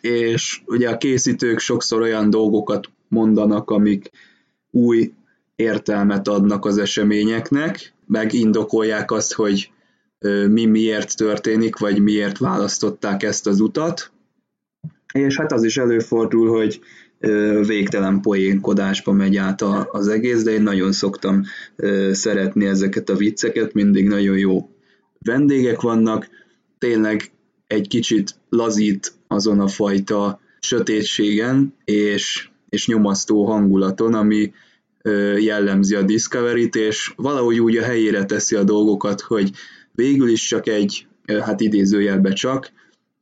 [0.00, 4.10] És ugye a készítők sokszor olyan dolgokat mondanak, amik
[4.70, 5.12] új
[5.56, 9.72] értelmet adnak az eseményeknek, meg indokolják azt, hogy
[10.48, 14.12] mi miért történik, vagy miért választották ezt az utat.
[15.12, 16.80] És hát az is előfordul, hogy
[17.66, 21.42] végtelen poénkodásba megy át az egész, de én nagyon szoktam
[22.12, 24.68] szeretni ezeket a vicceket, mindig nagyon jó
[25.18, 26.28] vendégek vannak,
[26.78, 27.30] tényleg
[27.66, 34.52] egy kicsit lazít azon a fajta sötétségen és, és nyomasztó hangulaton, ami
[35.38, 39.50] jellemzi a Discovery-t, és valahogy úgy a helyére teszi a dolgokat, hogy
[39.92, 41.06] végül is csak egy,
[41.40, 42.70] hát idézőjelbe csak,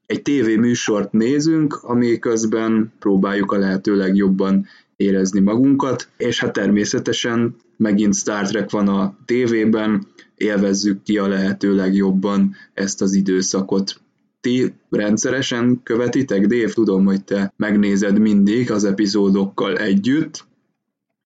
[0.08, 4.66] egy TV műsort nézünk, ami közben próbáljuk a lehető legjobban
[4.96, 10.06] érezni magunkat, és hát természetesen megint Star Trek van a tévében,
[10.36, 14.00] élvezzük ki a lehető legjobban ezt az időszakot.
[14.40, 20.44] Ti rendszeresen követitek, Dave, tudom, hogy te megnézed mindig az epizódokkal együtt.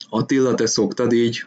[0.09, 1.45] Attila, te szoktad így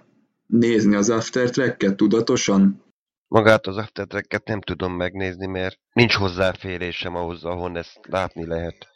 [0.47, 2.83] nézni az After Track-et tudatosan?
[3.27, 8.87] Magát az aftertracket nem tudom megnézni, mert nincs hozzáférésem ahhoz, ahol ezt látni lehet.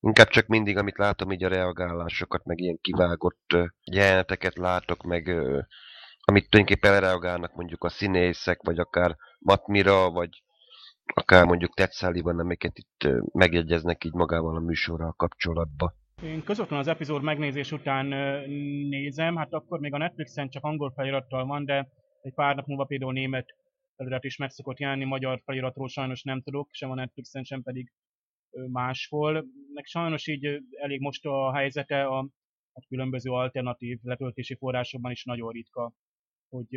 [0.00, 5.28] Inkább csak mindig, amit látom, így a reagálásokat, meg ilyen kivágott jeleneteket látok, meg
[6.20, 10.42] amit tulajdonképpen reagálnak mondjuk a színészek, vagy akár Matmira, vagy
[11.14, 15.94] akár mondjuk Ted Sullivan, amiket itt megjegyeznek így magával a műsorral kapcsolatba.
[16.22, 18.06] Én közvetlenül az epizód megnézés után
[18.88, 21.88] nézem, hát akkor még a Netflixen csak angol felirattal van, de
[22.22, 23.54] egy pár nap múlva például német
[24.00, 27.92] felirat is meg szokott jelenni, magyar feliratról sajnos nem tudok, sem a Netflixen, sem pedig
[28.50, 29.46] máshol.
[29.74, 32.18] Meg sajnos így elég most a helyzete a,
[32.72, 35.92] a különböző alternatív letöltési forrásokban is nagyon ritka,
[36.48, 36.68] hogy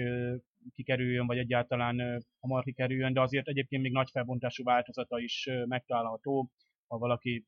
[0.73, 6.49] kikerüljön, vagy egyáltalán hamar kikerüljön, de azért egyébként még nagy felbontású változata is megtalálható,
[6.87, 7.45] ha valaki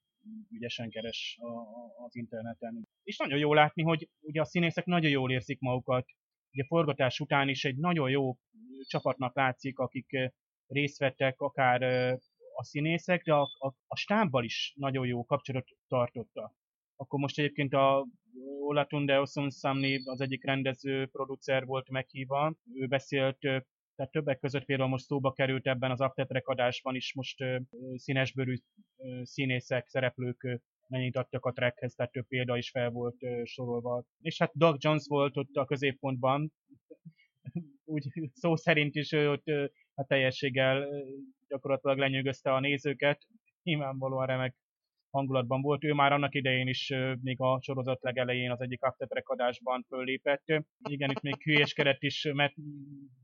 [0.50, 1.40] ügyesen keres
[2.06, 2.88] az interneten.
[3.04, 6.06] És nagyon jó látni, hogy ugye a színészek nagyon jól érzik magukat,
[6.56, 8.38] ugye forgatás után is egy nagyon jó
[8.88, 10.32] csapatnak látszik, akik
[10.68, 11.84] részt vettek, akár
[12.56, 16.54] a színészek, de a, a, a stábbal is nagyon jó kapcsolatot tartotta.
[16.96, 18.06] Akkor most egyébként a
[18.60, 23.38] Olatunde Osunsamni, az egyik rendező, producer volt meghívva, ő beszélt,
[23.96, 27.44] tehát többek között például most szóba került ebben az Aftetrek adásban is most
[27.96, 28.56] színesbőrű
[29.24, 34.04] színészek, szereplők mennyit adtak a trackhez, tehát több példa is fel volt sorolva.
[34.22, 36.54] És hát Doug Jones volt ott a középpontban,
[37.84, 39.48] úgy szó szerint is ő ott
[39.94, 40.88] a teljességgel
[41.48, 43.28] gyakorlatilag lenyűgözte a nézőket.
[43.64, 44.56] Nyilvánvalóan remek
[45.16, 45.84] hangulatban volt.
[45.84, 50.44] Ő már annak idején is még a sorozat legelején az egyik Aftertrack adásban föllépett.
[50.90, 52.54] Igen, itt még hülyéskedett is, mert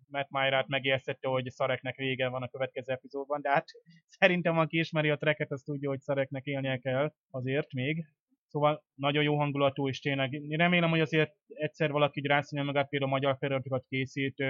[0.07, 3.65] Matt Myrát megijesztette, hogy Szareknek vége van a következő epizódban, de hát
[4.07, 8.05] szerintem aki ismeri a tracket, az tudja, hogy Szareknek élnie kell azért még.
[8.47, 13.37] Szóval nagyon jó hangulatú, és tényleg remélem, hogy azért egyszer valaki rászínja magát például magyar
[13.37, 14.43] feliratokat készít,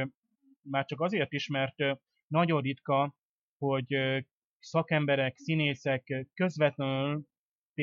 [0.62, 1.76] már csak azért is, mert
[2.28, 3.16] nagyon ritka,
[3.58, 3.96] hogy
[4.60, 7.22] szakemberek, színészek közvetlenül,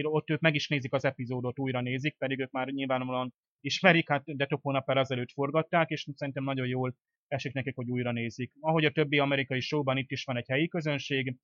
[0.00, 4.08] például ott ők meg is nézik az epizódot, újra nézik, pedig ők már nyilvánvalóan ismerik,
[4.08, 6.94] hát de több hónap ezelőtt forgatták, és szerintem nagyon jól
[7.28, 8.52] esik nekik, hogy újra nézik.
[8.60, 11.36] Ahogy a többi amerikai showban itt is van egy helyi közönség,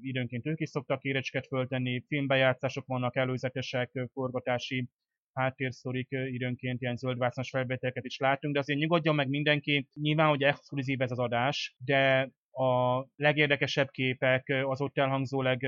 [0.00, 4.88] időnként ők is szoktak érecsket föltenni, filmbejátszások vannak, előzetesek, forgatási
[5.32, 11.00] háttérsztorik, időnként ilyen zöldvásznos felvételeket is látunk, de azért nyugodjon meg mindenki, nyilván, hogy exkluzív
[11.00, 15.66] ez az adás, de a legérdekesebb képek, az ott elhangzó leg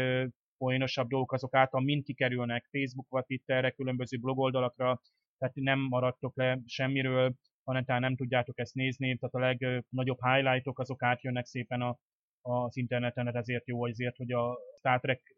[0.59, 5.01] poénosabb dolgok azok által mind kikerülnek Facebookra, Twitterre, különböző blogoldalakra,
[5.39, 10.79] tehát nem maradtok le semmiről, hanem talán nem tudjátok ezt nézni, tehát a legnagyobb highlightok
[10.79, 11.99] azok átjönnek szépen a,
[12.41, 15.35] az interneten, hát ezért jó azért, hogy a Star Trek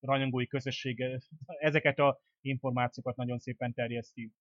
[0.00, 1.20] rajongói közössége
[1.68, 4.32] ezeket a információkat nagyon szépen terjeszti.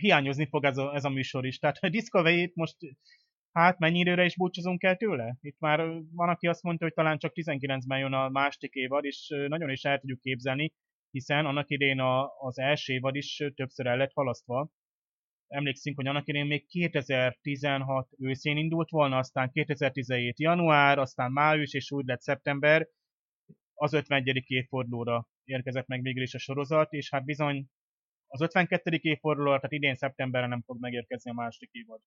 [0.00, 1.58] Hiányozni fog ez a, ez a műsor is.
[1.58, 2.76] Tehát a Discovery-t most
[3.52, 5.36] hát mennyi időre is búcsúzunk el tőle?
[5.40, 5.78] Itt már
[6.12, 9.84] van, aki azt mondta, hogy talán csak 19-ben jön a másik évad, és nagyon is
[9.84, 10.72] el tudjuk képzelni,
[11.10, 14.70] hiszen annak idén a, az első évad is többször el lett halasztva.
[15.48, 21.90] Emlékszünk, hogy annak idén még 2016 őszén indult volna, aztán 2017 január, aztán május, és
[21.90, 22.88] úgy lett szeptember,
[23.74, 24.44] az 51.
[24.46, 27.66] évfordulóra érkezett meg végül is a sorozat, és hát bizony
[28.26, 28.98] az 52.
[29.00, 32.00] évfordulóra, tehát idén szeptemberre nem fog megérkezni a második évad.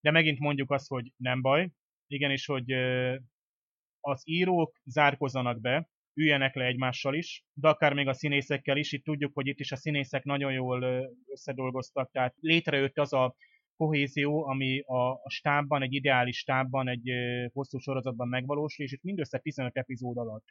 [0.00, 1.70] De megint mondjuk azt, hogy nem baj,
[2.06, 2.72] igenis, hogy
[4.00, 8.92] az írók zárkozzanak be, üljenek le egymással is, de akár még a színészekkel is.
[8.92, 13.34] Itt tudjuk, hogy itt is a színészek nagyon jól összedolgoztak, tehát létrejött az a
[13.76, 17.10] kohézió, ami a, stábban, egy ideális stábban, egy
[17.52, 20.44] hosszú sorozatban megvalósul, és itt mindössze 15 epizód alatt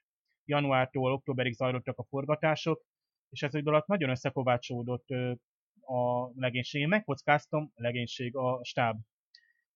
[0.45, 2.85] januártól októberig zajlottak a forgatások,
[3.29, 5.09] és ez alatt nagyon összekovácsolódott
[5.81, 6.81] a legénység.
[6.81, 8.99] Én megkockáztam, legénység, a stáb,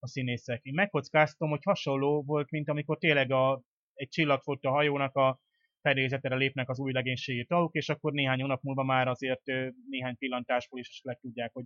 [0.03, 0.63] a színészek.
[0.63, 3.61] Én megkockáztam, hogy hasonló volt, mint amikor tényleg a,
[3.93, 5.39] egy csillagfot a hajónak a
[5.81, 9.41] fedélzetere lépnek az új legénységi tagok, és akkor néhány hónap múlva már azért
[9.89, 11.65] néhány pillantásból is le tudják, hogy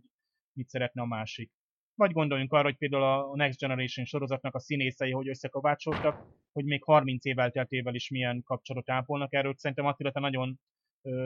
[0.53, 1.51] mit szeretne a másik.
[1.95, 6.84] Vagy gondoljunk arra, hogy például a Next Generation sorozatnak a színészei, hogy összekovácsoltak, hogy még
[6.84, 9.34] 30 év elteltével is milyen kapcsolatot ápolnak.
[9.34, 10.59] Erről szerintem Attila, te nagyon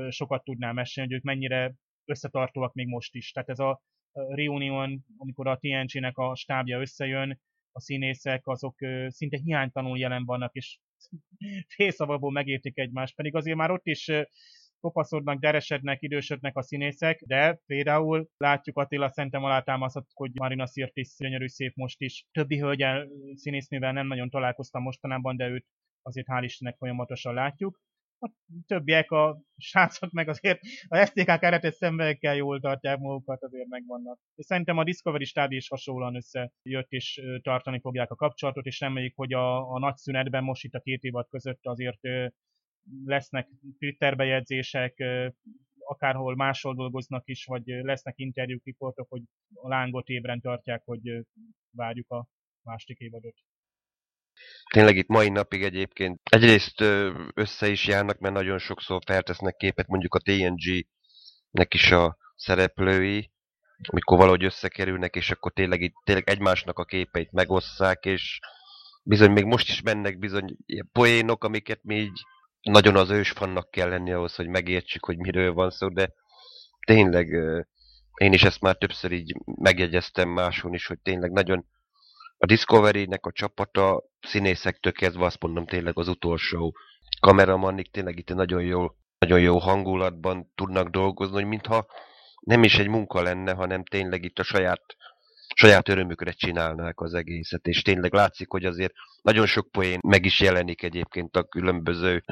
[0.10, 1.74] sokat tudnál mesélni, hogy ők mennyire
[2.06, 3.32] összetartóak még most is.
[3.32, 3.82] Tehát ez a
[4.14, 7.40] reunion, amikor a TNG-nek a stábja összejön,
[7.72, 8.76] a színészek azok
[9.08, 10.80] szinte hiánytalanul jelen vannak, és
[11.76, 14.12] félszavakból megértik egymást, pedig azért már ott is
[14.80, 21.48] kopaszodnak, deresednek, idősödnek a színészek, de például látjuk Attila szerintem alátámasztott, hogy Marina Sirtis gyönyörű
[21.48, 22.26] szép most is.
[22.32, 25.66] Többi hölgyel színésznővel nem nagyon találkoztam mostanában, de őt
[26.02, 27.80] azért hál' Istennek folyamatosan látjuk.
[28.24, 28.32] A
[28.68, 34.20] többiek, a srácok meg azért a STK keretet szembeekkel jól tartják magukat, azért megvannak.
[34.36, 39.16] És szerintem a Discovery stáb is hasonlóan összejött, és tartani fogják a kapcsolatot, és reméljük,
[39.16, 42.00] hogy a, a nagy szünetben most itt a két évad között azért
[43.06, 45.04] lesznek Twitter bejegyzések,
[45.80, 49.22] akárhol máshol dolgoznak is, vagy lesznek interjúk, riportok, hogy
[49.54, 51.26] a lángot ébren tartják, hogy
[51.72, 52.28] várjuk a
[52.62, 53.36] másik évadot.
[54.74, 56.82] Tényleg itt mai napig egyébként egyrészt
[57.34, 63.32] össze is járnak, mert nagyon sokszor feltesznek képet mondjuk a TNG-nek is a szereplői,
[63.88, 68.40] amikor valahogy összekerülnek, és akkor tényleg, itt, tényleg egymásnak a képeit megosszák, és
[69.04, 70.58] bizony még most is mennek bizony
[70.92, 72.22] poénok, amiket mi így
[72.62, 76.14] nagyon az ősfannak kell lenni ahhoz, hogy megértsük, hogy miről van szó, de
[76.86, 77.28] tényleg
[78.16, 81.66] én is ezt már többször így megjegyeztem máson is, hogy tényleg nagyon
[82.44, 86.76] a Discovery-nek a csapata színészektől kezdve azt mondom tényleg az utolsó
[87.20, 88.88] kameramannik tényleg itt nagyon jó,
[89.18, 91.86] nagyon jó hangulatban tudnak dolgozni, hogy mintha
[92.40, 94.82] nem is egy munka lenne, hanem tényleg itt a saját
[95.56, 100.40] saját örömükre csinálnák az egészet, és tényleg látszik, hogy azért nagyon sok poén meg is
[100.40, 102.24] jelenik egyébként a különböző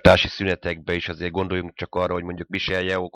[0.00, 3.10] társi szünetekbe is, azért gondoljunk csak arra, hogy mondjuk Michel Yeoh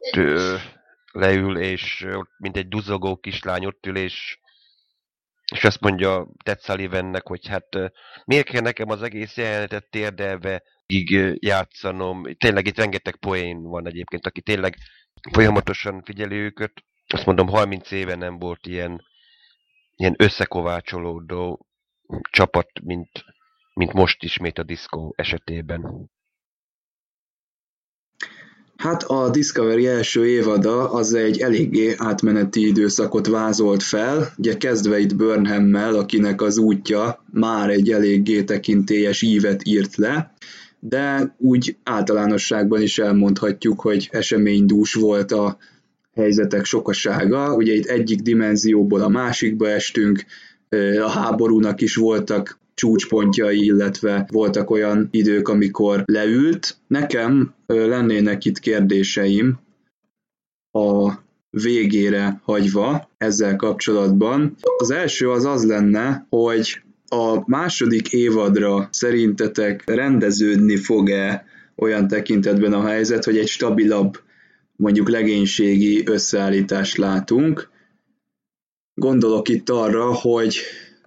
[1.12, 2.06] leül, és
[2.38, 4.40] mint egy duzogó kislány ott ül, és
[5.52, 7.68] és azt mondja Ted Sullivannek, hogy hát
[8.24, 12.22] miért kell nekem az egész jelenetet térdelve így játszanom.
[12.38, 14.76] Tényleg itt rengeteg poén van egyébként, aki tényleg
[15.32, 16.72] folyamatosan figyeli őket.
[17.06, 19.02] Azt mondom, 30 éve nem volt ilyen
[20.02, 21.66] ilyen összekovácsolódó
[22.30, 23.24] csapat, mint,
[23.74, 26.10] mint most ismét a Disco esetében.
[28.82, 35.16] Hát a Discovery első évada az egy eléggé átmeneti időszakot vázolt fel, ugye kezdve itt
[35.16, 40.34] Burnhammel, akinek az útja már egy eléggé tekintélyes ívet írt le,
[40.80, 45.58] de úgy általánosságban is elmondhatjuk, hogy eseménydús volt a
[46.14, 47.54] helyzetek sokasága.
[47.54, 50.24] Ugye itt egyik dimenzióból a másikba estünk,
[51.04, 56.76] a háborúnak is voltak csúcspontjai, illetve voltak olyan idők, amikor leült.
[56.86, 59.60] Nekem lennének itt kérdéseim
[60.70, 61.12] a
[61.50, 64.56] végére hagyva ezzel kapcsolatban.
[64.76, 71.44] Az első az az lenne, hogy a második évadra szerintetek rendeződni fog-e
[71.76, 74.20] olyan tekintetben a helyzet, hogy egy stabilabb
[74.76, 77.70] mondjuk legénységi összeállítást látunk.
[78.94, 80.60] Gondolok itt arra, hogy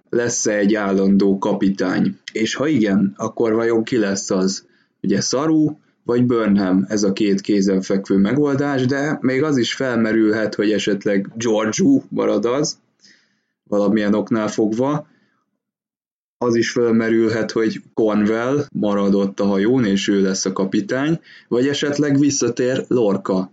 [0.08, 2.18] lesz-e egy állandó kapitány.
[2.32, 4.66] És ha igen, akkor vajon ki lesz az?
[5.02, 10.72] Ugye Szaru, vagy Burnham ez a két kézenfekvő megoldás, de még az is felmerülhet, hogy
[10.72, 12.78] esetleg Georgiou marad az,
[13.62, 15.06] valamilyen oknál fogva,
[16.38, 22.18] az is felmerülhet, hogy Cornwell maradott a hajón, és ő lesz a kapitány, vagy esetleg
[22.18, 23.50] visszatér Lorca.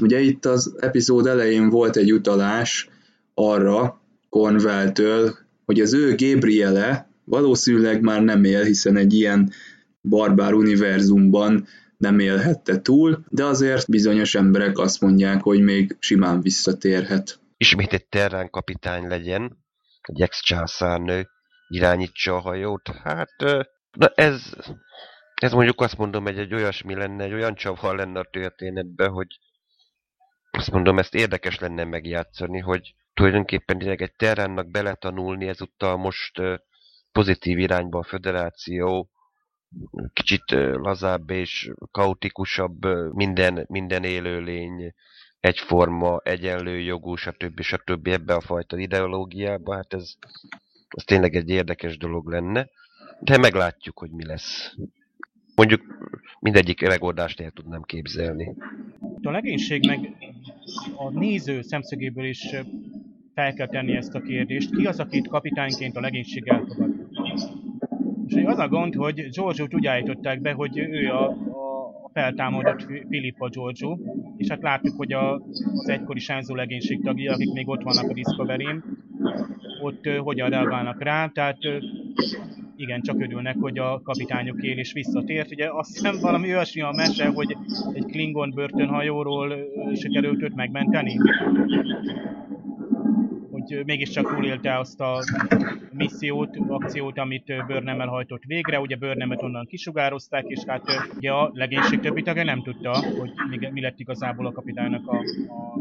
[0.00, 2.88] Ugye itt az epizód elején volt egy utalás
[3.34, 5.34] arra Cornwell-től,
[5.64, 9.52] hogy az ő Gabriele valószínűleg már nem él, hiszen egy ilyen
[10.00, 11.66] barbár univerzumban
[11.96, 17.40] nem élhette túl, de azért bizonyos emberek azt mondják, hogy még simán visszatérhet.
[17.56, 19.58] Ismét egy terrán kapitány legyen,
[20.02, 21.28] egy ex-császárnő
[21.68, 22.88] irányítsa a hajót.
[23.02, 23.30] Hát,
[23.92, 24.52] na ez,
[25.34, 29.26] ez mondjuk azt mondom, hogy egy olyasmi lenne, egy olyan csavar lenne a történetben, hogy
[30.50, 36.40] azt mondom, ezt érdekes lenne megjátszani, hogy tulajdonképpen egy terránnak beletanulni ezúttal most
[37.12, 39.10] pozitív irányba a föderáció,
[40.12, 44.94] kicsit lazább és kaotikusabb minden, minden élőlény,
[45.40, 47.60] egyforma, egyenlő jogú, stb.
[47.60, 48.06] stb.
[48.06, 50.12] ebbe a fajta ideológiába, hát ez,
[50.88, 52.68] ez tényleg egy érdekes dolog lenne,
[53.20, 54.74] de meglátjuk, hogy mi lesz.
[55.54, 55.82] Mondjuk
[56.40, 58.54] mindegyik megoldást el tudnám képzelni.
[59.22, 60.16] A legénység meg
[60.96, 62.54] a néző szemszögéből is
[63.34, 64.76] fel kell tenni ezt a kérdést.
[64.76, 66.90] Ki az, akit kapitányként a legénység elfogad?
[68.26, 71.28] És az a gond, hogy Giorgio-t úgy állították be, hogy ő a,
[72.02, 73.98] a feltámadott Filippo Giorgio,
[74.36, 75.34] és hát láttuk, hogy a,
[75.72, 78.84] az egykori Sánzó legénység tagja, akik még ott vannak a Discovery-n,
[79.82, 81.58] ott uh, hogyan reagálnak rá, tehát
[82.76, 85.50] igen, csak örülnek, hogy a kapitányuk él és visszatért.
[85.50, 87.56] Ugye azt hiszem valami olyasmi a mese, hogy
[87.92, 89.54] egy Klingon börtönhajóról
[89.94, 91.18] sikerült őt megmenteni
[93.68, 95.18] hogy mégiscsak túlélte azt a
[95.92, 98.80] missziót, akciót, amit Börnemmel hajtott végre.
[98.80, 100.82] Ugye Börnemet onnan kisugározták, és hát
[101.16, 103.04] ugye a legénység többi tagja nem tudta,
[103.50, 105.16] hogy mi lett igazából a kapitánynak a,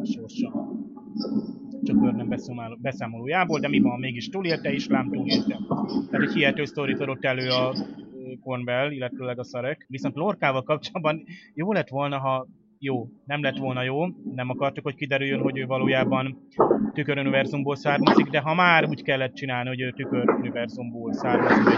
[0.02, 0.52] a sorsa.
[1.84, 2.36] Csak Börnem
[2.78, 5.58] beszámolójából, de mi van, mégis túlélte, és lám túlélte.
[6.10, 7.76] Tehát egy hihető sztorit adott elő a
[8.44, 9.86] Cornwell, illetőleg a Szarek.
[9.90, 12.48] Viszont Lorkával kapcsolatban jó lett volna, ha
[12.84, 16.48] jó, nem lett volna jó, nem akartuk, hogy kiderüljön, hogy ő valójában
[16.94, 21.78] tüköruniverzumból származik, de ha már úgy kellett csinálni, hogy ő tüköruniverzumból származik,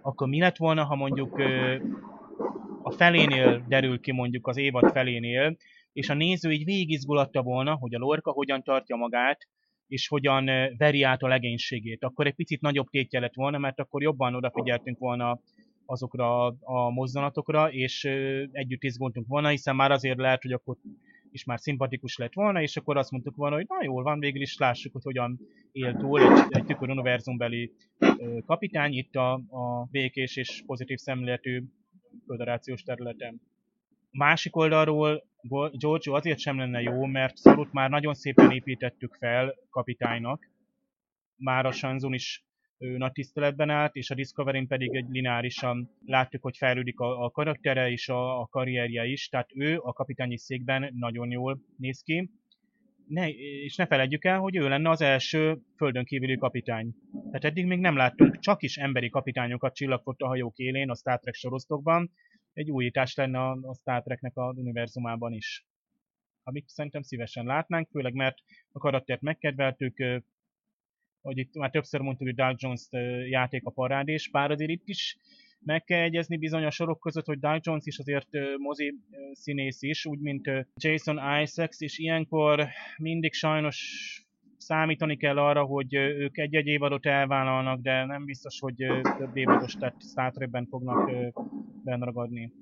[0.00, 1.40] akkor mi lett volna, ha mondjuk
[2.82, 5.56] a felénél derül ki mondjuk az évad felénél,
[5.92, 9.38] és a néző így végigizgulatta volna, hogy a Lorca hogyan tartja magát,
[9.86, 10.44] és hogyan
[10.76, 12.04] veri át a legénységét.
[12.04, 15.40] Akkor egy picit nagyobb tétje lett volna, mert akkor jobban odafigyeltünk volna
[15.86, 18.04] azokra a mozzanatokra, és
[18.52, 20.76] együtt izgultunk volna, hiszen már azért lehet, hogy akkor
[21.30, 24.40] is már szimpatikus lett volna, és akkor azt mondtuk volna, hogy na jól van, végül
[24.40, 25.40] is lássuk, hogy hogyan
[25.72, 27.72] él túl egy, egy tükör univerzumbeli
[28.46, 31.62] kapitány itt a, a békés és pozitív szemléletű
[32.26, 33.40] föderációs területen.
[34.10, 35.24] Másik oldalról
[35.72, 40.50] Giorgio azért sem lenne jó, mert Szarut már nagyon szépen építettük fel kapitánynak.
[41.36, 42.45] Már a Sanzon is
[42.78, 47.30] ő nagy tiszteletben állt, és a discovery pedig egy lineárisan láttuk, hogy fejlődik a, a
[47.30, 52.30] karaktere és a, a karrierje is, tehát ő a kapitányi székben nagyon jól néz ki.
[53.08, 56.94] Ne, és ne feledjük el, hogy ő lenne az első földön kívüli kapitány.
[57.12, 61.18] Tehát eddig még nem láttunk csak is emberi kapitányokat csillagfott a hajók élén a Star
[61.18, 62.10] Trek sorosztokban.
[62.52, 65.66] Egy újítás lenne a, a Star Treknek az univerzumában is.
[66.42, 68.38] Amit szerintem szívesen látnánk, főleg mert
[68.72, 70.22] a karaktert megkedveltük,
[71.26, 72.88] hogy itt már többször mondtuk, hogy Doug Jones
[73.30, 75.16] játék a parádés, bár azért itt is
[75.60, 78.28] meg kell egyezni bizony a sorok között, hogy Doug Jones is azért
[78.58, 78.94] mozi
[79.32, 82.66] színész is, úgy mint Jason Isaacs, és ilyenkor
[82.96, 83.76] mindig sajnos
[84.56, 88.74] számítani kell arra, hogy ők egy-egy évadot elvállalnak, de nem biztos, hogy
[89.18, 91.10] több évados, tehát Star Trekben fognak
[91.84, 92.52] benragadni.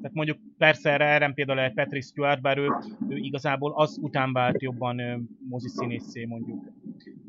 [0.00, 2.68] Tehát mondjuk persze erre például lehet Patrick Stewart, bár ő,
[3.08, 6.72] ő igazából az után vált jobban moziszínészé mondjuk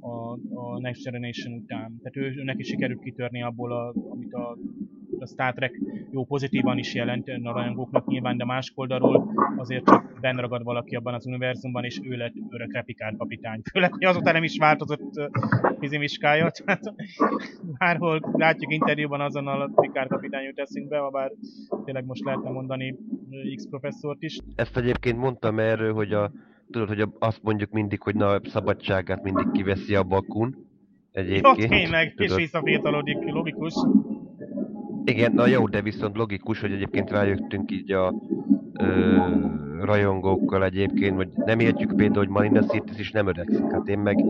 [0.02, 2.00] a, a Next Generation után.
[2.04, 4.58] Tehát ő, ő neki sikerült kitörni abból, a, amit a,
[5.20, 5.80] a Star Trek
[6.12, 11.14] jó pozitívan is jelent a rajongóknak nyilván, de más oldalról azért csak ragad valaki abban
[11.14, 13.62] az univerzumban, és ő lett örök repikár kapitány.
[13.74, 15.32] Főleg, hogy azóta nem is változott
[15.80, 16.94] fizimiskája, tehát
[17.78, 21.32] bárhol látjuk interjúban azonnal a Picard kapitány jut eszünkbe, ha bár
[21.86, 22.96] tényleg most lehetne mondani
[23.56, 24.40] X professzort is.
[24.56, 26.32] Ezt egyébként mondtam erről, hogy a
[26.72, 30.70] tudod, hogy azt mondjuk mindig, hogy na, szabadságát mindig kiveszi a bakun.
[31.12, 31.70] Egyébként.
[31.70, 32.30] Tényleg, tudod.
[32.32, 33.74] és visszafiatalodik, logikus.
[35.06, 38.14] Igen, na jó, de viszont logikus, hogy egyébként rájöttünk így a
[38.74, 39.18] ö,
[39.82, 43.72] rajongókkal egyébként, hogy nem értjük például, hogy Marina Sirtis is nem öregszik.
[43.72, 44.26] Hát én meg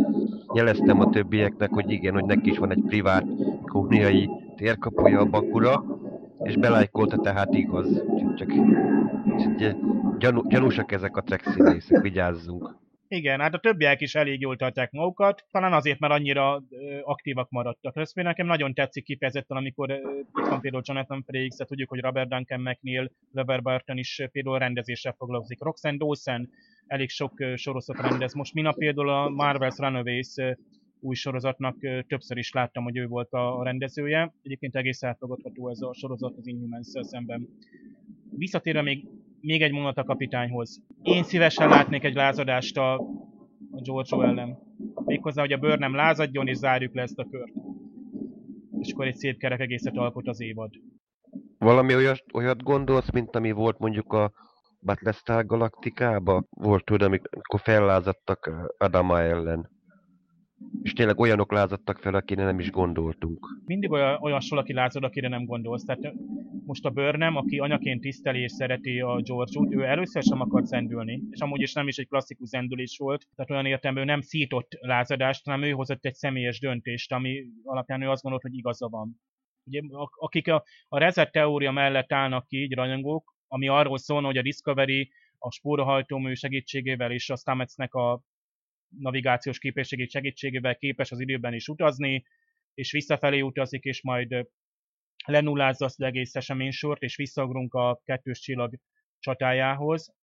[0.53, 3.25] jeleztem a többieknek, hogy igen, hogy neki is van egy privát
[3.65, 5.83] kóniai térkapuja a Bakura,
[6.43, 8.03] és belájkolta, tehát igaz.
[8.35, 8.51] Csak,
[10.17, 12.79] gyanú, gyanúsak ezek a track színészek, vigyázzunk.
[13.07, 17.49] Igen, hát a többiek is elég jól tartják magukat, talán azért, mert annyira ö, aktívak
[17.49, 17.95] maradtak.
[17.95, 21.99] Ez például nekem nagyon tetszik kifejezetten, amikor itt van például Jonathan Frakes, de tudjuk, hogy
[21.99, 25.61] Robert Duncan McNeil, Lever Burton is például rendezéssel foglalkozik.
[25.61, 26.49] Roxanne Dawson
[26.87, 28.33] elég sok ö, sorozat rendez.
[28.33, 30.35] Most minap például a Marvel's Runaways
[31.01, 34.33] új sorozatnak többször is láttam, hogy ő volt a, rendezője.
[34.43, 37.47] Egyébként egész elfogadható ez a sorozat az inhumans szemben.
[38.29, 39.07] Visszatérve még
[39.41, 40.81] még egy mondat a kapitányhoz.
[41.01, 42.93] Én szívesen látnék egy lázadást a,
[43.71, 44.57] a Giorgio ellen.
[45.05, 47.51] Méghozzá, hogy a bőr nem lázadjon, és zárjuk le ezt a kört.
[48.79, 50.69] És akkor egy szép kerek egészet alkot az évad.
[51.57, 54.31] Valami olyat, olyat gondolsz, mint ami volt mondjuk a
[54.79, 56.43] Battlestar Galaktikába?
[56.49, 59.69] Volt tudod, amikor fellázadtak Adama ellen.
[60.81, 63.47] És tényleg olyanok lázadtak fel, akire nem is gondoltunk.
[63.65, 65.83] Mindig olyan, olyasról, aki lázad, akire nem gondolsz.
[65.83, 66.13] Tehát
[66.65, 71.21] most a Burnham, aki anyaként tiszteli és szereti a George-ot, ő először sem akart zendülni,
[71.29, 75.45] és amúgy is nem is egy klasszikus zendülés volt, tehát olyan értelemben nem szított lázadást,
[75.45, 79.21] hanem ő hozott egy személyes döntést, ami alapján ő azt gondolt, hogy igaza van.
[79.63, 79.81] Ugye,
[80.19, 84.41] akik a, a Reset teória mellett állnak ki, így rajongók, ami arról szól, hogy a
[84.41, 88.21] Discovery a spórahajtómű segítségével és a Stametsnek a
[88.99, 92.25] navigációs képességét segítségével képes az időben is utazni,
[92.73, 94.47] és visszafelé utazik, és majd
[95.25, 98.75] lenullázza az egész eseménysort, és visszaugrunk a kettős csillag
[99.19, 100.13] csatájához,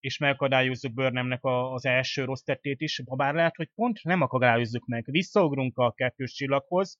[0.00, 4.86] és megakadályozzuk Burnhamnek az első rossz tettét is, ha bár lehet, hogy pont nem akadályozzuk
[4.86, 5.04] meg.
[5.10, 6.98] Visszaugrunk a kettős csillaghoz,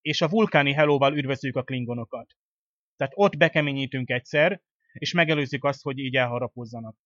[0.00, 2.34] és a vulkáni helóval üdvözljük a klingonokat.
[2.96, 4.60] Tehát ott bekeményítünk egyszer,
[4.92, 6.96] és megelőzzük azt, hogy így elharapozzanak.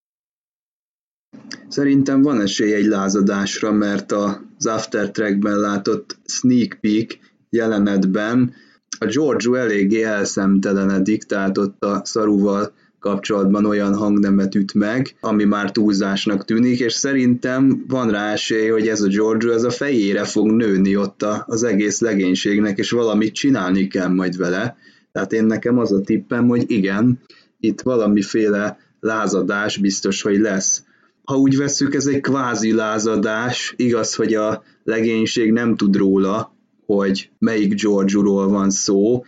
[1.71, 7.19] Szerintem van esély egy lázadásra, mert az After Trackben látott sneak peek
[7.51, 8.53] jelenetben
[8.99, 15.73] a Giorgio eléggé elszemtelenedik, tehát ott a szaruval kapcsolatban olyan hangnemet üt meg, ami már
[15.73, 20.51] túlzásnak tűnik, és szerintem van rá esély, hogy ez a Giorgio ez a fejére fog
[20.51, 24.77] nőni ott az egész legénységnek, és valamit csinálni kell majd vele.
[25.13, 27.21] Tehát én nekem az a tippem, hogy igen,
[27.61, 30.85] itt valamiféle lázadás biztos, hogy lesz.
[31.25, 36.57] Ha úgy vesszük, ez egy kvázi lázadás, igaz, hogy a legénység nem tud róla,
[36.87, 39.25] hogy melyik George-ról van szó,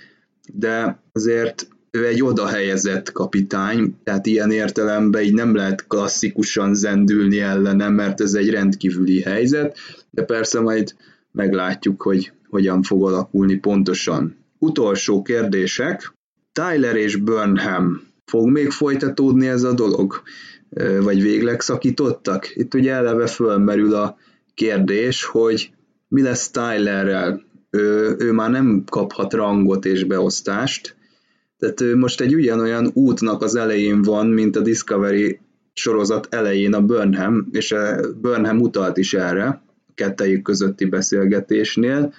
[0.52, 7.40] de azért ő egy oda helyezett kapitány, tehát ilyen értelemben így nem lehet klasszikusan zendülni
[7.40, 9.76] ellene, mert ez egy rendkívüli helyzet,
[10.10, 10.94] de persze majd
[11.32, 14.36] meglátjuk, hogy hogyan fog alakulni pontosan.
[14.58, 16.14] Utolsó kérdések.
[16.52, 18.00] Tyler és Burnham.
[18.24, 20.22] Fog még folytatódni ez a dolog?
[21.00, 22.56] Vagy végleg szakítottak?
[22.56, 24.16] Itt ugye eleve fölmerül a
[24.54, 25.70] kérdés, hogy
[26.08, 27.50] mi lesz Tylerrel?
[27.72, 30.96] ő, ő már nem kaphat rangot és beosztást,
[31.58, 35.40] tehát ő most egy ugyanolyan útnak az elején van, mint a Discovery
[35.72, 39.62] sorozat elején a Burnham, és a Burnham utalt is erre,
[39.94, 42.12] kettejük közötti beszélgetésnél.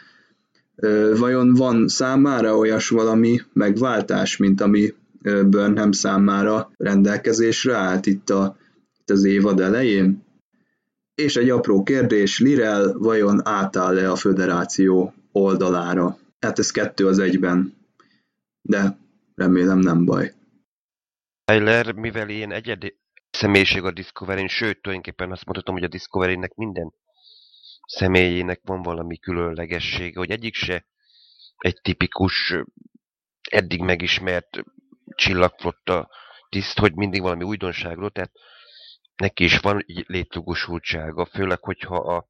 [1.18, 4.94] Vajon van számára olyas valami megváltás, mint ami
[5.24, 8.58] Burnham számára rendelkezésre állt itt, a,
[9.00, 10.24] itt az évad elején?
[11.16, 16.18] És egy apró kérdés, Lirel vajon átáll-e a föderáció oldalára.
[16.40, 17.74] Hát ez kettő az egyben,
[18.62, 18.98] de
[19.36, 20.34] remélem nem baj.
[21.46, 26.94] Tyler, mivel én egyedi személyiség a Discovery-n, sőt, tulajdonképpen azt mondhatom, hogy a Discovery-nek minden
[27.86, 30.86] személyének van valami különlegessége, hogy egyik se
[31.58, 32.56] egy tipikus,
[33.50, 34.64] eddig megismert
[35.16, 36.10] csillagflotta
[36.50, 38.32] tiszt, hogy mindig valami újdonságról, tehát
[39.16, 42.28] neki is van létjogosultsága, főleg, hogyha a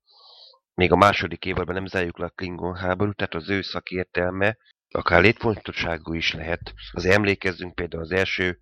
[0.74, 4.58] még a második évadban nem zárjuk le a Klingon háborút, tehát az ő szakértelme
[4.90, 6.74] akár létfontosságú is lehet.
[6.92, 8.60] Az emlékezzünk például az első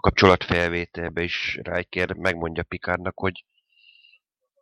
[0.00, 3.44] kapcsolatfelvételbe is Riker megmondja Pikárnak, hogy,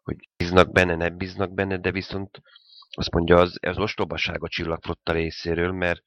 [0.02, 2.42] hogy bíznak benne, nem bíznak benne, de viszont
[2.90, 6.02] azt mondja, az, az ostobaság a csillagflotta részéről, mert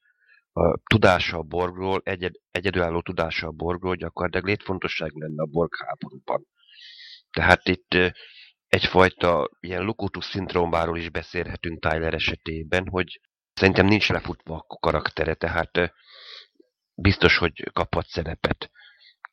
[0.52, 6.46] a tudása a borgról, egyed, egyedülálló tudása a borgról gyakorlatilag létfontosságú lenne a borg háborúban.
[7.30, 7.96] Tehát itt
[8.66, 13.20] egyfajta ilyen Lukutus szindrómáról is beszélhetünk Tyler esetében, hogy
[13.54, 15.92] szerintem nincs lefutva a karaktere, tehát
[16.94, 18.70] biztos, hogy kaphat szerepet.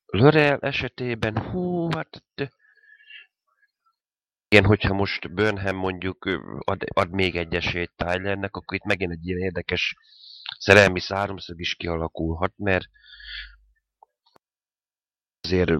[0.05, 2.23] Lörel esetében, hú, hát
[4.47, 6.25] igen, hogyha most Burnham mondjuk
[6.59, 9.95] ad, ad még egy esélyt Tylernek, akkor itt megint egy ilyen érdekes
[10.57, 12.85] szerelmi száromszög is kialakulhat, mert
[15.41, 15.71] azért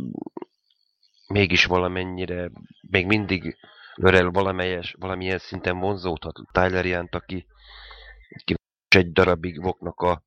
[1.28, 2.52] mégis valamennyire,
[2.90, 3.58] még mindig
[3.94, 7.46] Lörel valamelyes, valamilyen szinten vonzódhat Tyler Jant, aki,
[8.30, 8.54] aki
[8.88, 10.24] egy darabig Voknak a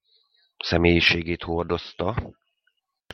[0.58, 2.34] személyiségét hordozta.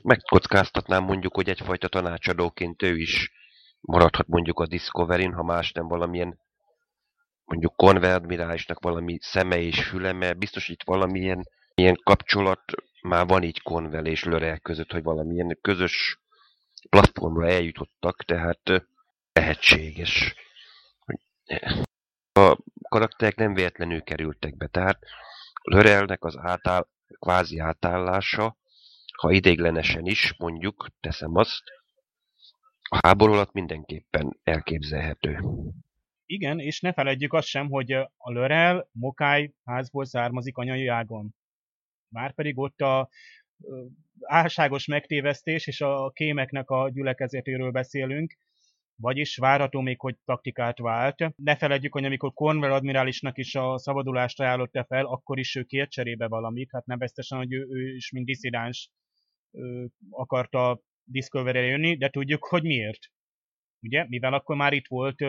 [0.03, 3.33] Megkockáztatnám mondjuk, hogy egyfajta tanácsadóként ő is
[3.81, 6.39] maradhat mondjuk a Discovery-n, ha más nem valamilyen
[7.49, 12.63] mondjuk Conver admirálisnak valami szeme és füle, mert biztos itt valamilyen ilyen kapcsolat
[13.03, 16.19] már van így Convel és Lörel között, hogy valamilyen közös
[16.89, 18.61] platformra eljutottak, tehát
[19.33, 20.35] lehetséges.
[22.33, 22.59] A
[22.89, 24.99] karakterek nem véletlenül kerültek be, tehát
[25.63, 26.87] Lörelnek az átáll,
[27.19, 28.57] kvázi átállása,
[29.17, 31.63] ha ideiglenesen is, mondjuk, teszem azt,
[32.91, 35.41] a háború alatt mindenképpen elképzelhető.
[36.31, 41.35] Igen, és ne feledjük azt sem, hogy a Lörel Mokály házból származik anyai ágon.
[42.09, 43.09] Márpedig ott a
[44.21, 48.37] álságos megtévesztés és a kémeknek a gyülekezetéről beszélünk,
[49.01, 51.35] vagyis várható még, hogy taktikát vált.
[51.37, 55.91] Ne feledjük, hogy amikor Cornwell admirálisnak is a szabadulást ajánlotta fel, akkor is ő kért
[55.91, 58.91] cserébe valamit, hát neveztesen, hogy ő, ő is mint diszidáns
[60.11, 63.07] akarta Discovery-re jönni, de tudjuk, hogy miért.
[63.83, 64.07] Ugye?
[64.09, 65.25] Mivel akkor már itt volt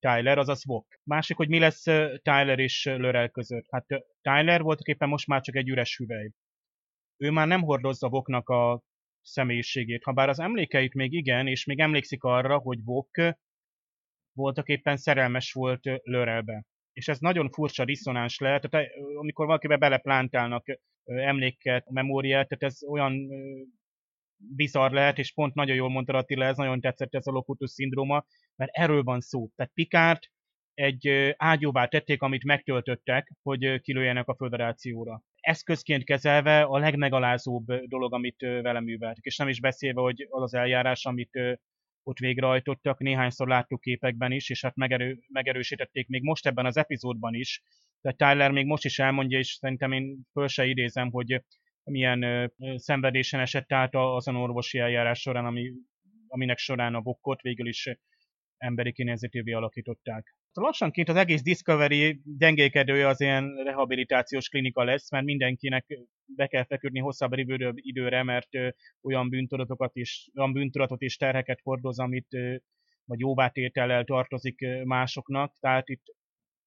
[0.00, 0.86] Tyler, azaz Vok.
[1.04, 1.82] Másik, hogy mi lesz
[2.22, 3.66] Tyler és Lörel között.
[3.70, 3.86] Hát
[4.20, 6.30] Tyler voltak éppen most már csak egy üres hüvely.
[7.16, 8.82] Ő már nem hordozza Voknak a
[9.22, 13.10] személyiségét, ha bár az emlékeit még igen, és még emlékszik arra, hogy Vok
[14.32, 16.64] voltak éppen szerelmes volt Lörelbe.
[16.92, 20.64] És ez nagyon furcsa diszonáns lehet, tehát amikor valakibe beleplántálnak
[21.04, 23.28] emléket, memóriát, tehát ez olyan
[24.40, 28.24] bizarr lehet, és pont nagyon jól mondta Attila, ez nagyon tetszett ez a Locutus szindróma,
[28.56, 29.48] mert erről van szó.
[29.56, 30.30] Tehát Pikárt
[30.74, 35.22] egy ágyóvá tették, amit megtöltöttek, hogy kilőjenek a föderációra.
[35.40, 39.24] Eszközként kezelve a legmegalázóbb dolog, amit vele műveltek.
[39.24, 41.38] És nem is beszélve, hogy az az eljárás, amit
[42.02, 47.34] ott végrehajtottak, néhányszor láttuk képekben is, és hát megerő, megerősítették még most ebben az epizódban
[47.34, 47.62] is.
[48.00, 51.42] Tehát Tyler még most is elmondja, és szerintem én föl se idézem, hogy
[51.84, 52.46] milyen ö,
[52.76, 55.72] szenvedésen esett át azon orvosi eljárás során, ami,
[56.26, 57.88] aminek során a bokkot végül is
[58.56, 60.34] emberi kinézetévé alakították.
[60.52, 65.86] Lassanként az egész Discovery gyengékedője az ilyen rehabilitációs klinika lesz, mert mindenkinek
[66.36, 67.32] be kell feküdni hosszabb
[67.74, 68.48] időre, mert
[69.02, 72.28] olyan bűntudatokat is, olyan bűntudatot és terheket hordoz, amit
[73.04, 75.54] vagy jóvátétellel tartozik másoknak.
[75.60, 76.02] Tehát itt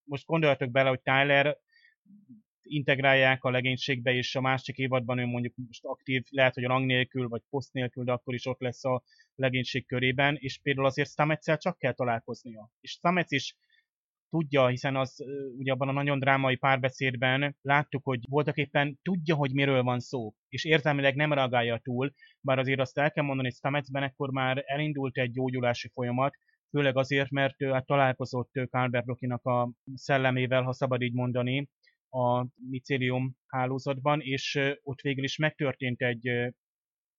[0.03, 1.57] most gondoljatok bele, hogy Tyler
[2.63, 6.85] integrálják a legénységbe, és a másik évadban ő mondjuk most aktív, lehet, hogy a rang
[6.85, 9.03] nélkül, vagy poszt nélkül, de akkor is ott lesz a
[9.35, 12.69] legénység körében, és például azért Stametszel csak kell találkoznia.
[12.79, 13.55] És Stamets is
[14.29, 15.23] tudja, hiszen az
[15.57, 20.33] ugye abban a nagyon drámai párbeszédben láttuk, hogy voltak éppen tudja, hogy miről van szó,
[20.49, 24.63] és érzelmileg nem reagálja túl, bár azért azt el kell mondani, hogy Stametsben ekkor már
[24.65, 26.35] elindult egy gyógyulási folyamat,
[26.69, 29.03] főleg azért, mert ő hát találkozott Carver
[29.43, 31.69] a szellemével, ha szabad így mondani,
[32.13, 36.27] a micélium hálózatban, és ott végül is megtörtént egy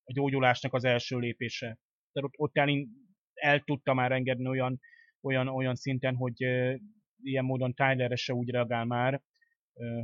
[0.05, 1.79] a gyógyulásnak az első lépése.
[2.13, 2.69] Tehát ott, ott el,
[3.35, 4.81] el tudta már engedni olyan,
[5.21, 6.41] olyan, olyan szinten, hogy
[7.23, 9.23] ilyen módon Tylerre se úgy reagál már,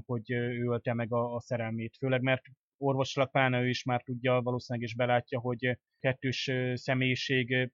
[0.05, 1.97] hogy ő ölte meg a, a szerelmét.
[1.97, 2.43] Főleg, mert
[2.77, 7.71] orvosilag pláne ő is már tudja, valószínűleg is belátja, hogy kettős személyiség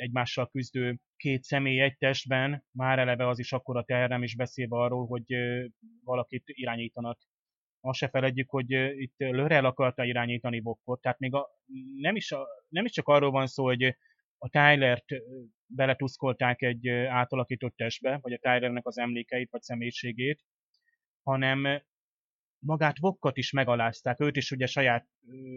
[0.00, 4.76] egymással küzdő két személy egy testben, már eleve az is akkora teher, nem is beszélve
[4.76, 5.24] arról, hogy
[6.04, 7.18] valakit irányítanak.
[7.80, 8.70] Azt se feledjük, hogy
[9.00, 11.48] itt Lörel akarta irányítani Bokkot, tehát még a,
[11.98, 13.96] nem, is a, nem is csak arról van szó, hogy
[14.38, 15.04] a Tylert
[15.66, 20.44] beletuszkolták egy átalakított testbe, vagy a Tylernek az emlékeit, vagy személyiségét,
[21.22, 21.82] hanem
[22.58, 25.06] magát Vokkot is megalázták, őt is ugye saját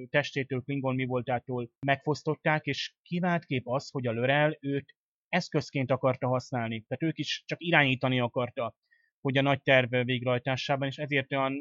[0.10, 4.95] testétől, Klingon mi voltától megfosztották, és kivált kép az, hogy a Lörel őt
[5.28, 6.84] eszközként akarta használni.
[6.88, 8.76] Tehát ők is csak irányítani akarta,
[9.22, 11.53] hogy a nagy terv végrehajtásában, és ezért olyan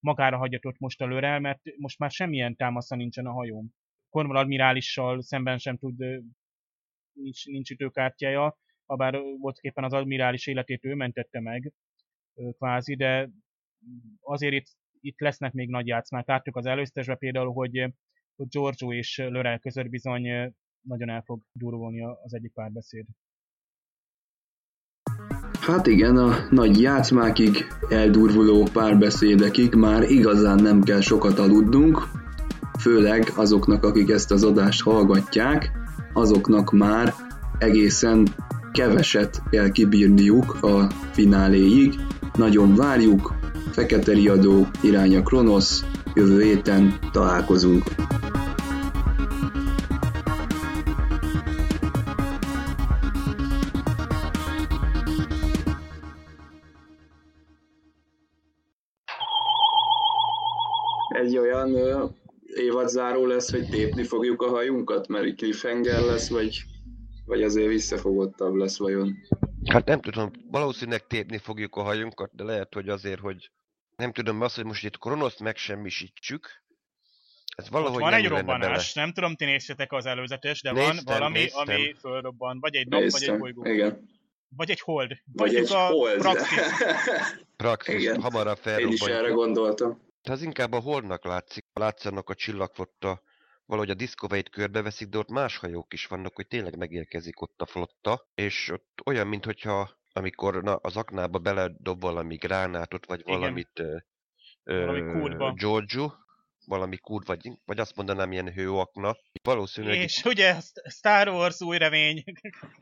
[0.00, 3.74] magára hagyatott most a Lörel, mert most már semmilyen támasza nincsen a hajón.
[4.08, 5.98] Cornwall admirálissal szemben sem tud,
[7.12, 11.72] nincs, nincs ütőkártyája, habár volt éppen az admirális életét ő mentette meg,
[12.34, 13.30] kvázi, de
[14.20, 14.66] azért itt,
[15.00, 16.26] itt lesznek még nagy játszmák.
[16.26, 17.94] Láttuk az előztesbe például, hogy,
[18.36, 23.06] hogy Giorgio és Lörel között bizony nagyon el fog durulni az egyik párbeszéd.
[25.60, 31.98] Hát igen, a nagy játszmákig, eldurvuló párbeszédekig már igazán nem kell sokat aludnunk,
[32.78, 35.70] főleg azoknak, akik ezt az adást hallgatják,
[36.12, 37.12] azoknak már
[37.58, 38.28] egészen
[38.72, 41.94] keveset kell kibírniuk a fináléig.
[42.34, 43.37] Nagyon várjuk,
[43.72, 45.84] Fekete Riadó, iránya Kronosz,
[46.14, 47.84] jövő héten találkozunk.
[61.28, 61.76] egy olyan
[62.54, 66.62] évadzáró lesz, hogy tépni fogjuk a hajunkat, mert cliffhanger lesz, vagy,
[67.26, 69.16] vagy azért visszafogottabb lesz vajon?
[69.64, 73.50] Hát nem tudom, valószínűleg tépni fogjuk a hajunkat, de lehet, hogy azért, hogy
[73.98, 76.62] nem tudom, az, hogy most itt Kronoszt megsemmisítsük,
[77.56, 80.88] ez valahogy Ott van nem egy robbanás, nem tudom, ti néztétek az előzetes, de van
[80.94, 81.68] Néztem, valami, néztem.
[81.68, 82.60] ami fölrobban.
[82.60, 83.64] Vagy egy nap, vagy egy bolygó.
[83.64, 84.08] igen.
[84.56, 85.08] Vagy egy hold.
[85.32, 86.18] Vagy Tudjuk egy a hold.
[86.18, 86.58] praxis.
[87.56, 88.22] Praxis, Igen.
[88.22, 90.00] hamarabb Én is erre gondoltam.
[90.22, 93.22] De az inkább a Holdnak látszik, látszanak a csillagflotta,
[93.64, 97.66] valahogy a Discovery-t körbeveszik, de ott más hajók is vannak, hogy tényleg megérkezik ott a
[97.66, 103.38] flotta, és ott olyan, mintha amikor na, az aknába beledob valami gránátot, vagy Igen.
[103.38, 103.96] valamit ö,
[104.64, 105.52] ö, Valami kútba.
[105.52, 106.10] Giorgio,
[106.66, 109.16] valami kút, vagy, vagy azt mondanám ilyen hőakna.
[109.42, 110.56] Valószínűleg, És ugye
[110.88, 112.24] Star Wars új remény.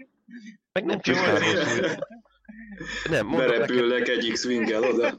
[0.72, 1.42] meg nem csak Star.
[1.42, 1.98] Wars, hogy-
[3.10, 5.18] nem, mondok neked, Berepülnek egy X-Wing-el oda.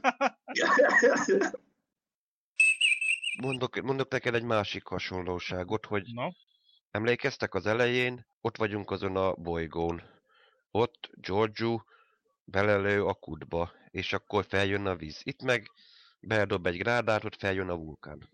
[3.42, 6.30] mondok, mondok neked egy másik hasonlóságot, hogy Na,
[6.90, 8.26] Emlékeztek az elején?
[8.40, 10.02] Ott vagyunk azon a bolygón.
[10.70, 11.80] Ott Giorgio
[12.50, 15.20] belelő a kutba, és akkor feljön a víz.
[15.24, 15.70] Itt meg
[16.20, 18.28] bedob egy grádátot, feljön a vulkán.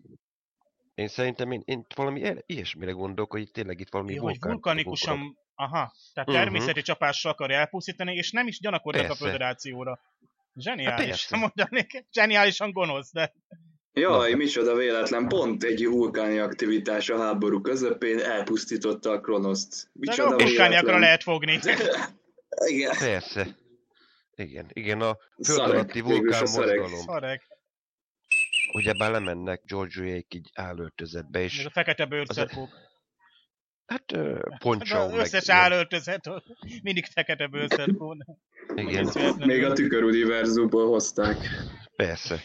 [0.95, 4.51] Én szerintem én, én valami ilyesmire gondolok, hogy itt tényleg itt valami jó, hogy vulkán.
[4.51, 6.37] vulkanikusan, aha, tehát Mhm.
[6.37, 9.25] természeti csapással akarja elpusztítani, és nem is gyanakodnak a Persze.
[9.25, 9.99] föderációra.
[10.55, 11.37] Zseniális, persze.
[11.55, 12.05] mondanék.
[12.11, 13.33] Zseniálisan gonosz, de
[13.93, 19.83] Jaj, micsoda véletlen, pont egy vulkáni aktivitás a háború közepén elpusztította a Kronoszt.
[19.83, 21.59] de Micsoda a vulkániakra lehet fogni.
[22.71, 22.95] Igen.
[22.99, 23.47] Persze.
[24.35, 27.39] Igen, igen, a föld alatti vulkán mozgalom.
[28.73, 32.69] Ugyebár lemennek Giorgioék így állöltözetbe, Ez és a fekete bőrszerkók.
[33.85, 35.19] hát ö, Hát poncsau az meg...
[35.19, 36.29] összes állöltözet,
[36.81, 38.15] mindig fekete bőrszerkó.
[38.75, 41.37] Igen, Még a tüköruniverzumból hozták.
[41.95, 42.43] persze.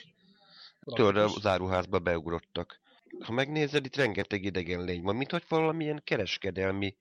[0.81, 2.81] Tudod, az áruházba beugrottak.
[3.21, 6.97] Ha megnézed, itt rengeteg idegen lény van, mint hogy valamilyen kereskedelmi...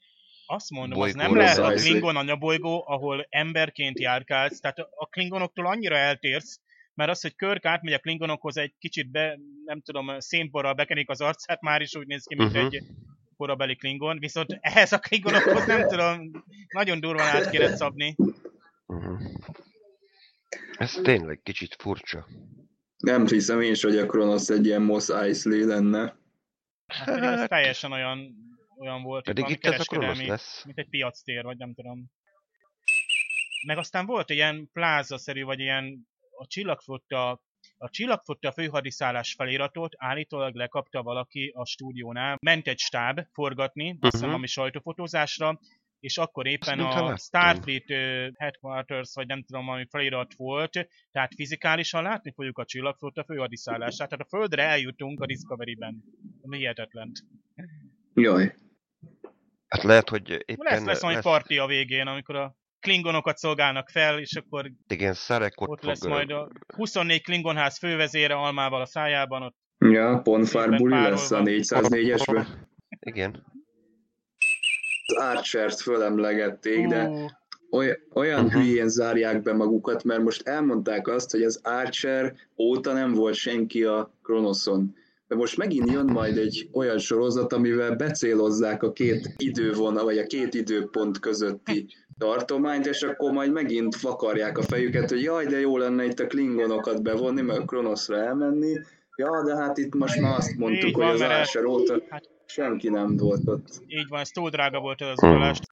[0.52, 1.70] Azt mondom, az nem lehet a.
[1.74, 6.60] Klingon anyabolygó, ahol emberként járkálsz, tehát a Klingonoktól annyira eltérsz,
[6.94, 11.22] mert az, hogy Körk átmegy a Klingonokhoz egy kicsit be, nem tudom, szénporral bekenik az
[11.22, 12.66] arcát, már is úgy néz ki, mint Mhm.
[12.66, 12.84] egy
[13.38, 16.32] korabeli Klingon, viszont ehhez a Klingonokhoz nem tudom,
[16.74, 18.16] nagyon durván át kéne szabni.
[18.86, 19.20] Uh-huh.
[20.78, 22.28] Ez tényleg kicsit furcsa.
[22.98, 26.18] Nem hiszem én is, hogy a Kronosz egy ilyen Mos Eisley lenne.
[26.88, 28.36] Hát ez teljesen olyan,
[28.80, 30.66] olyan volt, Pedig itt ez a Kronosz kereskedelmi- lesz.
[30.66, 32.06] mint egy piactér, vagy nem tudom.
[33.68, 36.08] Meg aztán volt ilyen plázaszerű, vagy ilyen
[36.38, 37.30] a csillagflotta,
[37.78, 42.38] a csillagflotta főhadiszállás feliratot állítólag lekapta valaki a stúdiónál.
[42.42, 44.38] Ment egy stáb forgatni, azt hiszem Mhm.
[44.38, 45.60] ami sajtófotózásra,
[46.00, 47.18] és akkor éppen a.
[47.18, 53.24] Starfleet ö, Headquarters, vagy nem tudom, ami felirat volt, tehát fizikálisan látni fogjuk a csillagflotta
[53.24, 56.04] főhadiszállását, tehát a Földre eljutunk a Discovery-ben.
[56.42, 57.12] Ami hihetetlen.
[58.14, 58.54] Jaj.
[59.70, 64.20] Hát lehet, hogy éppen Lesz, lesz valami parti a végén, amikor a klingonokat szolgálnak fel,
[64.20, 65.88] és akkor igen, Szarek ott, ott fog...
[65.90, 71.42] lesz majd a 24 klingonház fővezére almával a szájában, ott Ja, Ponfár buli lesz a
[71.42, 72.46] 404-esbe.
[73.00, 73.44] Igen.
[75.06, 77.26] Az Archert fölemlegették, de Ú,
[77.72, 78.54] oly- olyan Mhm.
[78.54, 83.84] hülyén zárják be magukat, mert most elmondták azt, hogy az Archer óta nem volt senki
[83.84, 84.96] a Kronoszon.
[85.30, 90.26] De most megint jön majd egy olyan sorozat, amivel becélozzák a két idővonal, vagy a
[90.28, 91.88] két időpont közötti
[92.18, 96.28] tartományt, és akkor majd megint vakarják a fejüket, hogy jaj, de jó lenne itt a
[96.28, 98.74] klingonokat bevonni, meg a Kronoszra elmenni.
[99.16, 102.30] Ja, de hát itt most már azt mondtuk, Így hogy van, az Archer óta Hát-
[102.46, 103.68] senki nem volt ott.
[103.88, 105.64] így van, ez túl drága volt az utalást.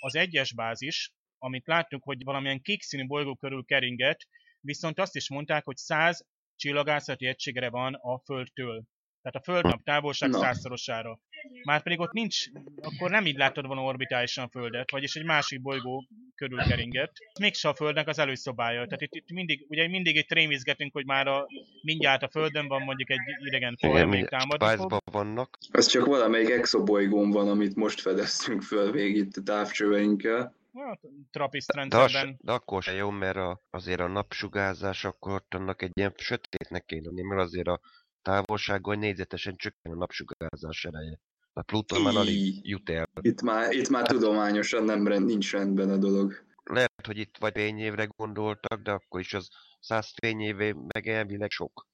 [0.00, 4.26] Az egyes bázis, amit láttuk, hogy valamilyen kék színű bolygó körül keringet,
[4.60, 6.26] viszont azt is mondták, hogy 100
[6.58, 8.82] csillagászati egységre van a Földtől.
[9.22, 10.38] Tehát a Földnap távolság Na.
[10.38, 11.20] százszorosára.
[11.64, 12.44] Márpedig ott nincs,
[12.80, 17.12] akkor nem így láttad volna orbitálisan a Földet, vagyis egy másik bolygó körül keringet.
[17.40, 18.84] Mégse a Földnek az előszobája.
[18.84, 21.46] Tehát itt, itt mindig, ugye mindig itt rémizgetünk, hogy már a,
[21.82, 25.58] mindjárt a Földön van mondjuk egy idegen faj, amelyik támadni vannak.
[25.70, 30.56] Ez csak valamelyik exobolygón van, amit most fedeztünk föl végig itt a távcsöveinkkel.
[30.74, 31.00] Hát,
[31.30, 32.38] Trappist De, rendszerben.
[32.40, 36.84] de akkor se jó, mert a, azért a napsugárzás akkor ott annak egy ilyen sötétnek
[36.84, 37.80] kéne lenni, mert azért a
[38.22, 41.20] távolságon négyzetesen csökken a napsugárzás ereje.
[41.52, 43.08] A Pluton már alig jut el.
[43.20, 46.46] Itt már, itt már tudományosan nem rend, nincs rendben a dolog.
[46.64, 49.48] Lehet, hogy itt vagy fényévre gondoltak, de akkor is az
[49.80, 51.86] 100 fényévé meg elvileg sok.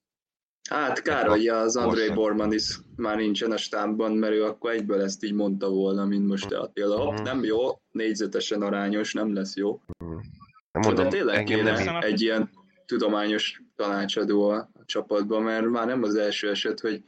[0.71, 2.09] Hát kár, hogy az André.
[2.11, 6.27] Borman is már nincsen a stábban, mert ő akkor egyből ezt így mondta volna, mint
[6.27, 6.99] most te Attila.
[7.01, 7.23] Hopp, Mhm.
[7.23, 9.81] nem jó, négyzetesen arányos, nem lesz jó.
[9.99, 10.25] Nem Mondom,
[10.73, 12.51] mondom, de tényleg kéne nem egy ilyen
[12.87, 17.03] tudományos tanácsadó a, a csapatban, mert már nem az első eset, hogy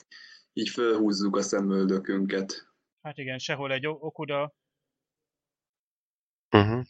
[0.52, 2.68] így fölhúzzuk a szemöldökünket.
[3.02, 4.54] Hát igen, sehol egy Okuda.
[6.56, 6.84] Uh-huh.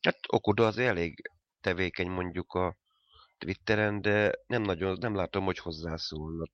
[0.00, 1.30] Hát Okuda az elég
[1.60, 2.76] tevékeny mondjuk a
[3.38, 6.50] Twitteren, de nem nagyon, nem látom, hogy hozzászólnak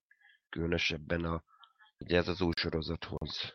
[0.49, 1.45] különösebben a,
[1.99, 3.55] ugye ez az új sorozathoz.